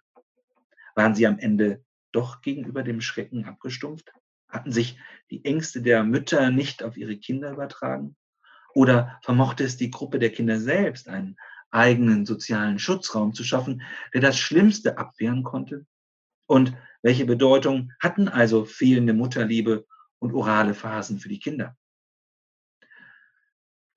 Waren 0.94 1.14
sie 1.14 1.26
am 1.26 1.38
Ende 1.38 1.84
doch 2.12 2.40
gegenüber 2.40 2.82
dem 2.82 3.00
Schrecken 3.00 3.44
abgestumpft? 3.44 4.12
Hatten 4.48 4.72
sich 4.72 4.98
die 5.30 5.44
Ängste 5.44 5.82
der 5.82 6.02
Mütter 6.04 6.50
nicht 6.50 6.82
auf 6.82 6.96
ihre 6.96 7.16
Kinder 7.16 7.52
übertragen? 7.52 8.16
Oder 8.74 9.18
vermochte 9.22 9.64
es 9.64 9.76
die 9.76 9.90
Gruppe 9.90 10.18
der 10.18 10.30
Kinder 10.30 10.58
selbst, 10.58 11.08
einen 11.08 11.36
eigenen 11.70 12.24
sozialen 12.24 12.78
Schutzraum 12.78 13.34
zu 13.34 13.44
schaffen, 13.44 13.82
der 14.14 14.22
das 14.22 14.38
Schlimmste 14.38 14.96
abwehren 14.98 15.42
konnte? 15.42 15.86
Und 16.46 16.74
welche 17.02 17.26
Bedeutung 17.26 17.92
hatten 18.00 18.28
also 18.28 18.64
fehlende 18.64 19.12
Mutterliebe 19.12 19.86
und 20.18 20.34
orale 20.34 20.74
Phasen 20.74 21.18
für 21.18 21.28
die 21.28 21.38
Kinder? 21.38 21.76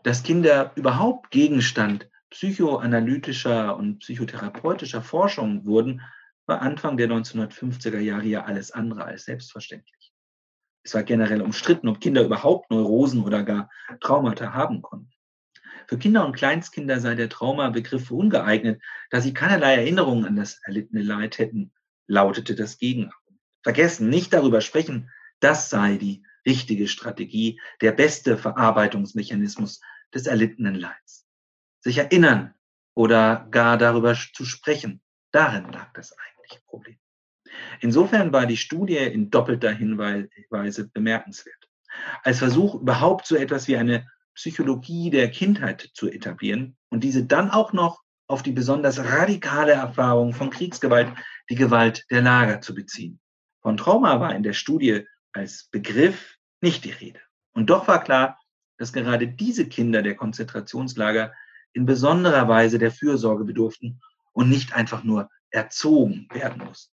Dass 0.04 0.24
Kinder 0.24 0.72
überhaupt 0.76 1.32
Gegenstand 1.32 2.10
psychoanalytischer 2.30 3.76
und 3.76 4.00
psychotherapeutischer 4.00 5.02
Forschung 5.02 5.66
wurden, 5.66 6.02
war 6.46 6.62
Anfang 6.62 6.98
der 6.98 7.08
1950er 7.08 8.00
Jahre 8.00 8.26
ja 8.26 8.46
alles 8.46 8.72
andere 8.72 9.06
als 9.06 9.26
selbstverständlich. 9.26 10.14
Es 10.84 10.94
war 10.96 11.04
generell 11.04 11.42
umstritten, 11.42 11.88
ob 11.88 12.02
Kinder 12.02 12.24
überhaupt 12.24 12.72
Neurosen 12.72 13.24
oder 13.24 13.44
gar 13.44 13.70
Traumata 14.00 14.54
haben 14.54 14.82
konnten. 14.82 15.12
Für 15.88 15.98
Kinder 15.98 16.26
und 16.26 16.36
Kleinstkinder 16.36 17.00
sei 17.00 17.16
der 17.16 17.30
Traumabegriff 17.30 18.10
ungeeignet, 18.12 18.82
da 19.10 19.22
sie 19.22 19.34
keinerlei 19.34 19.76
Erinnerungen 19.76 20.26
an 20.26 20.36
das 20.36 20.60
erlittene 20.64 21.04
Leid 21.04 21.38
hätten 21.38 21.72
lautete 22.12 22.56
das 22.56 22.78
Gegenargument. 22.78 23.40
Vergessen, 23.64 24.10
nicht 24.10 24.34
darüber 24.34 24.62
sprechen, 24.62 25.10
das 25.40 25.70
sei 25.70 25.96
die 25.96 26.24
richtige 26.46 26.88
Strategie, 26.88 27.60
der 27.80 27.94
beste 27.94 28.38
Verarbeitungsmechanismus 28.38 29.80
des 30.14 30.28
erlittenen 30.28 30.76
Leids. 30.76 31.26
Sich 31.80 31.98
erinnern 31.98 32.54
oder 32.96 33.48
gar 33.50 33.78
darüber 33.78 34.16
zu 34.34 34.44
sprechen, 34.46 35.02
darin 35.32 35.72
lag 35.72 35.94
das 35.94 36.16
eigentliche 36.18 36.62
Problem. 36.66 36.98
Insofern 37.80 38.34
war 38.34 38.46
die 38.46 38.58
Studie 38.58 38.98
in 38.98 39.30
doppelter 39.30 39.72
Hinweise 39.72 40.90
bemerkenswert. 40.90 41.70
Als 42.24 42.40
Versuch, 42.40 42.76
überhaupt 42.76 43.26
so 43.26 43.36
etwas 43.36 43.68
wie 43.68 43.78
eine 43.78 44.08
Psychologie 44.34 45.10
der 45.10 45.30
Kindheit 45.30 45.92
zu 45.94 46.10
etablieren 46.10 46.78
und 46.90 47.04
diese 47.04 47.26
dann 47.26 47.52
auch 47.52 47.74
noch 47.74 48.02
auf 48.32 48.44
die 48.44 48.54
besonders 48.54 48.98
radikale 48.98 49.74
Erfahrung 49.74 50.34
von 50.34 50.50
Kriegsgewalt, 50.50 51.14
die 51.50 51.56
Gewalt 51.56 52.06
der 52.10 52.22
Lager 52.22 52.62
zu 52.62 52.74
beziehen. 52.74 53.20
Von 53.62 53.76
Trauma 53.76 54.22
war 54.22 54.34
in 54.34 54.42
der 54.42 54.54
Studie 54.54 55.06
als 55.34 55.66
Begriff 55.66 56.38
nicht 56.62 56.86
die 56.86 56.92
Rede. 56.92 57.20
Und 57.52 57.70
doch 57.70 57.90
war 57.90 58.02
klar, 58.02 58.40
dass 58.78 58.94
gerade 58.94 59.28
diese 59.28 59.68
Kinder 59.68 60.02
der 60.02 60.16
Konzentrationslager 60.16 61.34
in 61.74 61.86
besonderer 61.86 62.48
Weise 62.48 62.80
der 62.80 62.92
Fürsorge 62.92 63.44
bedurften 63.44 64.02
und 64.32 64.50
nicht 64.50 64.74
einfach 64.74 65.04
nur 65.04 65.30
erzogen 65.50 66.28
werden 66.32 66.64
mussten. 66.64 66.94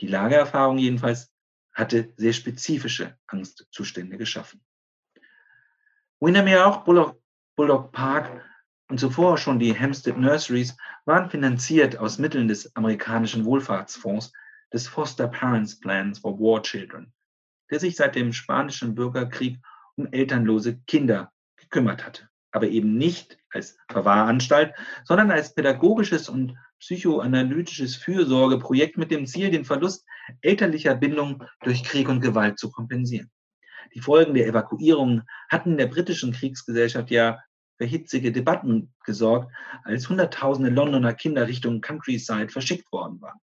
Die 0.00 0.06
Lagererfahrung 0.06 0.78
jedenfalls 0.78 1.30
hatte 1.74 2.12
sehr 2.16 2.32
spezifische 2.32 3.18
Angstzustände 3.26 4.16
geschaffen. 4.16 4.62
Windermere 6.20 6.64
auch 6.64 6.84
Bullock, 6.84 7.20
Bullock 7.54 7.92
Park 7.92 8.49
und 8.90 8.98
zuvor 8.98 9.38
schon 9.38 9.60
die 9.60 9.78
Hampstead 9.78 10.18
Nurseries 10.18 10.76
waren 11.04 11.30
finanziert 11.30 11.96
aus 11.96 12.18
Mitteln 12.18 12.48
des 12.48 12.74
amerikanischen 12.74 13.44
Wohlfahrtsfonds 13.44 14.32
des 14.72 14.88
Foster 14.88 15.28
Parents 15.28 15.78
Plans 15.78 16.18
for 16.18 16.38
War 16.40 16.60
Children, 16.62 17.12
der 17.70 17.78
sich 17.78 17.94
seit 17.94 18.16
dem 18.16 18.32
spanischen 18.32 18.96
Bürgerkrieg 18.96 19.58
um 19.94 20.08
elternlose 20.10 20.80
Kinder 20.88 21.30
gekümmert 21.56 22.04
hatte, 22.04 22.28
aber 22.50 22.68
eben 22.68 22.98
nicht 22.98 23.38
als 23.50 23.78
Verwahranstalt, 23.88 24.74
sondern 25.04 25.30
als 25.30 25.54
pädagogisches 25.54 26.28
und 26.28 26.56
psychoanalytisches 26.80 27.94
Fürsorgeprojekt 27.94 28.96
mit 28.96 29.12
dem 29.12 29.26
Ziel, 29.26 29.50
den 29.50 29.64
Verlust 29.64 30.04
elterlicher 30.40 30.96
Bindung 30.96 31.44
durch 31.62 31.84
Krieg 31.84 32.08
und 32.08 32.20
Gewalt 32.20 32.58
zu 32.58 32.72
kompensieren. 32.72 33.30
Die 33.94 34.00
Folgen 34.00 34.34
der 34.34 34.46
Evakuierung 34.46 35.22
hatten 35.48 35.72
in 35.72 35.78
der 35.78 35.86
britischen 35.86 36.32
Kriegsgesellschaft 36.32 37.10
ja 37.10 37.38
für 37.80 37.86
hitzige 37.86 38.30
Debatten 38.30 38.92
gesorgt, 39.06 39.50
als 39.84 40.06
Hunderttausende 40.10 40.68
Londoner 40.68 41.14
Kinder 41.14 41.48
Richtung 41.48 41.80
Countryside 41.80 42.50
verschickt 42.50 42.92
worden 42.92 43.22
waren. 43.22 43.38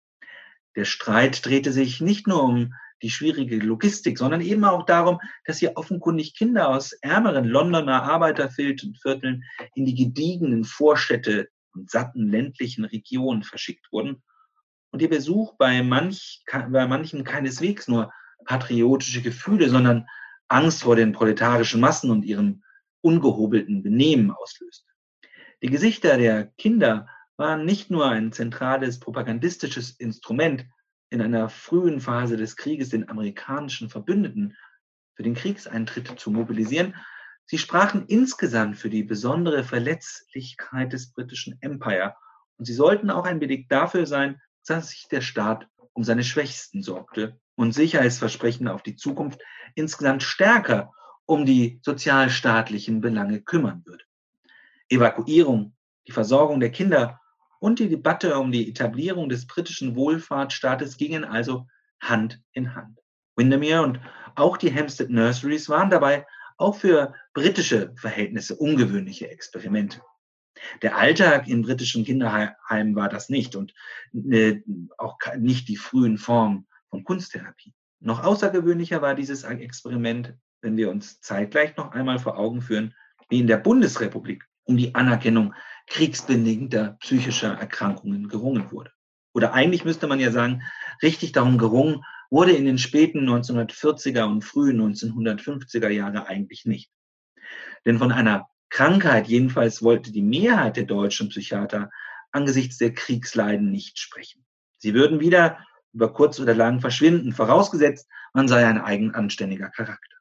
Der 0.76 0.86
Streit 0.86 1.44
drehte 1.44 1.72
sich 1.72 2.02
nicht 2.02 2.28
nur 2.28 2.44
um 2.44 2.74
die 3.02 3.10
schwierige 3.10 3.58
Logistik, 3.58 4.20
sondern 4.20 4.42
eben 4.42 4.64
auch 4.64 4.86
darum, 4.86 5.20
dass 5.46 5.58
hier 5.58 5.76
offenkundig 5.76 6.36
Kinder 6.36 6.70
aus 6.70 6.94
ärmeren 7.02 7.46
Londoner 7.46 8.04
Arbeitervierteln 8.04 9.44
in 9.74 9.86
die 9.86 9.96
gediegenen 9.96 10.66
Vorstädte 10.66 11.50
und 11.74 11.90
satten 11.90 12.30
ländlichen 12.30 12.86
Regionen 12.86 13.42
verschickt 13.42 13.92
wurden 13.92 14.22
und 14.92 15.02
ihr 15.02 15.10
Besuch 15.10 15.56
bei, 15.58 15.82
manch, 15.82 16.44
bei 16.52 16.86
manchen 16.86 17.24
keineswegs 17.24 17.88
nur 17.88 18.14
patriotische 18.46 19.24
Gefühle, 19.24 19.70
sondern 19.70 20.06
Angst 20.48 20.84
vor 20.84 20.96
den 20.96 21.12
proletarischen 21.12 21.82
Massen 21.82 22.12
und 22.12 22.24
ihrem 22.24 22.62
ungehobelten 23.08 23.84
Benehmen 23.84 24.32
auslöste. 24.32 24.92
Die 25.64 25.70
Gesichter 25.70 26.18
der 26.18 26.48
Kinder 26.58 27.08
waren 27.38 27.64
nicht 27.64 27.90
nur 27.90 28.06
ein 28.06 28.34
zentrales 28.34 29.00
propagandistisches 29.00 29.92
Instrument 29.92 30.66
in 31.10 31.22
einer 31.22 31.48
frühen 31.48 32.02
Phase 32.02 32.36
des 32.36 32.58
Krieges 32.58 32.90
den 32.90 33.08
amerikanischen 33.08 33.90
Verbündeten 33.90 34.58
für 35.16 35.24
den 35.24 35.36
Kriegseintritt 35.36 36.20
zu 36.20 36.32
mobilisieren, 36.32 36.96
sie 37.46 37.58
sprachen 37.58 38.06
insgesamt 38.08 38.78
für 38.78 38.90
die 38.90 39.04
besondere 39.04 39.64
Verletzlichkeit 39.64 40.92
des 40.92 41.14
britischen 41.14 41.58
Empire 41.62 42.14
und 42.58 42.66
sie 42.66 42.74
sollten 42.74 43.10
auch 43.10 43.24
ein 43.24 43.40
Beleg 43.40 43.70
dafür 43.70 44.06
sein, 44.06 44.42
dass 44.66 44.90
sich 44.90 45.08
der 45.10 45.22
Staat 45.22 45.70
um 45.94 46.04
seine 46.04 46.26
Schwächsten 46.26 46.84
sorgte 46.84 47.40
und 47.56 47.72
Sicherheitsversprechen 47.72 48.68
auf 48.68 48.84
die 48.84 48.98
Zukunft 48.98 49.42
insgesamt 49.76 50.24
stärker 50.24 50.92
um 51.28 51.46
die 51.46 51.80
sozialstaatlichen 51.84 53.02
Belange 53.02 53.42
kümmern 53.42 53.84
würde. 53.86 54.04
Evakuierung, 54.90 55.76
die 56.08 56.14
Versorgung 56.14 56.60
der 56.60 56.72
Kinder 56.72 57.20
und 57.60 57.80
die 57.80 57.90
Debatte 57.90 58.40
um 58.40 58.52
die 58.52 58.70
Etablierung 58.70 59.30
des 59.30 59.46
britischen 59.46 59.96
Wohlfahrtsstaates 59.96 60.98
gingen 60.98 61.26
also 61.26 61.68
Hand 62.02 62.42
in 62.54 62.74
Hand. 62.74 63.00
Windermere 63.36 63.84
und 63.84 64.00
auch 64.36 64.58
die 64.58 64.74
Hampstead 64.74 65.10
Nurseries 65.10 65.70
waren 65.70 65.90
dabei 65.90 66.26
auch 66.58 66.76
für 66.76 67.14
britische 67.34 67.94
Verhältnisse 67.98 68.56
ungewöhnliche 68.56 69.30
Experimente. 69.30 70.02
Der 70.82 70.98
Alltag 70.98 71.48
in 71.48 71.62
britischen 71.62 72.04
Kinderheimen 72.04 72.96
war 72.96 73.10
das 73.10 73.30
nicht 73.30 73.56
und 73.56 73.74
äh, 74.14 74.62
auch 74.98 75.18
nicht 75.38 75.68
die 75.68 75.78
frühen 75.78 76.18
Formen 76.18 76.68
von 76.90 77.04
Kunsttherapie. 77.04 77.74
Noch 78.00 78.24
außergewöhnlicher 78.24 79.02
war 79.02 79.14
dieses 79.14 79.44
Experiment, 79.44 80.36
wenn 80.62 80.78
wir 80.78 80.90
uns 80.90 81.22
zeitgleich 81.22 81.78
noch 81.78 81.92
einmal 81.92 82.20
vor 82.20 82.38
Augen 82.38 82.62
führen, 82.62 82.94
wie 83.30 83.40
in 83.40 83.48
der 83.48 83.58
Bundesrepublik 83.58 84.46
um 84.64 84.78
die 84.78 84.96
Anerkennung 84.96 85.54
kriegsbedingter 85.88 86.98
psychischer 87.00 87.54
Erkrankungen 87.54 88.28
gerungen 88.28 88.72
wurde. 88.72 88.92
Oder 89.34 89.54
eigentlich 89.54 89.86
müsste 89.86 90.08
man 90.08 90.20
ja 90.20 90.32
sagen, 90.32 90.64
richtig 91.02 91.32
darum 91.32 91.58
gerungen 91.58 92.04
wurde 92.30 92.52
in 92.52 92.66
den 92.66 92.78
späten 92.78 93.28
1940er 93.30 94.24
und 94.24 94.44
frühen 94.44 94.82
1950er 94.82 95.90
Jahre 95.90 96.28
eigentlich 96.28 96.66
nicht. 96.66 96.92
Denn 97.86 98.00
von 98.00 98.12
einer 98.12 98.50
Krankheit 98.70 99.28
jedenfalls 99.28 99.82
wollte 99.82 100.12
die 100.12 100.22
Mehrheit 100.22 100.76
der 100.76 100.84
deutschen 100.84 101.30
Psychiater 101.30 101.90
angesichts 102.32 102.78
der 102.78 102.94
Kriegsleiden 102.94 103.72
nicht 103.72 104.00
sprechen. 104.00 104.46
Sie 104.78 104.94
würden 104.94 105.20
wieder 105.20 105.60
über 105.94 106.12
kurz 106.14 106.40
oder 106.40 106.54
lang 106.54 106.82
verschwinden, 106.82 107.32
vorausgesetzt, 107.32 108.10
man 108.34 108.48
sei 108.48 108.66
ein 108.68 108.82
eigenanständiger 108.82 109.70
Charakter. 109.70 110.17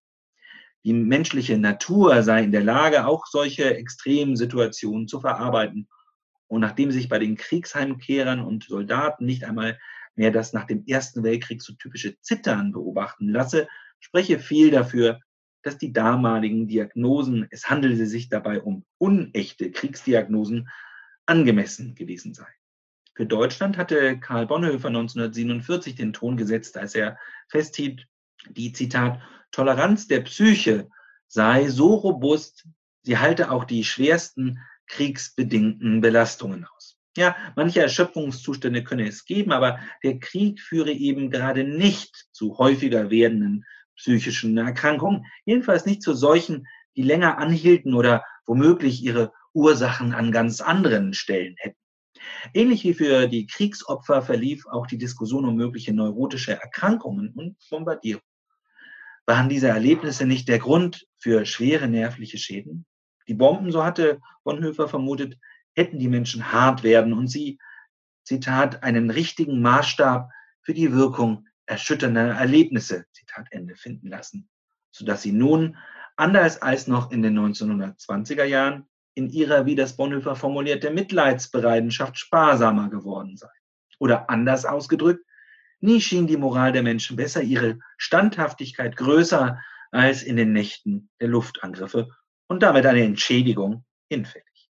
Die 0.87 0.93
menschliche 0.93 1.59
Natur 1.59 2.23
sei 2.23 2.45
in 2.45 2.53
der 2.53 2.63
Lage, 2.63 3.09
auch 3.09 3.27
solche 3.27 3.77
extremen 3.77 4.37
Situationen 4.37 5.09
zu 5.09 5.21
verarbeiten. 5.21 5.89
Und 6.47 6.61
nachdem 6.61 6.93
sich 6.93 7.09
bei 7.09 7.19
den 7.19 7.37
Kriegsheimkehrern 7.37 8.39
und 8.39 8.63
Soldaten 8.63 9.27
nicht 9.27 9.43
einmal 9.43 9.81
mehr 10.15 10.31
das 10.31 10.53
nach 10.53 10.65
dem 10.65 10.87
Ersten 10.87 11.25
Weltkrieg 11.25 11.61
so 11.61 11.73
typische 11.73 12.21
Zittern 12.21 12.71
beobachten 12.71 13.29
lasse, 13.29 13.67
spreche 13.99 14.39
viel 14.39 14.71
dafür, 14.71 15.19
dass 15.63 15.77
die 15.77 15.93
damaligen 15.93 16.69
Diagnosen, 16.69 17.49
es 17.51 17.69
handelte 17.69 18.07
sich 18.07 18.29
dabei 18.29 18.61
um 18.61 18.85
unechte 18.99 19.73
Kriegsdiagnosen, 19.73 20.69
angemessen 21.27 21.97
gewesen 21.97 22.33
sei. 22.33 22.47
Für 23.17 23.27
Deutschland 23.27 23.77
hatte 23.77 24.21
Karl 24.21 24.47
Bonhoeffer 24.47 24.87
1947 24.87 25.97
den 25.97 26.13
Ton 26.13 26.37
gesetzt, 26.37 26.79
als 26.79 26.95
er 26.95 27.19
festhielt, 27.49 28.07
die 28.51 28.73
Zitat 28.73 29.21
Toleranz 29.53 30.07
der 30.07 30.21
Psyche 30.21 30.89
sei 31.29 31.69
so 31.69 31.95
robust, 31.95 32.67
sie 33.03 33.19
halte 33.19 33.51
auch 33.51 33.65
die 33.65 33.85
schwersten 33.85 34.61
kriegsbedingten 34.87 36.01
Belastungen 36.01 36.67
aus. 36.67 36.99
Ja, 37.17 37.35
manche 37.57 37.81
Erschöpfungszustände 37.81 38.85
könne 38.85 39.09
es 39.09 39.25
geben, 39.25 39.53
aber 39.53 39.79
der 40.03 40.19
Krieg 40.19 40.61
führe 40.61 40.93
eben 40.93 41.31
gerade 41.31 41.65
nicht 41.65 42.27
zu 42.33 42.59
häufiger 42.59 43.11
werdenden 43.11 43.65
psychischen 43.97 44.59
Erkrankungen, 44.59 45.25
jedenfalls 45.47 45.87
nicht 45.87 46.03
zu 46.03 46.13
solchen, 46.13 46.67
die 46.95 47.03
länger 47.03 47.39
anhielten 47.39 47.95
oder 47.95 48.23
womöglich 48.45 49.03
ihre 49.03 49.33
Ursachen 49.55 50.13
an 50.13 50.31
ganz 50.31 50.61
anderen 50.61 51.15
Stellen 51.15 51.55
hätten. 51.59 51.79
Ähnlich 52.53 52.85
wie 52.85 52.95
für 52.95 53.27
die 53.29 53.47
Kriegsopfer 53.47 54.21
verlief 54.21 54.67
auch 54.67 54.87
die 54.87 54.99
Diskussion 54.99 55.47
um 55.47 55.57
mögliche 55.57 55.95
neurotische 55.95 56.53
Erkrankungen 56.53 57.33
und 57.35 57.57
Bombardierungen. 57.71 58.25
Waren 59.27 59.49
diese 59.49 59.69
Erlebnisse 59.69 60.25
nicht 60.25 60.49
der 60.49 60.61
Grund 60.61 61.07
für 61.19 61.45
schwere 61.47 61.89
nervliche 61.89 62.39
Schäden? 62.39 62.87
Die 63.29 63.35
Bomben, 63.35 63.73
so 63.73 63.85
hatte 63.85 64.21
Bonhoeffer 64.45 64.89
vermutet, 64.89 65.37
hätten 65.75 65.99
die 65.99 66.09
Menschen 66.09 66.53
hart 66.53 66.85
werden 66.85 67.13
und 67.13 67.27
sie, 67.27 67.59
Zitat, 68.25 68.83
einen 68.83 69.11
richtigen 69.11 69.61
Maßstab 69.61 70.31
für 70.63 70.75
die 70.75 70.93
Wirkung 70.93 71.47
erschütternder 71.67 72.35
Erlebnisse, 72.35 73.05
Zitat 73.13 73.49
Ende, 73.51 73.75
finden 73.75 74.09
lassen, 74.09 74.49
sodass 74.93 75.23
sie 75.23 75.33
nun, 75.33 75.77
anders 76.17 76.63
als 76.63 76.87
noch 76.87 77.11
in 77.11 77.23
den 77.23 77.39
1920er 77.39 78.45
Jahren, 78.45 78.89
in 79.15 79.29
ihrer, 79.29 79.67
wie 79.67 79.75
das 79.75 79.97
Bonhoeffer 79.97 80.37
formulierte, 80.37 80.91
Mitleidsbereitschaft 80.91 82.19
sparsamer 82.19 82.91
geworden 82.91 83.37
sei. 83.37 83.49
Oder 83.99 84.29
anders 84.31 84.65
ausgedrückt, 84.65 85.25
nie 85.87 86.01
schien 86.01 86.27
die 86.27 86.37
Moral 86.37 86.73
der 86.73 86.83
Menschen 86.83 87.17
besser, 87.17 87.43
ihre 87.43 87.79
Standhaftigkeit 87.97 88.97
größer 88.97 89.59
als 89.93 90.23
in 90.23 90.37
den 90.37 90.53
Nächten 90.53 91.09
der 91.21 91.29
Luftangriffe 91.29 92.09
und 92.49 92.63
damit 92.63 92.85
eine 92.85 93.03
Entschädigung 93.03 93.85
hinfällig. 94.11 94.71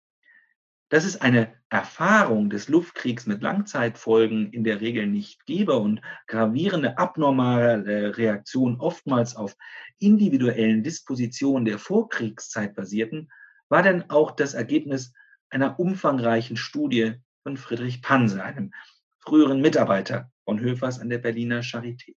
Dass 0.91 1.05
es 1.05 1.21
eine 1.21 1.55
Erfahrung 1.71 2.51
des 2.51 2.69
Luftkriegs 2.69 3.27
mit 3.27 3.43
Langzeitfolgen 3.43 4.53
in 4.53 4.65
der 4.65 4.81
Regel 4.81 5.07
nicht 5.07 5.47
gebe 5.47 5.77
und 5.77 6.03
gravierende 6.27 6.99
abnormale 6.99 8.17
Reaktionen 8.17 8.79
oftmals 8.79 9.35
auf 9.35 9.57
individuellen 9.99 10.83
Dispositionen 10.83 11.65
der 11.65 11.79
Vorkriegszeit 11.79 12.75
basierten, 12.75 13.31
war 13.69 13.83
denn 13.83 14.11
auch 14.11 14.31
das 14.33 14.55
Ergebnis 14.55 15.13
einer 15.51 15.81
umfangreichen 15.81 16.57
Studie 16.57 17.15
von 17.43 17.57
Friedrich 17.57 18.03
Panse, 18.03 18.45
einem 18.45 18.73
früheren 19.25 19.61
Mitarbeiter 19.61 20.31
von 20.45 20.61
Höfers 20.61 21.01
an 21.01 21.09
der 21.09 21.19
Berliner 21.19 21.63
Charité. 21.63 22.15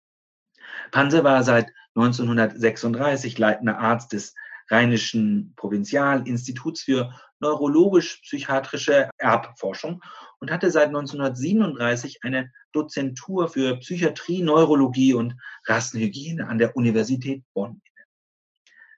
Panse 0.91 1.25
war 1.25 1.43
seit 1.43 1.71
1936 1.95 3.39
leitender 3.39 3.79
Arzt 3.79 4.13
des 4.13 4.35
Rheinischen 4.71 5.53
Provinzialinstituts 5.57 6.83
für 6.83 7.13
neurologisch-psychiatrische 7.41 9.11
Erbforschung 9.19 10.03
und 10.41 10.51
hatte 10.51 10.71
seit 10.71 10.89
1937 10.89 12.21
eine 12.23 12.51
Dozentur 12.73 13.49
für 13.49 13.77
Psychiatrie, 13.77 14.43
Neurologie 14.43 15.13
und 15.13 15.37
Rassenhygiene 15.67 16.49
an 16.49 16.57
der 16.57 16.77
Universität 16.77 17.45
Bonn. 17.53 17.83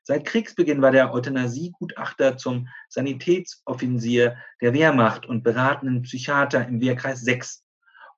Seit 0.04 0.24
Kriegsbeginn 0.24 0.82
war 0.82 0.92
der 0.92 1.12
Euthanasiegutachter 1.12 2.36
zum 2.36 2.68
Sanitätsoffensier 2.88 4.36
der 4.60 4.72
Wehrmacht 4.72 5.26
und 5.26 5.42
beratenden 5.42 6.02
Psychiater 6.02 6.64
im 6.68 6.80
Wehrkreis 6.80 7.22
6 7.22 7.65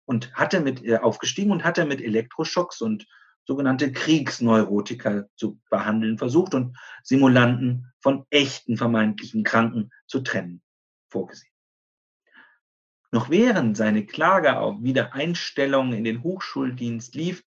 und 0.09 0.33
hatte 0.33 0.61
mit 0.61 0.83
äh, 0.85 0.97
aufgestiegen 0.97 1.51
und 1.51 1.64
hatte 1.64 1.85
mit 1.85 2.01
Elektroschocks 2.01 2.81
und 2.81 3.07
sogenannte 3.47 3.92
Kriegsneurotiker 3.92 5.29
zu 5.37 5.61
behandeln 5.68 6.16
versucht 6.16 6.55
und 6.55 6.77
Simulanten 7.03 7.92
von 8.01 8.25
echten 8.31 8.79
vermeintlichen 8.79 9.44
Kranken 9.44 9.90
zu 10.07 10.21
trennen 10.21 10.62
vorgesehen. 11.11 11.53
Noch 13.11 13.29
während 13.29 13.77
seine 13.77 14.07
Klage 14.07 14.59
auf 14.59 14.83
Wiedereinstellung 14.83 15.92
in 15.92 16.05
den 16.05 16.23
Hochschuldienst 16.23 17.14
lief, 17.14 17.44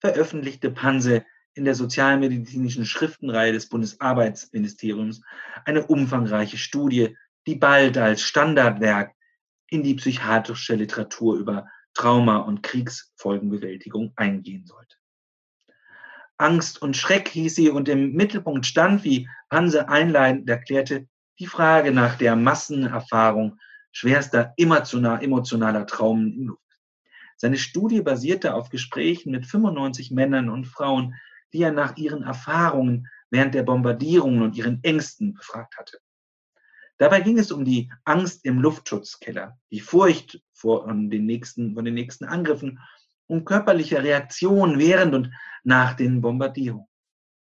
veröffentlichte 0.00 0.70
Panse 0.70 1.24
in 1.54 1.64
der 1.64 1.76
sozialmedizinischen 1.76 2.86
Schriftenreihe 2.86 3.52
des 3.52 3.68
Bundesarbeitsministeriums 3.68 5.22
eine 5.64 5.86
umfangreiche 5.86 6.58
Studie, 6.58 7.16
die 7.46 7.56
bald 7.56 7.98
als 7.98 8.22
Standardwerk 8.22 9.14
in 9.68 9.84
die 9.84 9.94
psychiatrische 9.94 10.74
Literatur 10.74 11.36
über 11.36 11.66
Trauma- 11.94 12.38
und 12.38 12.62
Kriegsfolgenbewältigung 12.62 14.12
eingehen 14.16 14.66
sollte. 14.66 14.96
Angst 16.38 16.80
und 16.80 16.96
Schreck 16.96 17.28
hieß 17.28 17.54
sie 17.54 17.68
und 17.68 17.88
im 17.88 18.12
Mittelpunkt 18.12 18.64
stand, 18.64 19.04
wie 19.04 19.28
Panse 19.50 19.88
einleitend 19.88 20.48
erklärte, 20.48 21.06
die 21.38 21.46
Frage 21.46 21.92
nach 21.92 22.16
der 22.16 22.36
Massenerfahrung 22.36 23.58
schwerster 23.92 24.54
emotionaler 24.56 25.86
Traumen 25.86 26.32
in 26.32 26.46
Luft. 26.46 26.62
Seine 27.36 27.56
Studie 27.56 28.02
basierte 28.02 28.54
auf 28.54 28.68
Gesprächen 28.70 29.32
mit 29.32 29.46
95 29.46 30.10
Männern 30.10 30.48
und 30.48 30.66
Frauen, 30.66 31.14
die 31.52 31.62
er 31.62 31.72
nach 31.72 31.96
ihren 31.96 32.22
Erfahrungen 32.22 33.08
während 33.30 33.54
der 33.54 33.62
Bombardierungen 33.62 34.42
und 34.42 34.56
ihren 34.56 34.82
Ängsten 34.82 35.34
befragt 35.34 35.76
hatte. 35.78 35.98
Dabei 37.00 37.22
ging 37.22 37.38
es 37.38 37.50
um 37.50 37.64
die 37.64 37.90
Angst 38.04 38.44
im 38.44 38.60
Luftschutzkeller, 38.60 39.58
die 39.70 39.80
Furcht 39.80 40.42
vor 40.52 40.86
den 40.86 41.24
nächsten, 41.24 41.74
von 41.74 41.86
den 41.86 41.94
nächsten 41.94 42.26
Angriffen, 42.26 42.78
um 43.26 43.46
körperliche 43.46 44.02
Reaktionen 44.02 44.78
während 44.78 45.14
und 45.14 45.32
nach 45.64 45.94
den 45.94 46.20
Bombardierungen, 46.20 46.86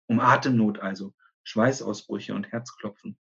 um 0.06 0.20
Atemnot 0.20 0.78
also, 0.78 1.12
Schweißausbrüche 1.42 2.36
und 2.36 2.52
Herzklopfen, 2.52 3.18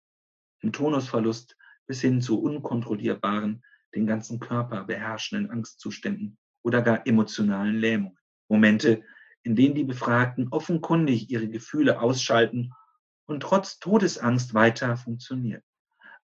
um 0.62 0.72
Tonusverlust 0.72 1.58
bis 1.88 2.02
hin 2.02 2.22
zu 2.22 2.40
unkontrollierbaren 2.40 3.64
den 3.96 4.06
ganzen 4.06 4.40
Körper 4.40 4.84
beherrschenden 4.84 5.50
Angstzuständen 5.50 6.38
oder 6.62 6.84
gar 6.84 7.08
emotionalen 7.08 7.80
Lähmungen. 7.80 8.20
Momente, 8.48 9.02
in 9.42 9.56
denen 9.56 9.74
die 9.74 9.86
Befragten 9.86 10.50
offenkundig 10.50 11.32
ihre 11.32 11.50
Gefühle 11.50 12.00
ausschalten 12.00 12.74
und 13.26 13.42
trotz 13.42 13.80
Todesangst 13.80 14.54
weiter 14.54 14.98
funktionieren. 14.98 15.64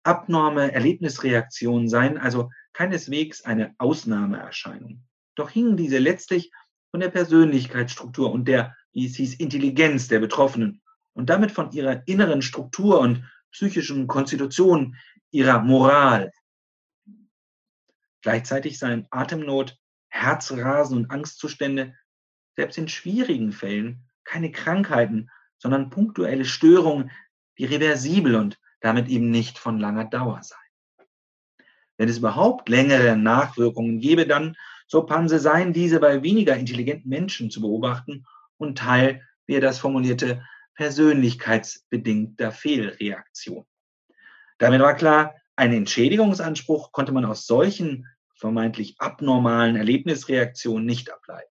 Abnorme 0.03 0.73
Erlebnisreaktionen 0.73 1.87
seien 1.87 2.17
also 2.17 2.51
keineswegs 2.73 3.43
eine 3.43 3.73
Ausnahmeerscheinung. 3.77 5.03
Doch 5.35 5.49
hingen 5.49 5.77
diese 5.77 5.97
letztlich 5.97 6.51
von 6.91 6.99
der 6.99 7.09
Persönlichkeitsstruktur 7.09 8.31
und 8.31 8.47
der, 8.47 8.75
wie 8.91 9.05
es 9.07 9.15
hieß, 9.15 9.35
Intelligenz 9.35 10.07
der 10.07 10.19
Betroffenen 10.19 10.81
und 11.13 11.29
damit 11.29 11.51
von 11.51 11.71
ihrer 11.71 12.07
inneren 12.07 12.41
Struktur 12.41 12.99
und 12.99 13.23
psychischen 13.51 14.07
Konstitution, 14.07 14.97
ihrer 15.31 15.59
Moral. 15.59 16.31
Gleichzeitig 18.21 18.79
seien 18.79 19.07
Atemnot, 19.09 19.77
Herzrasen 20.09 20.97
und 20.97 21.11
Angstzustände 21.11 21.95
selbst 22.55 22.77
in 22.77 22.87
schwierigen 22.87 23.51
Fällen 23.51 24.03
keine 24.23 24.51
Krankheiten, 24.51 25.29
sondern 25.57 25.89
punktuelle 25.89 26.45
Störungen, 26.45 27.11
die 27.57 27.65
reversibel 27.65 28.35
und 28.35 28.59
damit 28.83 29.07
eben 29.07 29.31
nicht 29.31 29.57
von 29.57 29.79
langer 29.79 30.05
Dauer 30.05 30.41
seien. 30.43 30.59
Wenn 31.97 32.09
es 32.09 32.17
überhaupt 32.17 32.67
längere 32.67 33.15
Nachwirkungen 33.15 33.99
gäbe, 33.99 34.27
dann, 34.27 34.55
so 34.87 35.03
Panse, 35.03 35.39
seien 35.39 35.71
diese 35.71 35.99
bei 35.99 36.21
weniger 36.21 36.57
intelligenten 36.57 37.09
Menschen 37.09 37.49
zu 37.49 37.61
beobachten 37.61 38.25
und 38.57 38.77
Teil, 38.77 39.21
wie 39.45 39.55
er 39.55 39.61
das 39.61 39.79
formulierte, 39.79 40.45
persönlichkeitsbedingter 40.75 42.51
Fehlreaktion. 42.51 43.65
Damit 44.57 44.81
war 44.81 44.95
klar, 44.95 45.35
einen 45.55 45.73
Entschädigungsanspruch 45.75 46.91
konnte 46.91 47.13
man 47.13 47.25
aus 47.25 47.47
solchen 47.47 48.07
vermeintlich 48.35 48.95
abnormalen 48.99 49.77
Erlebnisreaktionen 49.77 50.85
nicht 50.85 51.11
ableiten. 51.13 51.49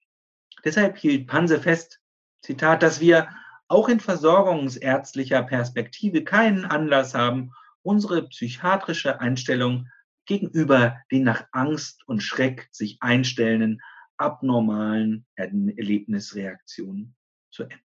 Deshalb 0.65 0.97
hielt 0.97 1.27
Panse 1.27 1.61
fest, 1.61 2.01
Zitat, 2.41 2.83
dass 2.83 3.01
wir 3.01 3.29
auch 3.69 3.89
in 3.89 4.01
versorgungsärztlicher 4.01 5.43
Perspektive 5.43 6.25
keinen 6.25 6.65
Anlass 6.65 7.15
haben, 7.15 7.53
unsere 7.83 8.27
psychiatrische 8.29 9.21
Einstellung 9.21 9.89
gegenüber 10.27 10.99
den 11.11 11.25
nach 11.25 11.47
Angst 11.53 12.03
und 12.07 12.23
Schreck 12.23 12.69
sich 12.73 12.99
einstellenden 13.01 13.81
abnormalen 14.17 15.27
Erlebnisreaktionen 15.37 17.15
zu 17.51 17.63
ändern. 17.65 17.81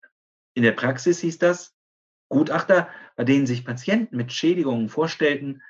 In 0.55 0.63
der 0.63 0.71
Praxis 0.71 1.19
hieß 1.19 1.37
das, 1.37 1.75
Gutachter, 2.29 2.89
bei 3.15 3.23
denen 3.23 3.45
sich 3.45 3.63
Patienten 3.63 4.17
mit 4.17 4.33
Schädigungen 4.33 4.89
vorstellten, 4.89 5.61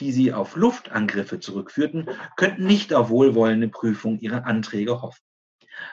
die 0.00 0.12
sie 0.12 0.32
auf 0.32 0.56
Luftangriffe 0.56 1.40
zurückführten, 1.40 2.08
könnten 2.36 2.64
nicht 2.66 2.94
auf 2.94 3.10
wohlwollende 3.10 3.68
Prüfung 3.68 4.18
ihrer 4.20 4.46
Anträge 4.46 5.02
hoffen. 5.02 5.22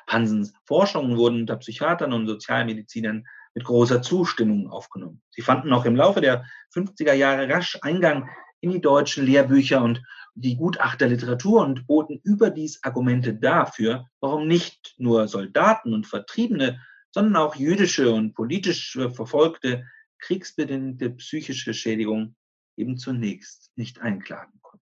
Hansens 0.08 0.54
Forschungen 0.66 1.18
wurden 1.18 1.42
unter 1.42 1.58
Psychiatern 1.58 2.14
und 2.14 2.28
Sozialmedizinern 2.28 3.26
mit 3.60 3.66
großer 3.66 4.02
Zustimmung 4.02 4.70
aufgenommen. 4.70 5.22
Sie 5.32 5.42
fanden 5.42 5.74
auch 5.74 5.84
im 5.84 5.98
Laufe 5.98 6.22
der 6.22 6.46
50er 6.74 7.12
Jahre 7.12 7.50
rasch 7.50 7.78
Eingang 7.82 8.30
in 8.62 8.72
die 8.72 8.80
deutschen 8.80 9.26
Lehrbücher 9.26 9.84
und 9.84 10.02
die 10.34 10.56
Gutachterliteratur 10.56 11.62
und 11.62 11.86
boten 11.86 12.22
überdies 12.24 12.82
Argumente 12.84 13.34
dafür, 13.34 14.08
warum 14.22 14.48
nicht 14.48 14.96
nur 14.98 15.28
Soldaten 15.28 15.94
und 15.94 16.08
Vertriebene, 16.08 16.80
sondern 17.12 17.36
auch 17.36 17.56
jüdische 17.56 18.14
und 18.14 18.34
politisch 18.34 18.98
verfolgte 19.14 19.86
kriegsbedingte 20.20 21.10
psychische 21.10 21.74
Schädigung 21.74 22.36
eben 22.78 22.98
zunächst 22.98 23.72
nicht 23.76 24.00
einklagen 24.00 24.54
konnten. 24.62 24.86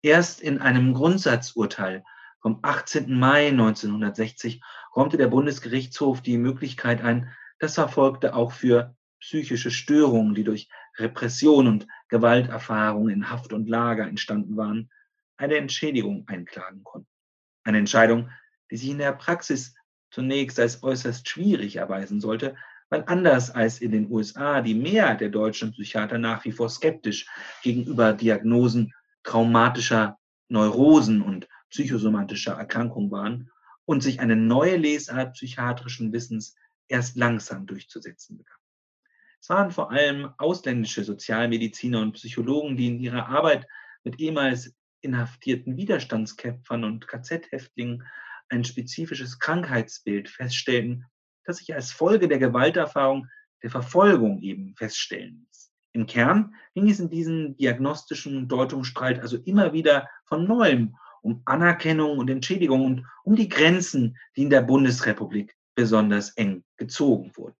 Erst 0.00 0.40
in 0.40 0.58
einem 0.58 0.94
Grundsatzurteil 0.94 2.02
vom 2.40 2.60
18. 2.62 3.12
Mai 3.18 3.48
1960 3.48 4.62
räumte 4.96 5.18
der 5.18 5.28
Bundesgerichtshof 5.28 6.22
die 6.22 6.38
Möglichkeit 6.38 7.02
ein, 7.02 7.30
dass 7.60 7.74
Verfolgte 7.74 8.34
auch 8.34 8.52
für 8.52 8.96
psychische 9.20 9.70
Störungen, 9.70 10.34
die 10.34 10.44
durch 10.44 10.68
Repression 10.98 11.66
und 11.68 11.86
Gewalterfahrungen 12.08 13.14
in 13.14 13.30
Haft 13.30 13.52
und 13.52 13.68
Lager 13.68 14.08
entstanden 14.08 14.56
waren, 14.56 14.90
eine 15.36 15.56
Entschädigung 15.56 16.24
einklagen 16.26 16.82
konnten. 16.82 17.08
Eine 17.64 17.78
Entscheidung, 17.78 18.30
die 18.70 18.76
sich 18.76 18.90
in 18.90 18.98
der 18.98 19.12
Praxis 19.12 19.74
zunächst 20.10 20.58
als 20.58 20.82
äußerst 20.82 21.28
schwierig 21.28 21.76
erweisen 21.76 22.20
sollte, 22.20 22.56
weil 22.88 23.04
anders 23.06 23.50
als 23.50 23.80
in 23.80 23.92
den 23.92 24.10
USA 24.10 24.60
die 24.60 24.74
Mehrheit 24.74 25.20
der 25.20 25.28
deutschen 25.28 25.72
Psychiater 25.72 26.18
nach 26.18 26.44
wie 26.44 26.52
vor 26.52 26.68
skeptisch 26.68 27.26
gegenüber 27.62 28.12
Diagnosen 28.12 28.92
traumatischer 29.22 30.18
Neurosen 30.48 31.22
und 31.22 31.46
psychosomatischer 31.68 32.54
Erkrankungen 32.54 33.10
waren 33.10 33.50
und 33.84 34.02
sich 34.02 34.18
eine 34.18 34.34
neue 34.34 34.76
Lesart 34.76 35.34
psychiatrischen 35.34 36.12
Wissens 36.12 36.56
erst 36.90 37.16
langsam 37.16 37.66
durchzusetzen 37.66 38.36
begann. 38.36 38.58
Es 39.40 39.48
waren 39.48 39.70
vor 39.70 39.90
allem 39.90 40.30
ausländische 40.36 41.02
Sozialmediziner 41.02 42.00
und 42.00 42.12
Psychologen, 42.12 42.76
die 42.76 42.88
in 42.88 43.00
ihrer 43.00 43.28
Arbeit 43.28 43.66
mit 44.04 44.20
ehemals 44.20 44.74
inhaftierten 45.00 45.76
Widerstandskämpfern 45.76 46.84
und 46.84 47.08
KZ-Häftlingen 47.08 48.06
ein 48.50 48.64
spezifisches 48.64 49.38
Krankheitsbild 49.38 50.28
feststellten, 50.28 51.06
das 51.44 51.58
sich 51.58 51.74
als 51.74 51.92
Folge 51.92 52.28
der 52.28 52.38
Gewalterfahrung 52.38 53.28
der 53.62 53.70
Verfolgung 53.70 54.40
eben 54.42 54.74
feststellen 54.76 55.46
ließ. 55.46 55.72
Im 55.92 56.06
Kern 56.06 56.54
ging 56.74 56.88
es 56.88 57.00
in 57.00 57.10
diesem 57.10 57.56
diagnostischen 57.56 58.46
Deutungsstreit 58.46 59.20
also 59.20 59.38
immer 59.38 59.72
wieder 59.72 60.08
von 60.24 60.46
neuem 60.46 60.96
um 61.22 61.42
Anerkennung 61.44 62.18
und 62.18 62.30
Entschädigung 62.30 62.84
und 62.84 63.06
um 63.24 63.36
die 63.36 63.48
Grenzen, 63.48 64.16
die 64.36 64.42
in 64.42 64.50
der 64.50 64.62
Bundesrepublik 64.62 65.54
besonders 65.80 66.36
eng 66.36 66.62
gezogen 66.76 67.32
wurden. 67.36 67.56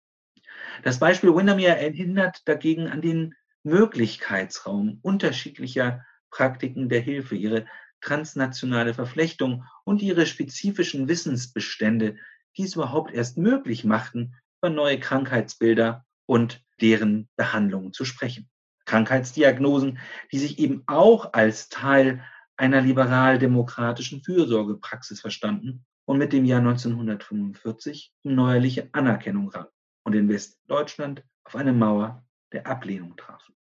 Das 0.83 0.99
Beispiel 0.99 1.35
Windermere 1.35 1.79
erinnert 1.79 2.43
dagegen 2.45 2.87
an 2.87 3.01
den 3.01 3.35
Möglichkeitsraum 3.63 4.99
unterschiedlicher 5.01 6.05
Praktiken 6.29 6.91
der 6.91 7.01
Hilfe, 7.01 7.35
ihre 7.35 7.65
transnationale 8.03 8.93
Verflechtung 8.93 9.65
und 9.85 10.03
ihre 10.03 10.27
spezifischen 10.27 11.09
Wissensbestände, 11.09 12.17
die 12.59 12.65
es 12.65 12.75
überhaupt 12.75 13.11
erst 13.15 13.39
möglich 13.39 13.85
machten, 13.85 14.35
über 14.61 14.69
neue 14.69 15.01
Krankheitsbilder 15.01 16.05
und 16.27 16.63
deren 16.83 17.27
Behandlungen 17.37 17.95
zu 17.95 18.05
sprechen. 18.05 18.51
Krankheitsdiagnosen, 18.85 19.99
die 20.31 20.39
sich 20.39 20.59
eben 20.59 20.83
auch 20.87 21.33
als 21.33 21.71
Teil 21.71 22.23
einer 22.59 22.83
liberal-demokratischen 22.83 24.23
Fürsorgepraxis 24.23 25.23
verstanden 25.23 25.87
und 26.11 26.19
mit 26.19 26.33
dem 26.33 26.45
Jahr 26.45 26.59
1945 26.59 28.13
um 28.25 28.35
neuerliche 28.35 28.89
Anerkennung 28.91 29.49
rang 29.51 29.69
und 30.03 30.17
in 30.17 30.29
Westdeutschland 30.29 31.23
auf 31.45 31.55
eine 31.55 31.73
Mauer 31.73 32.27
der 32.51 32.67
Ablehnung 32.67 33.17
trafen. 33.17 33.55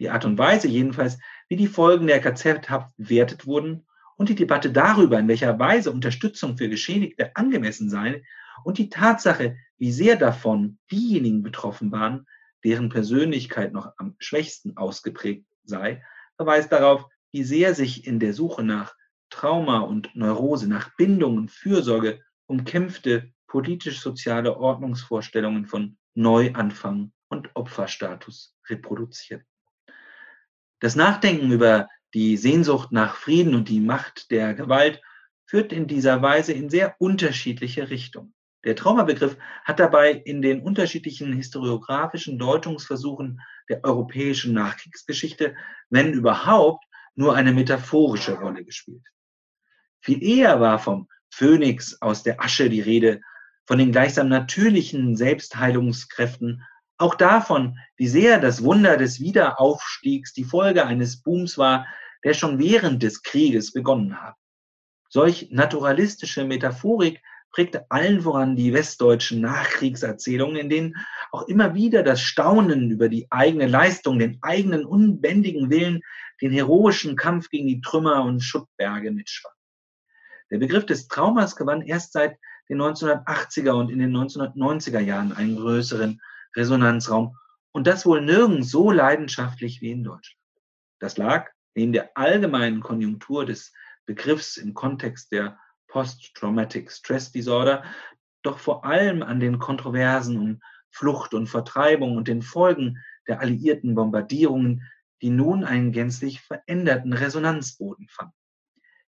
Die 0.00 0.10
Art 0.10 0.24
und 0.24 0.38
Weise 0.38 0.66
jedenfalls, 0.66 1.20
wie 1.48 1.54
die 1.54 1.68
Folgen 1.68 2.08
der 2.08 2.20
KZ-Haft 2.20 2.96
bewertet 2.96 3.46
wurden 3.46 3.86
und 4.16 4.28
die 4.28 4.34
Debatte 4.34 4.72
darüber, 4.72 5.20
in 5.20 5.28
welcher 5.28 5.56
Weise 5.56 5.92
Unterstützung 5.92 6.56
für 6.56 6.68
Geschädigte 6.68 7.36
angemessen 7.36 7.90
sei 7.90 8.24
und 8.64 8.78
die 8.78 8.88
Tatsache, 8.88 9.56
wie 9.78 9.92
sehr 9.92 10.16
davon 10.16 10.78
diejenigen 10.90 11.44
betroffen 11.44 11.92
waren, 11.92 12.26
deren 12.64 12.88
Persönlichkeit 12.88 13.72
noch 13.72 13.92
am 13.98 14.16
schwächsten 14.18 14.76
ausgeprägt 14.76 15.46
sei, 15.62 16.02
verweist 16.34 16.72
darauf, 16.72 17.06
wie 17.30 17.44
sehr 17.44 17.72
sich 17.76 18.04
in 18.04 18.18
der 18.18 18.32
Suche 18.32 18.64
nach 18.64 18.95
Trauma 19.30 19.80
und 19.80 20.14
Neurose, 20.14 20.68
nach 20.68 20.94
Bindung 20.96 21.36
und 21.36 21.50
Fürsorge 21.50 22.20
umkämpfte 22.46 23.32
politisch-soziale 23.46 24.56
Ordnungsvorstellungen 24.56 25.66
von 25.66 25.98
Neuanfang 26.14 27.12
und 27.28 27.50
Opferstatus 27.54 28.56
reproduziert. 28.68 29.42
Das 30.80 30.96
Nachdenken 30.96 31.50
über 31.50 31.88
die 32.14 32.36
Sehnsucht 32.36 32.92
nach 32.92 33.16
Frieden 33.16 33.54
und 33.54 33.68
die 33.68 33.80
Macht 33.80 34.30
der 34.30 34.54
Gewalt 34.54 35.00
führt 35.44 35.72
in 35.72 35.86
dieser 35.86 36.22
Weise 36.22 36.52
in 36.52 36.70
sehr 36.70 36.96
unterschiedliche 36.98 37.90
Richtungen. 37.90 38.34
Der 38.64 38.74
Traumabegriff 38.74 39.36
hat 39.64 39.78
dabei 39.78 40.10
in 40.12 40.42
den 40.42 40.60
unterschiedlichen 40.60 41.32
historiografischen 41.32 42.38
Deutungsversuchen 42.38 43.40
der 43.68 43.84
europäischen 43.84 44.54
Nachkriegsgeschichte, 44.54 45.54
wenn 45.88 46.12
überhaupt, 46.12 46.84
nur 47.14 47.34
eine 47.34 47.52
metaphorische 47.52 48.34
Rolle 48.34 48.64
gespielt. 48.64 49.02
Viel 50.06 50.22
eher 50.22 50.60
war 50.60 50.78
vom 50.78 51.08
Phönix 51.30 52.00
aus 52.00 52.22
der 52.22 52.40
Asche 52.40 52.70
die 52.70 52.80
Rede, 52.80 53.20
von 53.66 53.78
den 53.78 53.90
gleichsam 53.90 54.28
natürlichen 54.28 55.16
Selbstheilungskräften, 55.16 56.62
auch 56.96 57.16
davon, 57.16 57.76
wie 57.96 58.06
sehr 58.06 58.38
das 58.38 58.62
Wunder 58.62 58.98
des 58.98 59.18
Wiederaufstiegs 59.18 60.32
die 60.32 60.44
Folge 60.44 60.86
eines 60.86 61.20
Booms 61.24 61.58
war, 61.58 61.88
der 62.22 62.34
schon 62.34 62.60
während 62.60 63.02
des 63.02 63.24
Krieges 63.24 63.72
begonnen 63.72 64.22
hat. 64.22 64.36
Solch 65.08 65.48
naturalistische 65.50 66.44
Metaphorik 66.44 67.20
prägte 67.50 67.90
allen 67.90 68.20
voran 68.20 68.54
die 68.54 68.72
westdeutschen 68.72 69.40
Nachkriegserzählungen, 69.40 70.56
in 70.56 70.68
denen 70.68 70.94
auch 71.32 71.48
immer 71.48 71.74
wieder 71.74 72.04
das 72.04 72.20
Staunen 72.20 72.92
über 72.92 73.08
die 73.08 73.26
eigene 73.30 73.66
Leistung, 73.66 74.20
den 74.20 74.38
eigenen 74.42 74.84
unbändigen 74.84 75.68
Willen, 75.68 76.00
den 76.40 76.52
heroischen 76.52 77.16
Kampf 77.16 77.48
gegen 77.48 77.66
die 77.66 77.80
Trümmer 77.80 78.22
und 78.22 78.40
Schuttberge 78.40 79.10
mitschwang. 79.10 79.50
Der 80.50 80.58
Begriff 80.58 80.86
des 80.86 81.08
Traumas 81.08 81.56
gewann 81.56 81.82
erst 81.82 82.12
seit 82.12 82.38
den 82.68 82.80
1980er 82.80 83.72
und 83.72 83.90
in 83.90 83.98
den 83.98 84.16
1990er 84.16 85.00
Jahren 85.00 85.32
einen 85.32 85.56
größeren 85.56 86.20
Resonanzraum 86.54 87.36
und 87.72 87.86
das 87.86 88.06
wohl 88.06 88.20
nirgends 88.22 88.70
so 88.70 88.90
leidenschaftlich 88.90 89.80
wie 89.80 89.90
in 89.90 90.04
Deutschland. 90.04 90.40
Das 90.98 91.16
lag 91.16 91.50
neben 91.74 91.92
der 91.92 92.16
allgemeinen 92.16 92.80
Konjunktur 92.80 93.44
des 93.44 93.72
Begriffs 94.06 94.56
im 94.56 94.72
Kontext 94.72 95.32
der 95.32 95.58
Post-Traumatic 95.88 96.90
Stress 96.90 97.32
Disorder 97.32 97.84
doch 98.42 98.58
vor 98.58 98.84
allem 98.84 99.22
an 99.22 99.40
den 99.40 99.58
Kontroversen 99.58 100.38
um 100.38 100.60
Flucht 100.90 101.34
und 101.34 101.48
Vertreibung 101.48 102.16
und 102.16 102.28
den 102.28 102.42
Folgen 102.42 103.02
der 103.28 103.40
alliierten 103.40 103.94
Bombardierungen, 103.94 104.82
die 105.20 105.30
nun 105.30 105.64
einen 105.64 105.92
gänzlich 105.92 106.40
veränderten 106.40 107.12
Resonanzboden 107.12 108.08
fanden. 108.08 108.34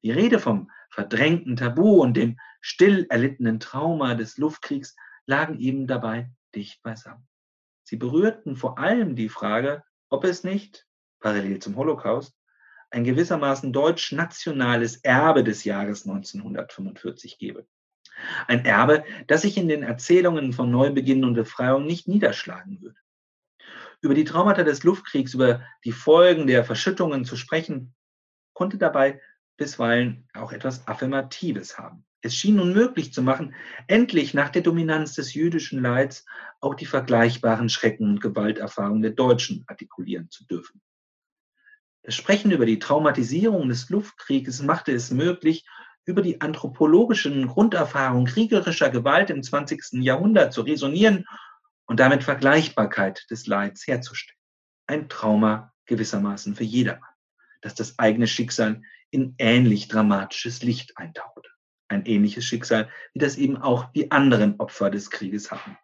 Die 0.04 0.12
Rede 0.12 0.40
vom 0.40 0.70
verdrängten 0.94 1.56
Tabu 1.56 2.02
und 2.04 2.16
dem 2.16 2.38
still 2.62 3.08
erlittenen 3.10 3.60
Trauma 3.60 4.14
des 4.14 4.38
Luftkriegs 4.38 4.96
lagen 5.26 5.60
eben 5.60 5.88
dabei 5.88 6.30
dicht 6.54 6.84
beisammen. 6.84 7.28
Sie 7.84 7.98
berührten 7.98 8.56
vor 8.56 8.78
allem 8.78 9.16
die 9.16 9.30
Frage, 9.30 9.84
ob 10.10 10.24
es 10.24 10.44
nicht, 10.44 10.86
parallel 11.20 11.58
zum 11.60 11.76
Holocaust, 11.78 12.38
ein 12.92 13.04
gewissermaßen 13.04 13.74
deutsch-nationales 13.74 14.98
Erbe 14.98 15.44
des 15.44 15.64
Jahres 15.64 16.06
1945 16.06 17.40
gebe. 17.40 17.66
Ein 18.48 18.64
Erbe, 18.64 19.04
das 19.26 19.42
sich 19.42 19.58
in 19.58 19.68
den 19.68 19.82
Erzählungen 19.82 20.54
von 20.54 20.70
Neubeginn 20.70 21.26
und 21.26 21.34
Befreiung 21.34 21.88
nicht 21.88 22.08
niederschlagen 22.08 22.82
würde. 22.82 23.00
Über 24.02 24.14
die 24.14 24.26
Traumata 24.26 24.62
des 24.62 24.84
Luftkriegs, 24.84 25.34
über 25.34 25.66
die 25.86 25.92
Folgen 25.92 26.46
der 26.46 26.64
Verschüttungen 26.64 27.26
zu 27.26 27.36
sprechen, 27.36 27.96
konnte 28.54 28.78
dabei 28.78 29.20
bisweilen 29.58 30.28
auch 30.34 30.52
etwas 30.52 30.88
Affirmatives 30.88 31.78
haben. 31.78 32.06
Es 32.22 32.36
schien 32.36 32.60
unmöglich 32.60 33.14
zu 33.14 33.22
machen, 33.22 33.54
endlich 33.88 34.34
nach 34.34 34.50
der 34.50 34.62
Dominanz 34.62 35.14
des 35.14 35.34
jüdischen 35.34 35.82
Leids 35.82 36.26
auch 36.62 36.74
die 36.74 36.86
vergleichbaren 36.86 37.68
Schrecken 37.68 38.10
und 38.10 38.22
Gewalterfahrungen 38.22 39.02
der 39.02 39.12
Deutschen 39.12 39.66
artikulieren 39.68 40.30
zu 40.30 40.46
dürfen. 40.46 40.82
Das 42.04 42.16
Sprechen 42.16 42.52
über 42.52 42.66
die 42.66 42.80
Traumatisierung 42.80 43.68
des 43.70 43.90
Luftkrieges 43.90 44.62
machte 44.62 44.94
es 44.94 45.12
möglich, 45.12 45.66
über 46.06 46.22
die 46.22 46.42
anthropologischen 46.42 47.48
Grunderfahrungen 47.48 48.26
kriegerischer 48.26 48.90
Gewalt 48.90 49.30
im 49.30 49.42
20. 49.42 50.02
Jahrhundert 50.04 50.54
zu 50.54 50.62
resonieren 50.62 51.26
und 51.86 52.00
damit 52.00 52.24
Vergleichbarkeit 52.24 53.26
des 53.30 53.48
Leids 53.48 53.88
herzustellen. 53.88 54.40
Ein 54.88 55.10
Trauma 55.10 55.74
gewissermaßen 55.86 56.56
für 56.56 56.64
jedermann, 56.64 57.10
dass 57.62 57.76
das 57.76 58.00
eigene 58.00 58.28
Schicksal 58.28 58.82
in 59.14 59.36
ähnlich 59.38 59.88
dramatisches 59.88 60.64
Licht 60.64 60.98
eintauchte. 60.98 61.50
Ein 61.88 62.06
ähnliches 62.06 62.46
Schicksal, 62.46 62.90
wie 63.14 63.20
das 63.20 63.38
eben 63.38 63.58
auch 63.58 63.92
die 63.92 64.12
anderen 64.12 64.60
Opfer 64.60 64.90
des 64.90 65.12
Krieges 65.12 65.52
hatten. 65.52 65.78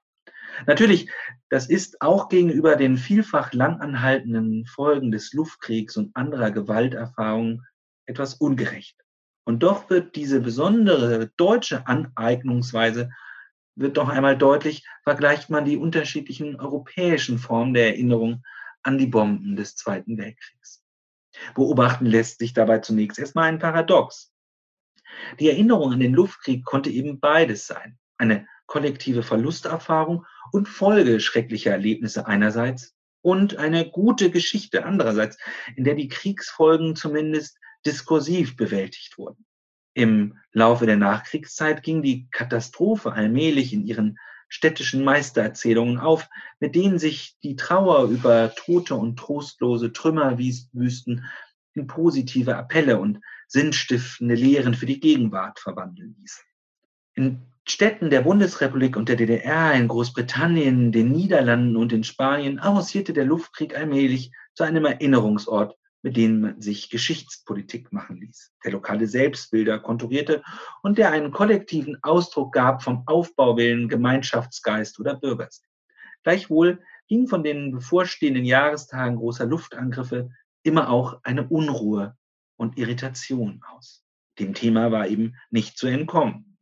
Natürlich, 0.65 1.09
das 1.49 1.69
ist 1.69 2.01
auch 2.01 2.27
gegenüber 2.29 2.75
den 2.75 2.97
vielfach 2.97 3.53
langanhaltenden 3.53 4.65
Folgen 4.65 5.11
des 5.11 5.31
Luftkriegs 5.33 5.95
und 5.95 6.15
anderer 6.15 6.51
Gewalterfahrungen 6.51 7.65
etwas 8.05 8.33
ungerecht. 8.33 8.97
Und 9.45 9.63
doch 9.63 9.89
wird 9.89 10.15
diese 10.15 10.41
besondere 10.41 11.31
deutsche 11.37 11.87
Aneignungsweise 11.87 13.09
wird 13.75 13.97
doch 13.97 14.09
einmal 14.09 14.37
deutlich, 14.37 14.85
vergleicht 15.03 15.49
man 15.49 15.65
die 15.65 15.77
unterschiedlichen 15.77 16.57
europäischen 16.57 17.37
Formen 17.37 17.73
der 17.73 17.87
Erinnerung 17.87 18.43
an 18.83 18.97
die 18.97 19.07
Bomben 19.07 19.55
des 19.55 19.75
Zweiten 19.75 20.17
Weltkriegs. 20.17 20.78
Beobachten 21.55 22.05
lässt 22.05 22.39
sich 22.39 22.53
dabei 22.53 22.79
zunächst 22.79 23.19
erstmal 23.19 23.49
ein 23.49 23.59
Paradox. 23.59 24.31
Die 25.39 25.49
Erinnerung 25.49 25.93
an 25.93 25.99
den 25.99 26.13
Luftkrieg 26.13 26.63
konnte 26.63 26.89
eben 26.89 27.19
beides 27.19 27.67
sein. 27.67 27.97
Eine 28.17 28.47
kollektive 28.67 29.23
Verlusterfahrung 29.23 30.25
und 30.51 30.67
Folge 30.67 31.19
schrecklicher 31.19 31.71
Erlebnisse 31.71 32.27
einerseits 32.27 32.95
und 33.21 33.57
eine 33.57 33.89
gute 33.89 34.31
Geschichte 34.31 34.85
andererseits, 34.85 35.37
in 35.75 35.83
der 35.83 35.95
die 35.95 36.07
Kriegsfolgen 36.07 36.95
zumindest 36.95 37.57
diskursiv 37.85 38.55
bewältigt 38.55 39.17
wurden. 39.17 39.45
Im 39.93 40.37
Laufe 40.51 40.85
der 40.85 40.97
Nachkriegszeit 40.97 41.83
ging 41.83 42.01
die 42.01 42.29
Katastrophe 42.29 43.11
allmählich 43.11 43.73
in 43.73 43.85
ihren 43.85 44.17
städtischen 44.49 45.03
Meistererzählungen 45.03 45.99
auf, 45.99 46.27
mit 46.59 46.75
denen 46.75 46.99
sich 46.99 47.37
die 47.43 47.55
Trauer 47.55 48.09
über 48.09 48.53
tote 48.55 48.95
und 48.95 49.17
trostlose 49.17 49.93
Trümmerwüsten 49.93 51.25
in 51.75 51.87
positive 51.87 52.57
Appelle 52.57 52.99
und 52.99 53.21
sinnstiftende 53.47 54.35
Lehren 54.35 54.73
für 54.73 54.85
die 54.85 54.99
Gegenwart 54.99 55.59
verwandeln 55.59 56.15
ließ. 56.19 56.43
In 57.13 57.41
Städten 57.67 58.09
der 58.09 58.21
Bundesrepublik 58.21 58.97
und 58.97 59.09
der 59.09 59.15
DDR, 59.15 59.73
in 59.73 59.87
Großbritannien, 59.87 60.91
den 60.91 61.11
Niederlanden 61.11 61.75
und 61.75 61.93
in 61.93 62.03
Spanien 62.03 62.59
avancierte 62.59 63.13
der 63.13 63.25
Luftkrieg 63.25 63.77
allmählich 63.77 64.31
zu 64.55 64.63
einem 64.63 64.85
Erinnerungsort, 64.85 65.75
mit 66.01 66.15
dem 66.15 66.41
man 66.41 66.61
sich 66.61 66.89
Geschichtspolitik 66.89 67.91
machen 67.91 68.17
ließ, 68.17 68.53
der 68.63 68.71
lokale 68.71 69.07
Selbstbilder 69.07 69.79
konturierte 69.79 70.43
und 70.81 70.97
der 70.97 71.11
einen 71.11 71.31
kollektiven 71.31 72.01
Ausdruck 72.03 72.53
gab 72.53 72.83
vom 72.83 73.03
Aufbauwillen, 73.05 73.89
Gemeinschaftsgeist 73.89 74.99
oder 74.99 75.15
Bürgers. 75.15 75.63
Gleichwohl 76.23 76.81
ging 77.07 77.27
von 77.27 77.43
den 77.43 77.71
bevorstehenden 77.71 78.45
Jahrestagen 78.45 79.17
großer 79.17 79.45
Luftangriffe 79.45 80.29
immer 80.63 80.89
auch 80.89 81.19
eine 81.23 81.47
Unruhe 81.47 82.15
und 82.55 82.77
Irritation 82.77 83.61
aus. 83.75 84.03
Dem 84.37 84.53
Thema 84.53 84.91
war 84.91 85.07
eben 85.07 85.35
nicht 85.49 85.77
zu 85.77 85.87
entkommen. 85.87 86.57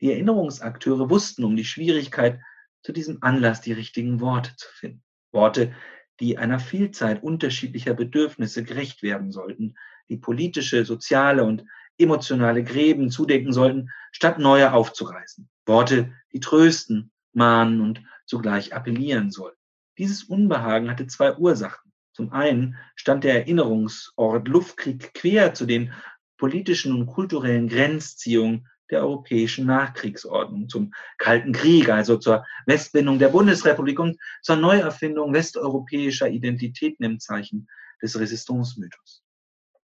Die 0.00 0.12
Erinnerungsakteure 0.12 1.10
wussten 1.10 1.44
um 1.44 1.56
die 1.56 1.64
Schwierigkeit, 1.64 2.40
zu 2.82 2.92
diesem 2.92 3.18
Anlass 3.22 3.60
die 3.60 3.72
richtigen 3.72 4.20
Worte 4.20 4.54
zu 4.56 4.68
finden. 4.72 5.02
Worte, 5.32 5.74
die 6.20 6.38
einer 6.38 6.58
Vielzahl 6.58 7.18
unterschiedlicher 7.18 7.94
Bedürfnisse 7.94 8.64
gerecht 8.64 9.02
werden 9.02 9.30
sollten, 9.30 9.76
die 10.08 10.16
politische, 10.16 10.84
soziale 10.84 11.44
und 11.44 11.64
emotionale 11.98 12.62
Gräben 12.62 13.10
zudecken 13.10 13.52
sollten, 13.52 13.90
statt 14.12 14.38
neue 14.38 14.72
aufzureißen. 14.72 15.48
Worte, 15.66 16.12
die 16.32 16.40
trösten, 16.40 17.10
mahnen 17.32 17.80
und 17.80 18.02
zugleich 18.26 18.74
appellieren 18.74 19.30
sollten. 19.30 19.58
Dieses 19.98 20.24
Unbehagen 20.24 20.90
hatte 20.90 21.06
zwei 21.06 21.36
Ursachen. 21.36 21.92
Zum 22.12 22.32
einen 22.32 22.76
stand 22.94 23.24
der 23.24 23.34
Erinnerungsort 23.34 24.48
Luftkrieg 24.48 25.14
quer 25.14 25.54
zu 25.54 25.66
den 25.66 25.92
politischen 26.36 26.92
und 26.92 27.06
kulturellen 27.06 27.68
Grenzziehungen 27.68 28.68
der 28.90 29.00
europäischen 29.00 29.66
Nachkriegsordnung, 29.66 30.68
zum 30.68 30.92
Kalten 31.18 31.52
Krieg, 31.52 31.88
also 31.88 32.16
zur 32.16 32.44
Westbindung 32.66 33.18
der 33.18 33.28
Bundesrepublik 33.28 33.98
und 33.98 34.18
zur 34.42 34.56
Neuerfindung 34.56 35.32
westeuropäischer 35.32 36.28
Identitäten 36.28 37.04
im 37.04 37.20
Zeichen 37.20 37.68
des 38.02 38.18
Resistance-Mythos. 38.18 39.22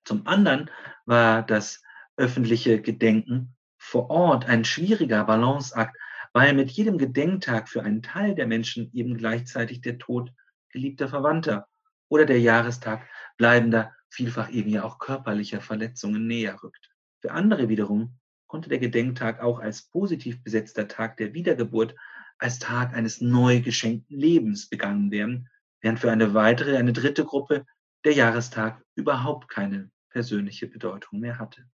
Zum 0.04 0.26
anderen 0.26 0.70
war 1.04 1.42
das 1.42 1.82
öffentliche 2.16 2.80
Gedenken 2.80 3.56
vor 3.76 4.10
Ort 4.10 4.46
ein 4.46 4.64
schwieriger 4.64 5.24
Balanceakt, 5.24 5.96
weil 6.32 6.54
mit 6.54 6.70
jedem 6.70 6.98
Gedenktag 6.98 7.68
für 7.68 7.82
einen 7.82 8.02
Teil 8.02 8.34
der 8.34 8.46
Menschen 8.46 8.90
eben 8.92 9.16
gleichzeitig 9.16 9.80
der 9.80 9.98
Tod 9.98 10.32
geliebter 10.70 11.08
Verwandter 11.08 11.66
oder 12.08 12.24
der 12.24 12.40
Jahrestag 12.40 13.06
bleibender, 13.36 13.92
vielfach 14.10 14.50
eben 14.50 14.70
ja 14.70 14.84
auch 14.84 14.98
körperlicher 14.98 15.60
Verletzungen 15.60 16.26
näher 16.26 16.62
rückt. 16.62 16.90
Für 17.20 17.32
andere 17.32 17.68
wiederum 17.68 18.18
konnte 18.46 18.68
der 18.68 18.78
Gedenktag 18.78 19.40
auch 19.40 19.60
als 19.60 19.82
positiv 19.88 20.42
besetzter 20.42 20.88
Tag 20.88 21.16
der 21.16 21.34
Wiedergeburt, 21.34 21.94
als 22.38 22.58
Tag 22.58 22.94
eines 22.94 23.20
neu 23.20 23.60
geschenkten 23.60 24.18
Lebens 24.18 24.68
begangen 24.68 25.10
werden, 25.10 25.48
während 25.80 25.98
für 25.98 26.10
eine 26.10 26.34
weitere, 26.34 26.76
eine 26.76 26.92
dritte 26.92 27.24
Gruppe 27.24 27.64
der 28.04 28.12
Jahrestag 28.12 28.82
überhaupt 28.94 29.48
keine 29.48 29.90
persönliche 30.10 30.66
Bedeutung 30.66 31.20
mehr 31.20 31.38
hatte. 31.38 31.66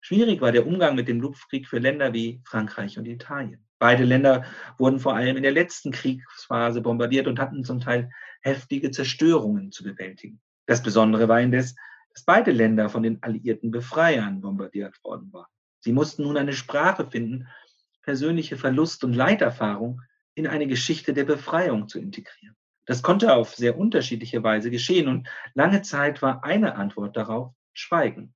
Schwierig 0.00 0.40
war 0.40 0.52
der 0.52 0.66
Umgang 0.66 0.94
mit 0.94 1.08
dem 1.08 1.20
Luftkrieg 1.20 1.66
für 1.66 1.78
Länder 1.78 2.12
wie 2.12 2.40
Frankreich 2.44 2.96
und 2.96 3.06
Italien. 3.06 3.66
Beide 3.78 4.04
Länder 4.04 4.44
wurden 4.78 5.00
vor 5.00 5.16
allem 5.16 5.36
in 5.36 5.42
der 5.42 5.52
letzten 5.52 5.90
Kriegsphase 5.90 6.80
bombardiert 6.80 7.26
und 7.26 7.38
hatten 7.38 7.64
zum 7.64 7.80
Teil 7.80 8.10
heftige 8.40 8.90
Zerstörungen 8.90 9.72
zu 9.72 9.82
bewältigen. 9.82 10.40
Das 10.66 10.82
Besondere 10.82 11.28
war 11.28 11.40
indes, 11.40 11.74
dass 12.14 12.24
beide 12.24 12.52
Länder 12.52 12.88
von 12.88 13.02
den 13.02 13.22
alliierten 13.22 13.70
Befreiern 13.70 14.40
bombardiert 14.40 14.96
worden 15.04 15.32
waren. 15.32 15.50
Sie 15.86 15.92
mussten 15.92 16.24
nun 16.24 16.36
eine 16.36 16.52
Sprache 16.52 17.08
finden, 17.08 17.46
persönliche 18.02 18.56
Verlust- 18.56 19.04
und 19.04 19.12
Leiterfahrung 19.12 20.02
in 20.34 20.48
eine 20.48 20.66
Geschichte 20.66 21.14
der 21.14 21.22
Befreiung 21.22 21.86
zu 21.86 22.00
integrieren. 22.00 22.56
Das 22.86 23.02
konnte 23.04 23.32
auf 23.32 23.54
sehr 23.54 23.78
unterschiedliche 23.78 24.42
Weise 24.42 24.72
geschehen 24.72 25.06
und 25.06 25.28
lange 25.54 25.82
Zeit 25.82 26.22
war 26.22 26.42
eine 26.42 26.74
Antwort 26.74 27.16
darauf 27.16 27.54
Schweigen. 27.72 28.34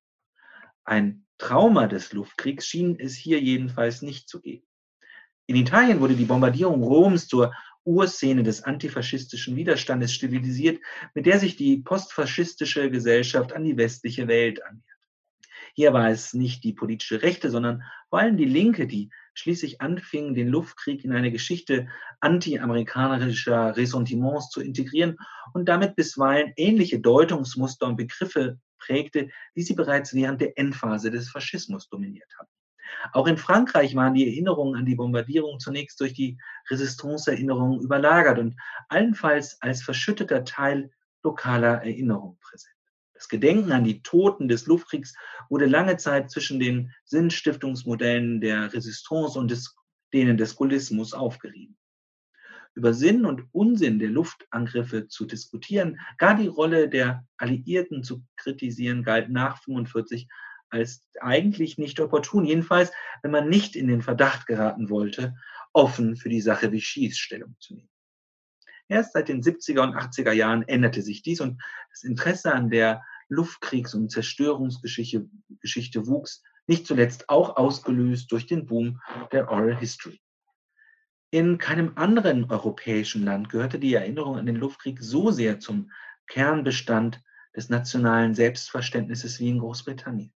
Ein 0.85 1.25
Trauma 1.37 1.87
des 1.87 2.13
Luftkriegs 2.13 2.67
schien 2.67 2.97
es 2.97 3.17
hier 3.17 3.41
jedenfalls 3.41 4.01
nicht 4.01 4.29
zu 4.29 4.39
geben. 4.39 4.65
In 5.45 5.57
Italien 5.57 5.99
wurde 5.99 6.15
die 6.15 6.23
Bombardierung 6.23 6.81
Roms 6.81 7.27
zur 7.27 7.53
Urszene 7.83 8.43
des 8.43 8.63
antifaschistischen 8.63 9.57
Widerstandes 9.57 10.13
stilisiert, 10.13 10.81
mit 11.13 11.25
der 11.25 11.37
sich 11.37 11.57
die 11.57 11.79
postfaschistische 11.79 12.89
Gesellschaft 12.89 13.51
an 13.51 13.65
die 13.65 13.75
westliche 13.75 14.29
Welt 14.29 14.63
annähert. 14.63 14.90
Hier 15.73 15.93
war 15.93 16.09
es 16.09 16.33
nicht 16.33 16.63
die 16.63 16.73
politische 16.73 17.21
Rechte, 17.21 17.49
sondern 17.49 17.83
vor 18.09 18.19
allem 18.19 18.37
die 18.37 18.45
Linke, 18.45 18.87
die 18.87 19.09
schließlich 19.33 19.81
anfing, 19.81 20.33
den 20.33 20.49
Luftkrieg 20.49 21.05
in 21.05 21.13
eine 21.13 21.31
Geschichte 21.31 21.87
anti-amerikanischer 22.19 23.75
Ressentiments 23.77 24.49
zu 24.49 24.61
integrieren 24.61 25.17
und 25.53 25.69
damit 25.69 25.95
bisweilen 25.95 26.53
ähnliche 26.57 26.99
Deutungsmuster 26.99 27.87
und 27.87 27.95
Begriffe 27.95 28.59
prägte, 28.77 29.29
wie 29.53 29.63
sie 29.63 29.75
bereits 29.75 30.13
während 30.13 30.41
der 30.41 30.57
Endphase 30.57 31.11
des 31.11 31.29
Faschismus 31.29 31.87
dominiert 31.89 32.29
hatten. 32.37 32.51
Auch 33.13 33.27
in 33.27 33.37
Frankreich 33.37 33.95
waren 33.95 34.13
die 34.13 34.27
Erinnerungen 34.27 34.75
an 34.75 34.85
die 34.85 34.95
Bombardierung 34.95 35.59
zunächst 35.59 35.99
durch 36.01 36.13
die 36.13 36.37
Resistance-Erinnerungen 36.69 37.79
überlagert 37.79 38.39
und 38.39 38.55
allenfalls 38.89 39.61
als 39.61 39.81
verschütteter 39.81 40.43
Teil 40.43 40.91
lokaler 41.23 41.83
Erinnerung 41.83 42.37
präsent. 42.41 42.75
Das 43.21 43.29
Gedenken 43.29 43.71
an 43.71 43.83
die 43.83 44.01
Toten 44.01 44.47
des 44.47 44.65
Luftkriegs 44.65 45.13
wurde 45.47 45.67
lange 45.67 45.95
Zeit 45.97 46.31
zwischen 46.31 46.59
den 46.59 46.91
Sinnstiftungsmodellen 47.05 48.41
der 48.41 48.73
Resistance 48.73 49.37
und 49.37 49.51
des, 49.51 49.75
denen 50.11 50.37
des 50.37 50.55
Gaullismus 50.55 51.13
aufgerieben. 51.13 51.77
Über 52.73 52.95
Sinn 52.95 53.25
und 53.25 53.43
Unsinn 53.51 53.99
der 53.99 54.09
Luftangriffe 54.09 55.07
zu 55.07 55.25
diskutieren, 55.25 55.99
gar 56.17 56.33
die 56.35 56.47
Rolle 56.47 56.89
der 56.89 57.23
Alliierten 57.37 58.03
zu 58.03 58.23
kritisieren, 58.37 59.03
galt 59.03 59.29
nach 59.29 59.57
1945 59.67 60.27
als 60.69 61.07
eigentlich 61.19 61.77
nicht 61.77 61.99
opportun. 61.99 62.45
Jedenfalls, 62.45 62.91
wenn 63.21 63.29
man 63.29 63.49
nicht 63.49 63.75
in 63.75 63.87
den 63.87 64.01
Verdacht 64.01 64.47
geraten 64.47 64.89
wollte, 64.89 65.35
offen 65.73 66.15
für 66.15 66.29
die 66.29 66.41
Sache 66.41 66.71
wie 66.71 66.81
Schießstellung 66.81 67.55
zu 67.59 67.75
nehmen. 67.75 67.89
Erst 68.87 69.13
seit 69.13 69.29
den 69.29 69.43
70er 69.43 69.83
und 69.83 69.95
80er 69.95 70.31
Jahren 70.31 70.63
änderte 70.63 71.03
sich 71.03 71.21
dies 71.21 71.39
und 71.39 71.61
das 71.91 72.01
Interesse 72.01 72.51
an 72.51 72.71
der 72.71 73.03
Luftkriegs- 73.31 73.95
und 73.95 74.11
Zerstörungsgeschichte 74.11 75.29
Geschichte 75.61 76.05
wuchs, 76.05 76.43
nicht 76.67 76.85
zuletzt 76.85 77.29
auch 77.29 77.55
ausgelöst 77.55 78.31
durch 78.31 78.45
den 78.45 78.65
Boom 78.65 79.01
der 79.31 79.49
Oral 79.49 79.77
History. 79.77 80.21
In 81.31 81.57
keinem 81.57 81.93
anderen 81.95 82.51
europäischen 82.51 83.23
Land 83.23 83.49
gehörte 83.49 83.79
die 83.79 83.93
Erinnerung 83.93 84.37
an 84.37 84.45
den 84.45 84.57
Luftkrieg 84.57 84.99
so 85.01 85.31
sehr 85.31 85.59
zum 85.59 85.89
Kernbestand 86.27 87.23
des 87.55 87.69
nationalen 87.69 88.35
Selbstverständnisses 88.35 89.39
wie 89.39 89.49
in 89.49 89.59
Großbritannien. 89.59 90.33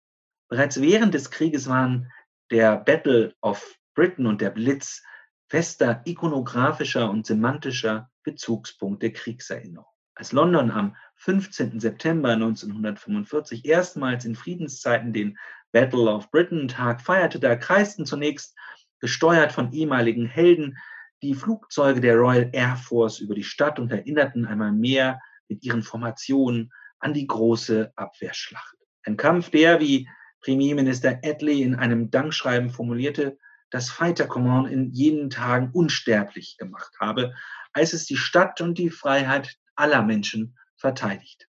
Bereits 0.49 0.81
während 0.81 1.13
des 1.13 1.31
Krieges 1.31 1.69
waren 1.69 2.11
der 2.51 2.77
Battle 2.77 3.33
of 3.41 3.79
Britain 3.95 4.25
und 4.25 4.41
der 4.41 4.49
Blitz 4.49 5.01
fester 5.47 6.01
ikonografischer 6.05 7.09
und 7.09 7.25
semantischer 7.25 8.09
Bezugspunkt 8.23 9.01
der 9.01 9.13
Kriegserinnerung. 9.13 9.87
Als 10.15 10.31
London 10.31 10.71
am 10.71 10.95
15. 11.15 11.79
September 11.79 12.31
1945 12.31 13.65
erstmals 13.65 14.25
in 14.25 14.35
Friedenszeiten 14.35 15.13
den 15.13 15.37
Battle 15.71 16.09
of 16.09 16.29
Britain 16.31 16.67
Tag 16.67 17.01
feierte, 17.01 17.39
da 17.39 17.55
kreisten 17.55 18.05
zunächst, 18.05 18.55
gesteuert 18.99 19.51
von 19.51 19.71
ehemaligen 19.71 20.25
Helden, 20.25 20.77
die 21.21 21.33
Flugzeuge 21.33 22.01
der 22.01 22.15
Royal 22.15 22.49
Air 22.51 22.75
Force 22.75 23.19
über 23.19 23.35
die 23.35 23.43
Stadt 23.43 23.79
und 23.79 23.91
erinnerten 23.91 24.45
einmal 24.45 24.71
mehr 24.71 25.19
mit 25.47 25.63
ihren 25.63 25.83
Formationen 25.83 26.71
an 26.99 27.13
die 27.13 27.27
große 27.27 27.91
Abwehrschlacht. 27.95 28.75
Ein 29.03 29.17
Kampf, 29.17 29.49
der, 29.49 29.79
wie 29.79 30.07
Premierminister 30.41 31.19
Attlee 31.23 31.61
in 31.61 31.75
einem 31.75 32.09
Dankschreiben 32.09 32.69
formulierte, 32.69 33.37
das 33.69 33.89
Fighter 33.89 34.27
Command 34.27 34.69
in 34.71 34.91
jenen 34.91 35.29
Tagen 35.29 35.69
unsterblich 35.71 36.57
gemacht 36.57 36.93
habe, 36.99 37.33
als 37.73 37.93
es 37.93 38.05
die 38.05 38.17
Stadt 38.17 38.59
und 38.61 38.77
die 38.77 38.89
Freiheit 38.89 39.57
aller 39.75 40.03
Menschen 40.03 40.57
verteidigt. 40.75 41.47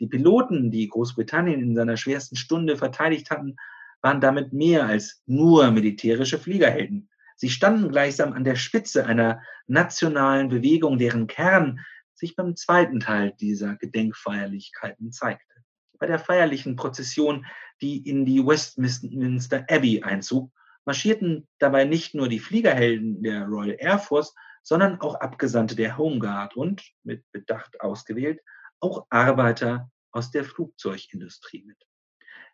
Die 0.00 0.06
Piloten, 0.06 0.70
die 0.70 0.88
Großbritannien 0.88 1.60
in 1.60 1.76
seiner 1.76 1.96
schwersten 1.96 2.36
Stunde 2.36 2.76
verteidigt 2.76 3.30
hatten, 3.30 3.56
waren 4.00 4.20
damit 4.20 4.52
mehr 4.52 4.86
als 4.86 5.22
nur 5.26 5.70
militärische 5.70 6.38
Fliegerhelden. 6.38 7.08
Sie 7.36 7.50
standen 7.50 7.88
gleichsam 7.88 8.32
an 8.32 8.44
der 8.44 8.56
Spitze 8.56 9.06
einer 9.06 9.40
nationalen 9.66 10.48
Bewegung, 10.48 10.98
deren 10.98 11.26
Kern 11.26 11.80
sich 12.14 12.36
beim 12.36 12.56
zweiten 12.56 13.00
Teil 13.00 13.32
dieser 13.40 13.76
Gedenkfeierlichkeiten 13.76 15.12
zeigte. 15.12 15.54
Bei 15.98 16.06
der 16.06 16.18
feierlichen 16.18 16.76
Prozession, 16.76 17.46
die 17.80 17.98
in 17.98 18.24
die 18.24 18.44
Westminster 18.44 19.64
Abbey 19.68 20.02
einzog, 20.02 20.50
marschierten 20.84 21.46
dabei 21.58 21.84
nicht 21.84 22.14
nur 22.14 22.28
die 22.28 22.40
Fliegerhelden 22.40 23.22
der 23.22 23.44
Royal 23.46 23.76
Air 23.78 23.98
Force, 23.98 24.34
sondern 24.62 25.00
auch 25.00 25.16
Abgesandte 25.16 25.76
der 25.76 25.98
Home 25.98 26.18
Guard 26.18 26.56
und, 26.56 26.82
mit 27.02 27.24
Bedacht 27.32 27.80
ausgewählt, 27.80 28.40
auch 28.80 29.06
Arbeiter 29.10 29.90
aus 30.10 30.30
der 30.30 30.44
Flugzeugindustrie 30.44 31.64
mit. 31.66 31.78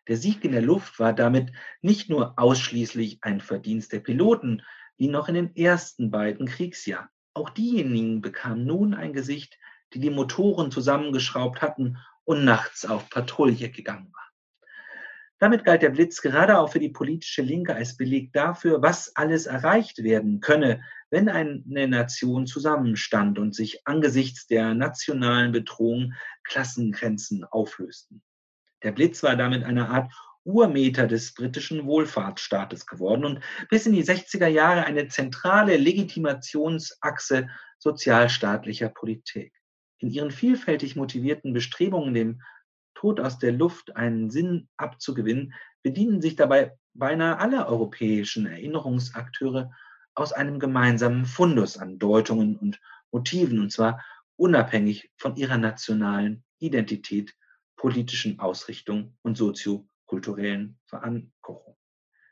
Der 0.07 0.17
Sieg 0.17 0.43
in 0.43 0.53
der 0.53 0.61
Luft 0.61 0.99
war 0.99 1.13
damit 1.13 1.51
nicht 1.81 2.09
nur 2.09 2.33
ausschließlich 2.37 3.19
ein 3.21 3.41
Verdienst 3.41 3.91
der 3.91 3.99
Piloten, 3.99 4.63
wie 4.97 5.07
noch 5.07 5.29
in 5.29 5.35
den 5.35 5.55
ersten 5.55 6.09
beiden 6.09 6.47
Kriegsjahren. 6.47 7.09
Auch 7.33 7.49
diejenigen 7.49 8.21
bekamen 8.21 8.65
nun 8.65 8.93
ein 8.93 9.13
Gesicht, 9.13 9.57
die 9.93 9.99
die 9.99 10.09
Motoren 10.09 10.71
zusammengeschraubt 10.71 11.61
hatten 11.61 11.97
und 12.23 12.43
nachts 12.43 12.85
auf 12.85 13.09
Patrouille 13.09 13.69
gegangen 13.69 14.11
waren. 14.13 14.19
Damit 15.39 15.63
galt 15.63 15.81
der 15.81 15.89
Blitz 15.89 16.21
gerade 16.21 16.59
auch 16.59 16.71
für 16.71 16.79
die 16.79 16.89
politische 16.89 17.41
Linke 17.41 17.73
als 17.73 17.95
Beleg 17.95 18.33
dafür, 18.33 18.81
was 18.81 19.15
alles 19.15 19.45
erreicht 19.45 20.03
werden 20.03 20.41
könne, 20.41 20.83
wenn 21.11 21.29
eine 21.29 21.87
Nation 21.87 22.45
zusammenstand 22.45 23.39
und 23.39 23.55
sich 23.55 23.85
angesichts 23.87 24.47
der 24.47 24.73
nationalen 24.75 25.51
Bedrohung 25.51 26.13
Klassengrenzen 26.43 27.43
auflösten. 27.43 28.21
Der 28.83 28.91
Blitz 28.91 29.23
war 29.23 29.35
damit 29.35 29.63
eine 29.63 29.89
Art 29.89 30.13
Urmeter 30.43 31.07
des 31.07 31.33
britischen 31.33 31.85
Wohlfahrtsstaates 31.85 32.85
geworden 32.85 33.25
und 33.25 33.39
bis 33.69 33.85
in 33.85 33.93
die 33.93 34.03
60er 34.03 34.47
Jahre 34.47 34.85
eine 34.85 35.07
zentrale 35.07 35.77
Legitimationsachse 35.77 37.49
sozialstaatlicher 37.77 38.89
Politik. 38.89 39.53
In 39.99 40.09
ihren 40.09 40.31
vielfältig 40.31 40.95
motivierten 40.95 41.53
Bestrebungen, 41.53 42.13
dem 42.13 42.41
Tod 42.95 43.19
aus 43.19 43.37
der 43.37 43.51
Luft 43.51 43.95
einen 43.95 44.29
Sinn 44.29 44.69
abzugewinnen, 44.77 45.53
bedienen 45.83 46.21
sich 46.21 46.35
dabei 46.35 46.77
beinahe 46.93 47.37
alle 47.37 47.67
europäischen 47.67 48.45
Erinnerungsakteure 48.45 49.71
aus 50.19 50.33
einem 50.33 50.59
gemeinsamen 50.59 51.25
Fundus 51.25 51.77
an 51.77 51.97
Deutungen 51.97 52.57
und 52.57 52.81
Motiven, 53.11 53.59
und 53.59 53.71
zwar 53.71 54.03
unabhängig 54.35 55.11
von 55.17 55.35
ihrer 55.37 55.57
nationalen 55.57 56.43
Identität, 56.59 57.35
politischen 57.77 58.39
Ausrichtung 58.39 59.15
und 59.21 59.37
soziokulturellen 59.37 60.77
Verankerung. 60.87 61.77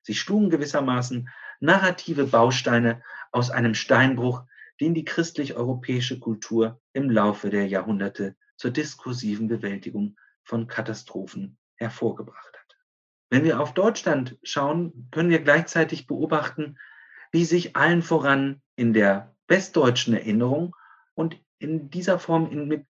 Sie 0.03 0.15
schlugen 0.15 0.49
gewissermaßen 0.49 1.29
narrative 1.61 2.25
Bausteine 2.25 3.01
aus 3.31 3.49
einem 3.49 3.73
Steinbruch, 3.73 4.43
den 4.81 4.93
die 4.93 5.05
christlich-europäische 5.05 6.19
Kultur 6.19 6.81
im 6.91 7.09
Laufe 7.09 7.49
der 7.49 7.67
Jahrhunderte 7.67 8.35
zur 8.57 8.71
diskursiven 8.71 9.47
Bewältigung 9.47 10.17
von 10.43 10.67
Katastrophen 10.67 11.57
hervorgebracht 11.75 12.53
hat. 12.53 12.77
Wenn 13.29 13.43
wir 13.43 13.59
auf 13.61 13.73
Deutschland 13.73 14.37
schauen, 14.43 15.07
können 15.11 15.29
wir 15.29 15.41
gleichzeitig 15.41 16.07
beobachten, 16.07 16.77
wie 17.31 17.45
sich 17.45 17.75
allen 17.75 18.01
voran 18.01 18.61
in 18.75 18.93
der 18.93 19.35
westdeutschen 19.47 20.13
Erinnerung 20.13 20.75
und 21.13 21.37
in 21.59 21.89
dieser 21.89 22.19
Form 22.19 22.51
in, 22.51 22.67
mit 22.67 22.85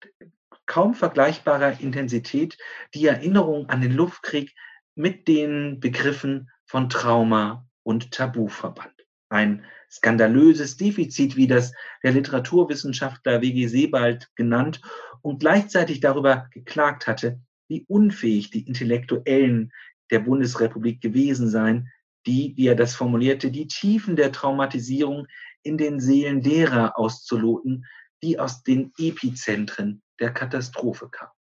kaum 0.65 0.93
vergleichbarer 0.93 1.79
Intensität 1.81 2.57
die 2.93 3.05
Erinnerung 3.07 3.69
an 3.69 3.81
den 3.81 3.91
Luftkrieg 3.91 4.53
mit 4.95 5.27
den 5.27 5.79
Begriffen 5.79 6.49
von 6.65 6.89
Trauma 6.89 7.67
und 7.83 8.11
Tabu 8.11 8.47
verband. 8.47 8.93
Ein 9.29 9.65
skandalöses 9.89 10.77
Defizit, 10.77 11.35
wie 11.35 11.47
das 11.47 11.73
der 12.03 12.13
Literaturwissenschaftler 12.13 13.41
W.G. 13.41 13.67
Sebald 13.67 14.29
genannt 14.35 14.81
und 15.21 15.39
gleichzeitig 15.39 15.99
darüber 15.99 16.47
geklagt 16.51 17.07
hatte, 17.07 17.39
wie 17.67 17.85
unfähig 17.87 18.51
die 18.51 18.67
Intellektuellen 18.67 19.71
der 20.11 20.19
Bundesrepublik 20.19 21.01
gewesen 21.01 21.49
seien, 21.49 21.89
die, 22.25 22.53
wie 22.55 22.67
er 22.67 22.75
das 22.75 22.95
formulierte, 22.95 23.51
die 23.51 23.67
Tiefen 23.67 24.15
der 24.15 24.31
Traumatisierung 24.31 25.27
in 25.63 25.77
den 25.77 25.99
Seelen 25.99 26.41
derer 26.41 26.97
auszuloten, 26.97 27.85
die 28.21 28.39
aus 28.39 28.63
den 28.63 28.91
Epizentren 28.97 30.01
der 30.19 30.31
Katastrophe 30.31 31.09
kamen. 31.09 31.31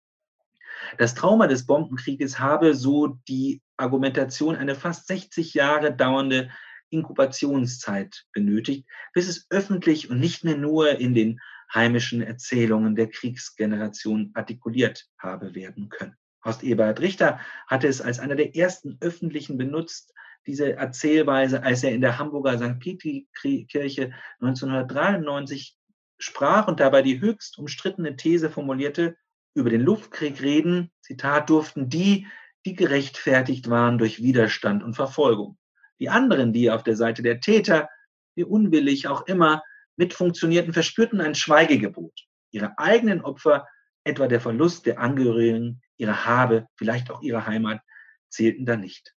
Das 0.98 1.14
Trauma 1.14 1.46
des 1.46 1.66
Bombenkrieges 1.66 2.38
habe, 2.38 2.74
so 2.74 3.18
die 3.28 3.62
Argumentation, 3.76 4.56
eine 4.56 4.74
fast 4.74 5.06
60 5.06 5.54
Jahre 5.54 5.94
dauernde 5.94 6.50
Inkubationszeit 6.90 8.24
benötigt, 8.32 8.86
bis 9.14 9.28
es 9.28 9.46
öffentlich 9.50 10.10
und 10.10 10.20
nicht 10.20 10.44
mehr 10.44 10.56
nur 10.56 10.98
in 10.98 11.14
den 11.14 11.40
heimischen 11.72 12.20
Erzählungen 12.20 12.94
der 12.94 13.08
Kriegsgeneration 13.08 14.30
artikuliert 14.34 15.08
habe 15.18 15.54
werden 15.54 15.88
können. 15.88 16.16
Horst 16.44 16.62
Eberhard 16.62 17.00
Richter 17.00 17.38
hatte 17.66 17.86
es 17.88 18.00
als 18.00 18.18
einer 18.18 18.36
der 18.36 18.56
ersten 18.56 18.98
öffentlichen 19.00 19.58
benutzt, 19.58 20.12
diese 20.46 20.76
Erzählweise, 20.76 21.62
als 21.62 21.84
er 21.84 21.92
in 21.92 22.00
der 22.00 22.18
Hamburger 22.18 22.58
St. 22.58 22.80
Petri-Kirche 22.80 24.12
1993 24.40 25.76
sprach 26.18 26.68
und 26.68 26.80
dabei 26.80 27.02
die 27.02 27.20
höchst 27.20 27.58
umstrittene 27.58 28.16
These 28.16 28.50
formulierte, 28.50 29.16
über 29.54 29.70
den 29.70 29.82
Luftkrieg 29.82 30.40
reden, 30.40 30.90
Zitat, 31.00 31.50
durften 31.50 31.88
die, 31.88 32.26
die 32.64 32.74
gerechtfertigt 32.74 33.68
waren 33.68 33.98
durch 33.98 34.22
Widerstand 34.22 34.82
und 34.82 34.94
Verfolgung. 34.94 35.58
Die 35.98 36.08
anderen, 36.08 36.52
die 36.52 36.70
auf 36.70 36.82
der 36.82 36.96
Seite 36.96 37.22
der 37.22 37.40
Täter, 37.40 37.88
wie 38.34 38.44
unwillig 38.44 39.08
auch 39.08 39.26
immer, 39.26 39.62
mitfunktionierten, 39.96 40.72
verspürten 40.72 41.20
ein 41.20 41.34
Schweigegebot. 41.34 42.12
Ihre 42.50 42.78
eigenen 42.78 43.20
Opfer, 43.20 43.66
etwa 44.04 44.26
der 44.26 44.40
Verlust 44.40 44.86
der 44.86 44.98
Angehörigen, 44.98 45.81
ihre 45.96 46.24
Habe, 46.24 46.66
vielleicht 46.76 47.10
auch 47.10 47.22
ihre 47.22 47.46
Heimat, 47.46 47.80
zählten 48.28 48.66
da 48.66 48.76
nicht. 48.76 49.14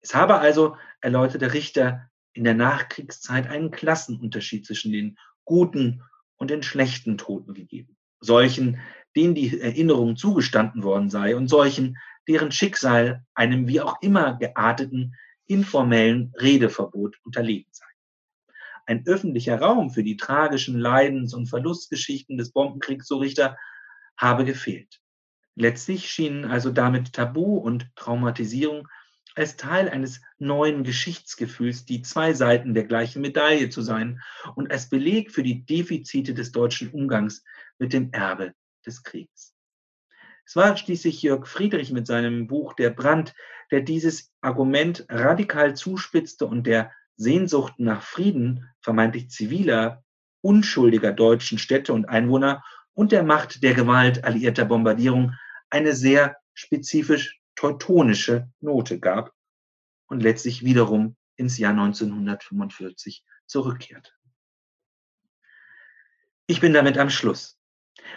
Es 0.00 0.14
habe 0.14 0.38
also, 0.38 0.76
erläuterte 1.00 1.52
Richter, 1.52 2.08
in 2.32 2.44
der 2.44 2.54
Nachkriegszeit 2.54 3.48
einen 3.48 3.70
Klassenunterschied 3.70 4.64
zwischen 4.64 4.92
den 4.92 5.18
guten 5.44 6.02
und 6.36 6.50
den 6.50 6.62
schlechten 6.62 7.18
Toten 7.18 7.54
gegeben. 7.54 7.96
Solchen, 8.20 8.80
denen 9.16 9.34
die 9.34 9.60
Erinnerung 9.60 10.16
zugestanden 10.16 10.82
worden 10.82 11.10
sei 11.10 11.34
und 11.34 11.48
solchen, 11.48 11.98
deren 12.28 12.52
Schicksal 12.52 13.24
einem 13.34 13.66
wie 13.66 13.80
auch 13.80 14.00
immer 14.02 14.38
gearteten 14.38 15.16
informellen 15.46 16.32
Redeverbot 16.36 17.16
unterlegen 17.24 17.72
sei. 17.72 17.86
Ein 18.86 19.06
öffentlicher 19.06 19.58
Raum 19.58 19.90
für 19.90 20.02
die 20.02 20.16
tragischen 20.16 20.78
Leidens- 20.78 21.34
und 21.34 21.46
Verlustgeschichten 21.46 22.38
des 22.38 22.52
Bombenkriegs, 22.52 23.06
so 23.06 23.18
Richter, 23.18 23.56
habe 24.16 24.44
gefehlt. 24.44 25.00
Letztlich 25.60 26.08
schienen 26.08 26.44
also 26.44 26.70
damit 26.70 27.14
Tabu 27.14 27.56
und 27.56 27.90
Traumatisierung 27.96 28.86
als 29.34 29.56
Teil 29.56 29.88
eines 29.88 30.20
neuen 30.38 30.84
Geschichtsgefühls 30.84 31.84
die 31.84 32.00
zwei 32.02 32.32
Seiten 32.32 32.74
der 32.74 32.84
gleichen 32.84 33.22
Medaille 33.22 33.68
zu 33.68 33.82
sein 33.82 34.22
und 34.54 34.70
als 34.70 34.88
Beleg 34.88 35.32
für 35.32 35.42
die 35.42 35.66
Defizite 35.66 36.32
des 36.32 36.52
deutschen 36.52 36.90
Umgangs 36.90 37.42
mit 37.76 37.92
dem 37.92 38.12
Erbe 38.12 38.54
des 38.86 39.02
Kriegs. 39.02 39.52
Es 40.46 40.54
war 40.54 40.76
schließlich 40.76 41.22
Jörg 41.22 41.48
Friedrich 41.48 41.90
mit 41.90 42.06
seinem 42.06 42.46
Buch 42.46 42.74
Der 42.74 42.90
Brand, 42.90 43.34
der 43.72 43.80
dieses 43.80 44.32
Argument 44.40 45.06
radikal 45.08 45.74
zuspitzte 45.74 46.46
und 46.46 46.68
der 46.68 46.92
Sehnsucht 47.16 47.74
nach 47.78 48.02
Frieden 48.02 48.70
vermeintlich 48.80 49.28
ziviler, 49.30 50.04
unschuldiger 50.40 51.10
deutschen 51.10 51.58
Städte 51.58 51.92
und 51.94 52.08
Einwohner 52.08 52.62
und 52.94 53.10
der 53.10 53.24
Macht 53.24 53.64
der 53.64 53.74
Gewalt 53.74 54.22
alliierter 54.22 54.64
Bombardierung 54.64 55.34
eine 55.70 55.94
sehr 55.94 56.36
spezifisch 56.54 57.40
teutonische 57.54 58.50
Note 58.60 58.98
gab 58.98 59.34
und 60.06 60.22
letztlich 60.22 60.64
wiederum 60.64 61.16
ins 61.36 61.58
Jahr 61.58 61.72
1945 61.72 63.24
zurückkehrte. 63.46 64.12
Ich 66.46 66.60
bin 66.60 66.72
damit 66.72 66.98
am 66.98 67.10
Schluss. 67.10 67.57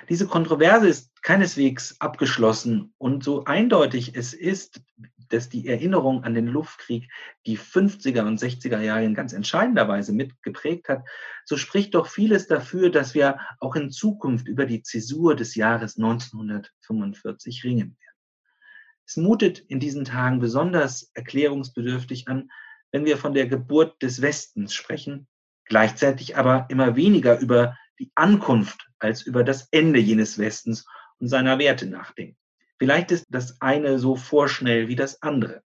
Diese 0.09 0.27
Kontroverse 0.27 0.87
ist 0.87 1.21
keineswegs 1.21 1.95
abgeschlossen 1.99 2.93
und 2.97 3.23
so 3.23 3.45
eindeutig 3.45 4.15
es 4.15 4.33
ist, 4.33 4.81
dass 5.29 5.49
die 5.49 5.67
Erinnerung 5.67 6.23
an 6.23 6.33
den 6.33 6.47
Luftkrieg 6.47 7.09
die 7.45 7.57
50er 7.57 8.25
und 8.25 8.39
60er 8.39 8.79
Jahre 8.79 9.05
in 9.05 9.15
ganz 9.15 9.33
entscheidender 9.33 9.87
Weise 9.87 10.13
mitgeprägt 10.13 10.89
hat, 10.89 11.03
so 11.45 11.57
spricht 11.57 11.95
doch 11.95 12.07
vieles 12.07 12.47
dafür, 12.47 12.89
dass 12.89 13.13
wir 13.13 13.39
auch 13.59 13.75
in 13.75 13.91
Zukunft 13.91 14.47
über 14.47 14.65
die 14.65 14.83
Zäsur 14.83 15.35
des 15.35 15.55
Jahres 15.55 15.97
1945 15.97 17.63
ringen 17.63 17.79
werden. 17.79 17.97
Es 19.05 19.17
mutet 19.17 19.59
in 19.59 19.79
diesen 19.79 20.05
Tagen 20.05 20.39
besonders 20.39 21.11
erklärungsbedürftig 21.13 22.27
an, 22.27 22.49
wenn 22.91 23.05
wir 23.05 23.17
von 23.17 23.33
der 23.33 23.47
Geburt 23.47 24.01
des 24.01 24.21
Westens 24.21 24.73
sprechen, 24.73 25.27
gleichzeitig 25.65 26.37
aber 26.37 26.67
immer 26.69 26.95
weniger 26.95 27.39
über 27.39 27.77
die 28.01 28.11
Ankunft 28.15 28.89
als 28.97 29.21
über 29.21 29.43
das 29.43 29.67
Ende 29.69 29.99
jenes 29.99 30.39
Westens 30.39 30.87
und 31.19 31.27
seiner 31.27 31.59
Werte 31.59 31.85
nachdenken. 31.85 32.35
Vielleicht 32.79 33.11
ist 33.11 33.27
das 33.29 33.61
eine 33.61 33.99
so 33.99 34.15
vorschnell 34.15 34.87
wie 34.87 34.95
das 34.95 35.21
andere. 35.21 35.61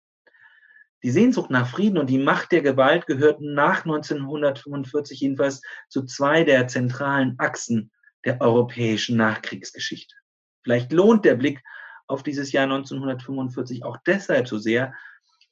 Die 1.04 1.12
Sehnsucht 1.12 1.50
nach 1.50 1.68
Frieden 1.68 1.96
und 1.96 2.10
die 2.10 2.18
Macht 2.18 2.50
der 2.50 2.62
Gewalt 2.62 3.06
gehörten 3.06 3.54
nach 3.54 3.84
1945 3.84 5.20
jedenfalls 5.20 5.62
zu 5.88 6.06
zwei 6.06 6.42
der 6.42 6.66
zentralen 6.66 7.36
Achsen 7.38 7.92
der 8.24 8.40
europäischen 8.40 9.16
Nachkriegsgeschichte. 9.16 10.16
Vielleicht 10.64 10.92
lohnt 10.92 11.24
der 11.24 11.36
Blick 11.36 11.62
auf 12.08 12.24
dieses 12.24 12.50
Jahr 12.50 12.64
1945 12.64 13.84
auch 13.84 13.98
deshalb 14.04 14.48
so 14.48 14.58
sehr, 14.58 14.92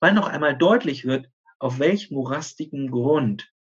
weil 0.00 0.14
noch 0.14 0.26
einmal 0.26 0.56
deutlich 0.56 1.04
wird, 1.04 1.28
auf 1.60 1.78
welch 1.78 2.10
morastigen 2.10 2.90
Grund 2.90 3.52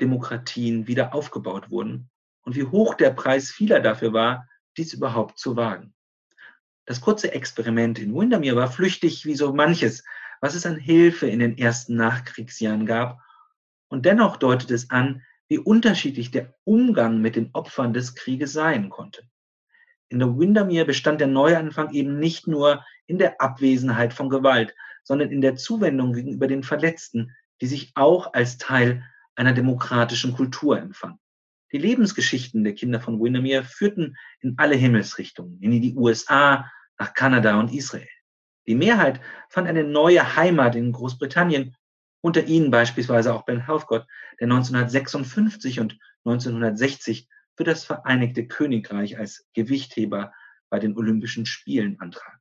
Demokratien 0.00 0.88
wieder 0.88 1.14
aufgebaut 1.14 1.70
wurden 1.70 2.10
und 2.48 2.56
wie 2.56 2.64
hoch 2.64 2.94
der 2.94 3.10
Preis 3.10 3.50
vieler 3.50 3.80
dafür 3.80 4.14
war, 4.14 4.48
dies 4.78 4.94
überhaupt 4.94 5.38
zu 5.38 5.54
wagen. 5.56 5.92
Das 6.86 7.02
kurze 7.02 7.32
Experiment 7.32 7.98
in 7.98 8.14
Windermere 8.14 8.56
war 8.56 8.72
flüchtig 8.72 9.26
wie 9.26 9.34
so 9.34 9.52
manches, 9.52 10.02
was 10.40 10.54
es 10.54 10.64
an 10.64 10.76
Hilfe 10.76 11.26
in 11.28 11.40
den 11.40 11.58
ersten 11.58 11.96
Nachkriegsjahren 11.96 12.86
gab. 12.86 13.20
Und 13.88 14.06
dennoch 14.06 14.38
deutet 14.38 14.70
es 14.70 14.88
an, 14.88 15.22
wie 15.48 15.58
unterschiedlich 15.58 16.30
der 16.30 16.54
Umgang 16.64 17.20
mit 17.20 17.36
den 17.36 17.50
Opfern 17.52 17.92
des 17.92 18.14
Krieges 18.14 18.54
sein 18.54 18.88
konnte. 18.88 19.28
In 20.08 20.18
der 20.18 20.38
Windermere 20.38 20.86
bestand 20.86 21.20
der 21.20 21.28
Neuanfang 21.28 21.92
eben 21.92 22.18
nicht 22.18 22.46
nur 22.46 22.82
in 23.06 23.18
der 23.18 23.42
Abwesenheit 23.42 24.14
von 24.14 24.30
Gewalt, 24.30 24.74
sondern 25.02 25.30
in 25.30 25.42
der 25.42 25.56
Zuwendung 25.56 26.14
gegenüber 26.14 26.46
den 26.46 26.62
Verletzten, 26.62 27.36
die 27.60 27.66
sich 27.66 27.92
auch 27.94 28.32
als 28.32 28.56
Teil 28.56 29.04
einer 29.34 29.52
demokratischen 29.52 30.32
Kultur 30.32 30.78
empfanden. 30.78 31.20
Die 31.72 31.78
Lebensgeschichten 31.78 32.64
der 32.64 32.74
Kinder 32.74 33.00
von 33.00 33.20
Windermere 33.20 33.64
führten 33.64 34.16
in 34.40 34.54
alle 34.56 34.74
Himmelsrichtungen, 34.74 35.60
in 35.60 35.82
die 35.82 35.94
USA, 35.94 36.70
nach 36.98 37.14
Kanada 37.14 37.58
und 37.60 37.72
Israel. 37.72 38.08
Die 38.66 38.74
Mehrheit 38.74 39.20
fand 39.48 39.68
eine 39.68 39.84
neue 39.84 40.36
Heimat 40.36 40.74
in 40.74 40.92
Großbritannien, 40.92 41.76
unter 42.20 42.44
ihnen 42.44 42.70
beispielsweise 42.70 43.32
auch 43.32 43.44
Ben 43.44 43.66
Helfgott, 43.66 44.06
der 44.40 44.46
1956 44.46 45.80
und 45.80 45.98
1960 46.24 47.28
für 47.56 47.64
das 47.64 47.84
Vereinigte 47.84 48.46
Königreich 48.46 49.18
als 49.18 49.46
Gewichtheber 49.54 50.32
bei 50.70 50.78
den 50.78 50.96
Olympischen 50.96 51.46
Spielen 51.46 51.98
antrat. 52.00 52.40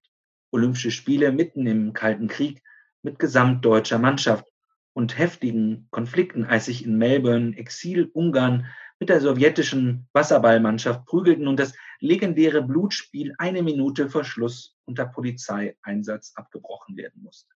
Olympische 0.52 0.92
Spiele 0.92 1.32
mitten 1.32 1.66
im 1.68 1.94
Kalten 1.94 2.28
Krieg 2.28 2.62
mit 3.04 3.20
gesamtdeutscher 3.20 4.00
Mannschaft 4.00 4.46
und 4.94 5.18
heftigen 5.18 5.88
Konflikten, 5.92 6.46
als 6.46 6.66
sich 6.66 6.84
in 6.84 6.98
Melbourne 6.98 7.56
Exil-Ungarn 7.56 8.66
mit 9.00 9.10
der 9.10 9.22
sowjetischen 9.22 10.08
Wasserballmannschaft 10.14 11.06
prügelten 11.06 11.48
und 11.48 11.60
das 11.60 11.74
legendäre 12.00 12.62
Blutspiel 12.62 13.34
eine 13.38 13.62
Minute 13.62 14.10
vor 14.10 14.24
Schluss 14.24 14.76
unter 14.86 15.06
Polizeieinsatz 15.06 16.34
abgebrochen 16.36 16.98
werden 16.98 17.22
musste. 17.24 17.54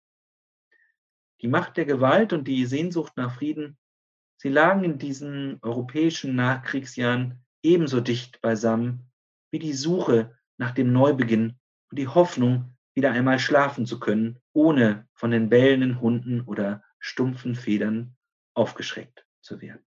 Die 1.42 1.48
Macht 1.48 1.78
der 1.78 1.86
Gewalt 1.86 2.34
und 2.34 2.48
die 2.48 2.66
Sehnsucht 2.66 3.14
nach 3.16 3.36
Frieden, 3.36 3.78
sie 4.38 4.50
lagen 4.50 4.84
in 4.84 4.98
diesen 4.98 5.60
europäischen 5.62 6.36
Nachkriegsjahren 6.36 7.46
ebenso 7.64 8.02
dicht 8.02 8.42
beisammen 8.42 9.10
wie 9.52 9.60
die 9.60 9.74
Suche 9.74 10.38
nach 10.58 10.72
dem 10.72 10.92
Neubeginn 10.92 11.58
und 11.90 12.00
die 12.00 12.08
Hoffnung, 12.08 12.76
wieder 12.94 13.12
einmal 13.12 13.40
schlafen 13.40 13.86
zu 13.86 14.00
können, 14.00 14.40
ohne 14.52 15.08
von 15.14 15.32
den 15.32 15.50
bellenden 15.50 16.02
Hunden 16.02 16.42
oder 16.42 16.84
stumpfen 17.00 17.56
Federn 17.56 18.18
aufgeschreckt 18.54 19.26
zu 19.42 19.62
werden. 19.62 19.89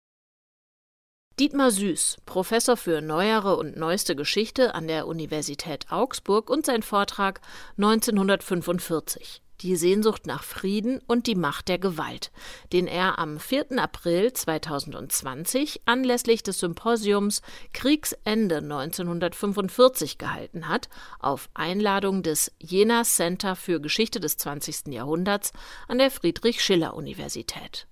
Dietmar 1.41 1.73
Süß, 1.73 2.19
Professor 2.27 2.77
für 2.77 3.01
neuere 3.01 3.57
und 3.57 3.77
neueste 3.77 4.15
Geschichte 4.15 4.73
an 4.77 4.87
der 4.87 5.09
Universität 5.09 5.91
Augsburg 5.91 6.49
und 6.49 6.65
sein 6.65 6.85
Vortrag 6.85 7.41
1945 7.77 9.43
die 9.61 9.75
Sehnsucht 9.75 10.27
nach 10.27 10.45
Frieden 10.45 11.01
und 11.09 11.27
die 11.27 11.35
Macht 11.35 11.69
der 11.69 11.79
Gewalt, 11.79 12.31
den 12.73 12.87
er 12.87 13.19
am 13.19 13.41
4. 13.41 13.79
April 13.79 14.33
2020 14.33 15.83
anlässlich 15.87 16.45
des 16.45 16.61
Symposiums 16.61 17.43
Kriegsende 17.73 18.59
1945 18.59 20.19
gehalten 20.19 20.69
hat, 20.69 20.89
auf 21.19 21.49
Einladung 21.55 22.23
des 22.23 22.53
Jena 22.61 23.03
Center 23.03 23.57
für 23.57 23.81
Geschichte 23.81 24.21
des 24.21 24.37
20. 24.37 24.89
Jahrhunderts 24.89 25.53
an 25.89 25.99
der 25.99 26.11
Friedrich-Schiller-Universität. 26.11 27.89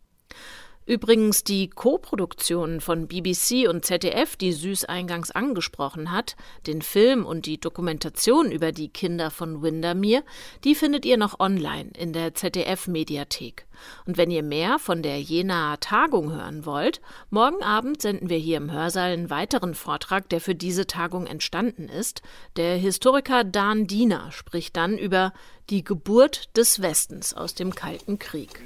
Übrigens 0.84 1.44
die 1.44 1.68
Co-Produktionen 1.68 2.80
von 2.80 3.06
BBC 3.06 3.68
und 3.68 3.84
ZDF, 3.84 4.36
die 4.36 4.52
Süß 4.52 4.84
eingangs 4.86 5.30
angesprochen 5.30 6.10
hat, 6.10 6.36
den 6.66 6.82
Film 6.82 7.24
und 7.24 7.46
die 7.46 7.58
Dokumentation 7.58 8.50
über 8.50 8.72
die 8.72 8.88
Kinder 8.88 9.30
von 9.30 9.62
Windermere, 9.62 10.24
die 10.64 10.74
findet 10.74 11.04
ihr 11.06 11.16
noch 11.16 11.38
online 11.38 11.90
in 11.96 12.12
der 12.12 12.34
ZDF-Mediathek. 12.34 13.66
Und 14.06 14.16
wenn 14.16 14.30
ihr 14.30 14.42
mehr 14.42 14.78
von 14.78 15.02
der 15.02 15.20
Jenaer 15.20 15.80
Tagung 15.80 16.32
hören 16.32 16.66
wollt, 16.66 17.00
morgen 17.30 17.62
Abend 17.62 18.02
senden 18.02 18.28
wir 18.28 18.38
hier 18.38 18.56
im 18.56 18.70
Hörsaal 18.70 19.12
einen 19.12 19.30
weiteren 19.30 19.74
Vortrag, 19.74 20.28
der 20.28 20.40
für 20.40 20.54
diese 20.54 20.86
Tagung 20.86 21.26
entstanden 21.26 21.88
ist. 21.88 22.22
Der 22.56 22.76
Historiker 22.76 23.44
Dan 23.44 23.86
Diener 23.86 24.32
spricht 24.32 24.76
dann 24.76 24.98
über 24.98 25.32
die 25.70 25.84
Geburt 25.84 26.56
des 26.56 26.82
Westens 26.82 27.34
aus 27.34 27.54
dem 27.54 27.74
Kalten 27.74 28.18
Krieg. 28.18 28.60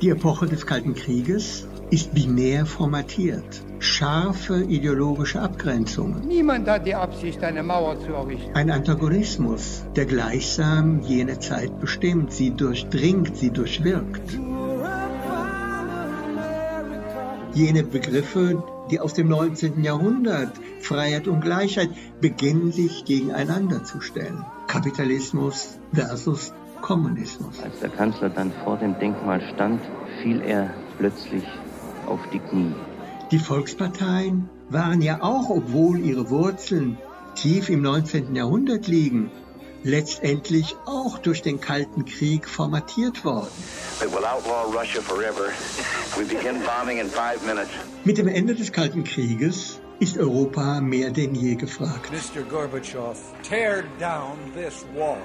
Die 0.00 0.10
Epoche 0.10 0.46
des 0.46 0.66
Kalten 0.66 0.94
Krieges 0.94 1.66
ist 1.90 2.14
binär 2.14 2.66
formatiert. 2.66 3.62
Scharfe 3.80 4.62
ideologische 4.62 5.40
Abgrenzungen. 5.40 6.26
Niemand 6.26 6.68
hat 6.68 6.86
die 6.86 6.94
Absicht, 6.94 7.42
eine 7.42 7.62
Mauer 7.62 7.98
zu 8.00 8.12
errichten. 8.12 8.54
Ein 8.54 8.70
Antagonismus, 8.70 9.82
der 9.96 10.06
gleichsam 10.06 11.00
jene 11.00 11.38
Zeit 11.38 11.80
bestimmt, 11.80 12.32
sie 12.32 12.50
durchdringt, 12.50 13.36
sie 13.36 13.50
durchwirkt. 13.50 14.38
Jene 17.54 17.82
Begriffe, 17.82 18.62
die 18.90 19.00
aus 19.00 19.14
dem 19.14 19.28
19. 19.28 19.82
Jahrhundert, 19.82 20.52
Freiheit 20.80 21.26
und 21.26 21.40
Gleichheit, 21.40 21.90
beginnen 22.20 22.70
sich 22.70 23.04
gegeneinander 23.04 23.82
zu 23.82 24.00
stellen. 24.00 24.44
Kapitalismus 24.68 25.78
versus 25.92 26.52
Kommunismus. 26.80 27.60
Als 27.62 27.80
der 27.80 27.90
Kanzler 27.90 28.30
dann 28.30 28.52
vor 28.64 28.76
dem 28.76 28.98
Denkmal 28.98 29.40
stand, 29.54 29.80
fiel 30.22 30.40
er 30.42 30.70
plötzlich 30.98 31.44
auf 32.10 32.20
die 32.32 32.40
Knie. 32.40 32.74
Die 33.30 33.38
Volksparteien 33.38 34.48
waren 34.68 35.00
ja 35.02 35.22
auch, 35.22 35.48
obwohl 35.50 36.00
ihre 36.00 36.30
Wurzeln 36.30 36.98
tief 37.36 37.68
im 37.68 37.82
19. 37.82 38.34
Jahrhundert 38.34 38.86
liegen, 38.86 39.30
letztendlich 39.82 40.76
auch 40.86 41.18
durch 41.18 41.42
den 41.42 41.60
Kalten 41.60 42.04
Krieg 42.04 42.48
formatiert 42.48 43.24
worden. 43.24 43.48
Mit 48.04 48.18
dem 48.18 48.28
Ende 48.28 48.54
des 48.54 48.72
Kalten 48.72 49.04
Krieges 49.04 49.80
ist 50.00 50.18
Europa 50.18 50.80
mehr 50.80 51.10
denn 51.10 51.34
je 51.34 51.54
gefragt. 51.54 52.10
Mr. 52.10 52.42
Gorbatschow, 52.42 53.16
tear 53.42 53.84
down 53.98 54.36
this 54.54 54.84
wall. 54.94 55.18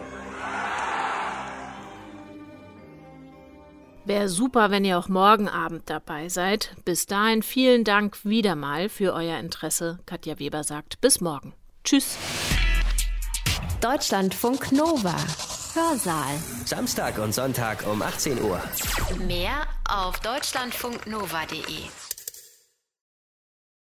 Wäre 4.06 4.30
super, 4.30 4.70
wenn 4.70 4.86
ihr 4.86 5.00
auch 5.00 5.10
morgen 5.10 5.50
Abend 5.50 5.90
dabei 5.90 6.30
seid. 6.30 6.76
Bis 6.86 7.08
dahin 7.08 7.42
vielen 7.42 7.84
Dank 7.84 8.24
wieder 8.24 8.56
mal 8.56 8.88
für 8.88 9.14
euer 9.14 9.40
Interesse. 9.40 9.98
Katja 10.06 10.38
Weber 10.38 10.64
sagt 10.64 11.02
bis 11.02 11.22
morgen. 11.22 11.54
Tschüss. 11.84 12.18
Deutschlandfunk 13.82 14.72
Nova. 14.72 15.16
Hörsaal. 15.74 16.38
Samstag 16.66 17.18
und 17.18 17.34
Sonntag 17.34 17.86
um 17.88 18.02
18 18.02 18.42
Uhr. 18.42 18.62
Mehr 19.28 19.68
auf 19.90 20.20
deutschlandfunknova.de. 20.20 22.05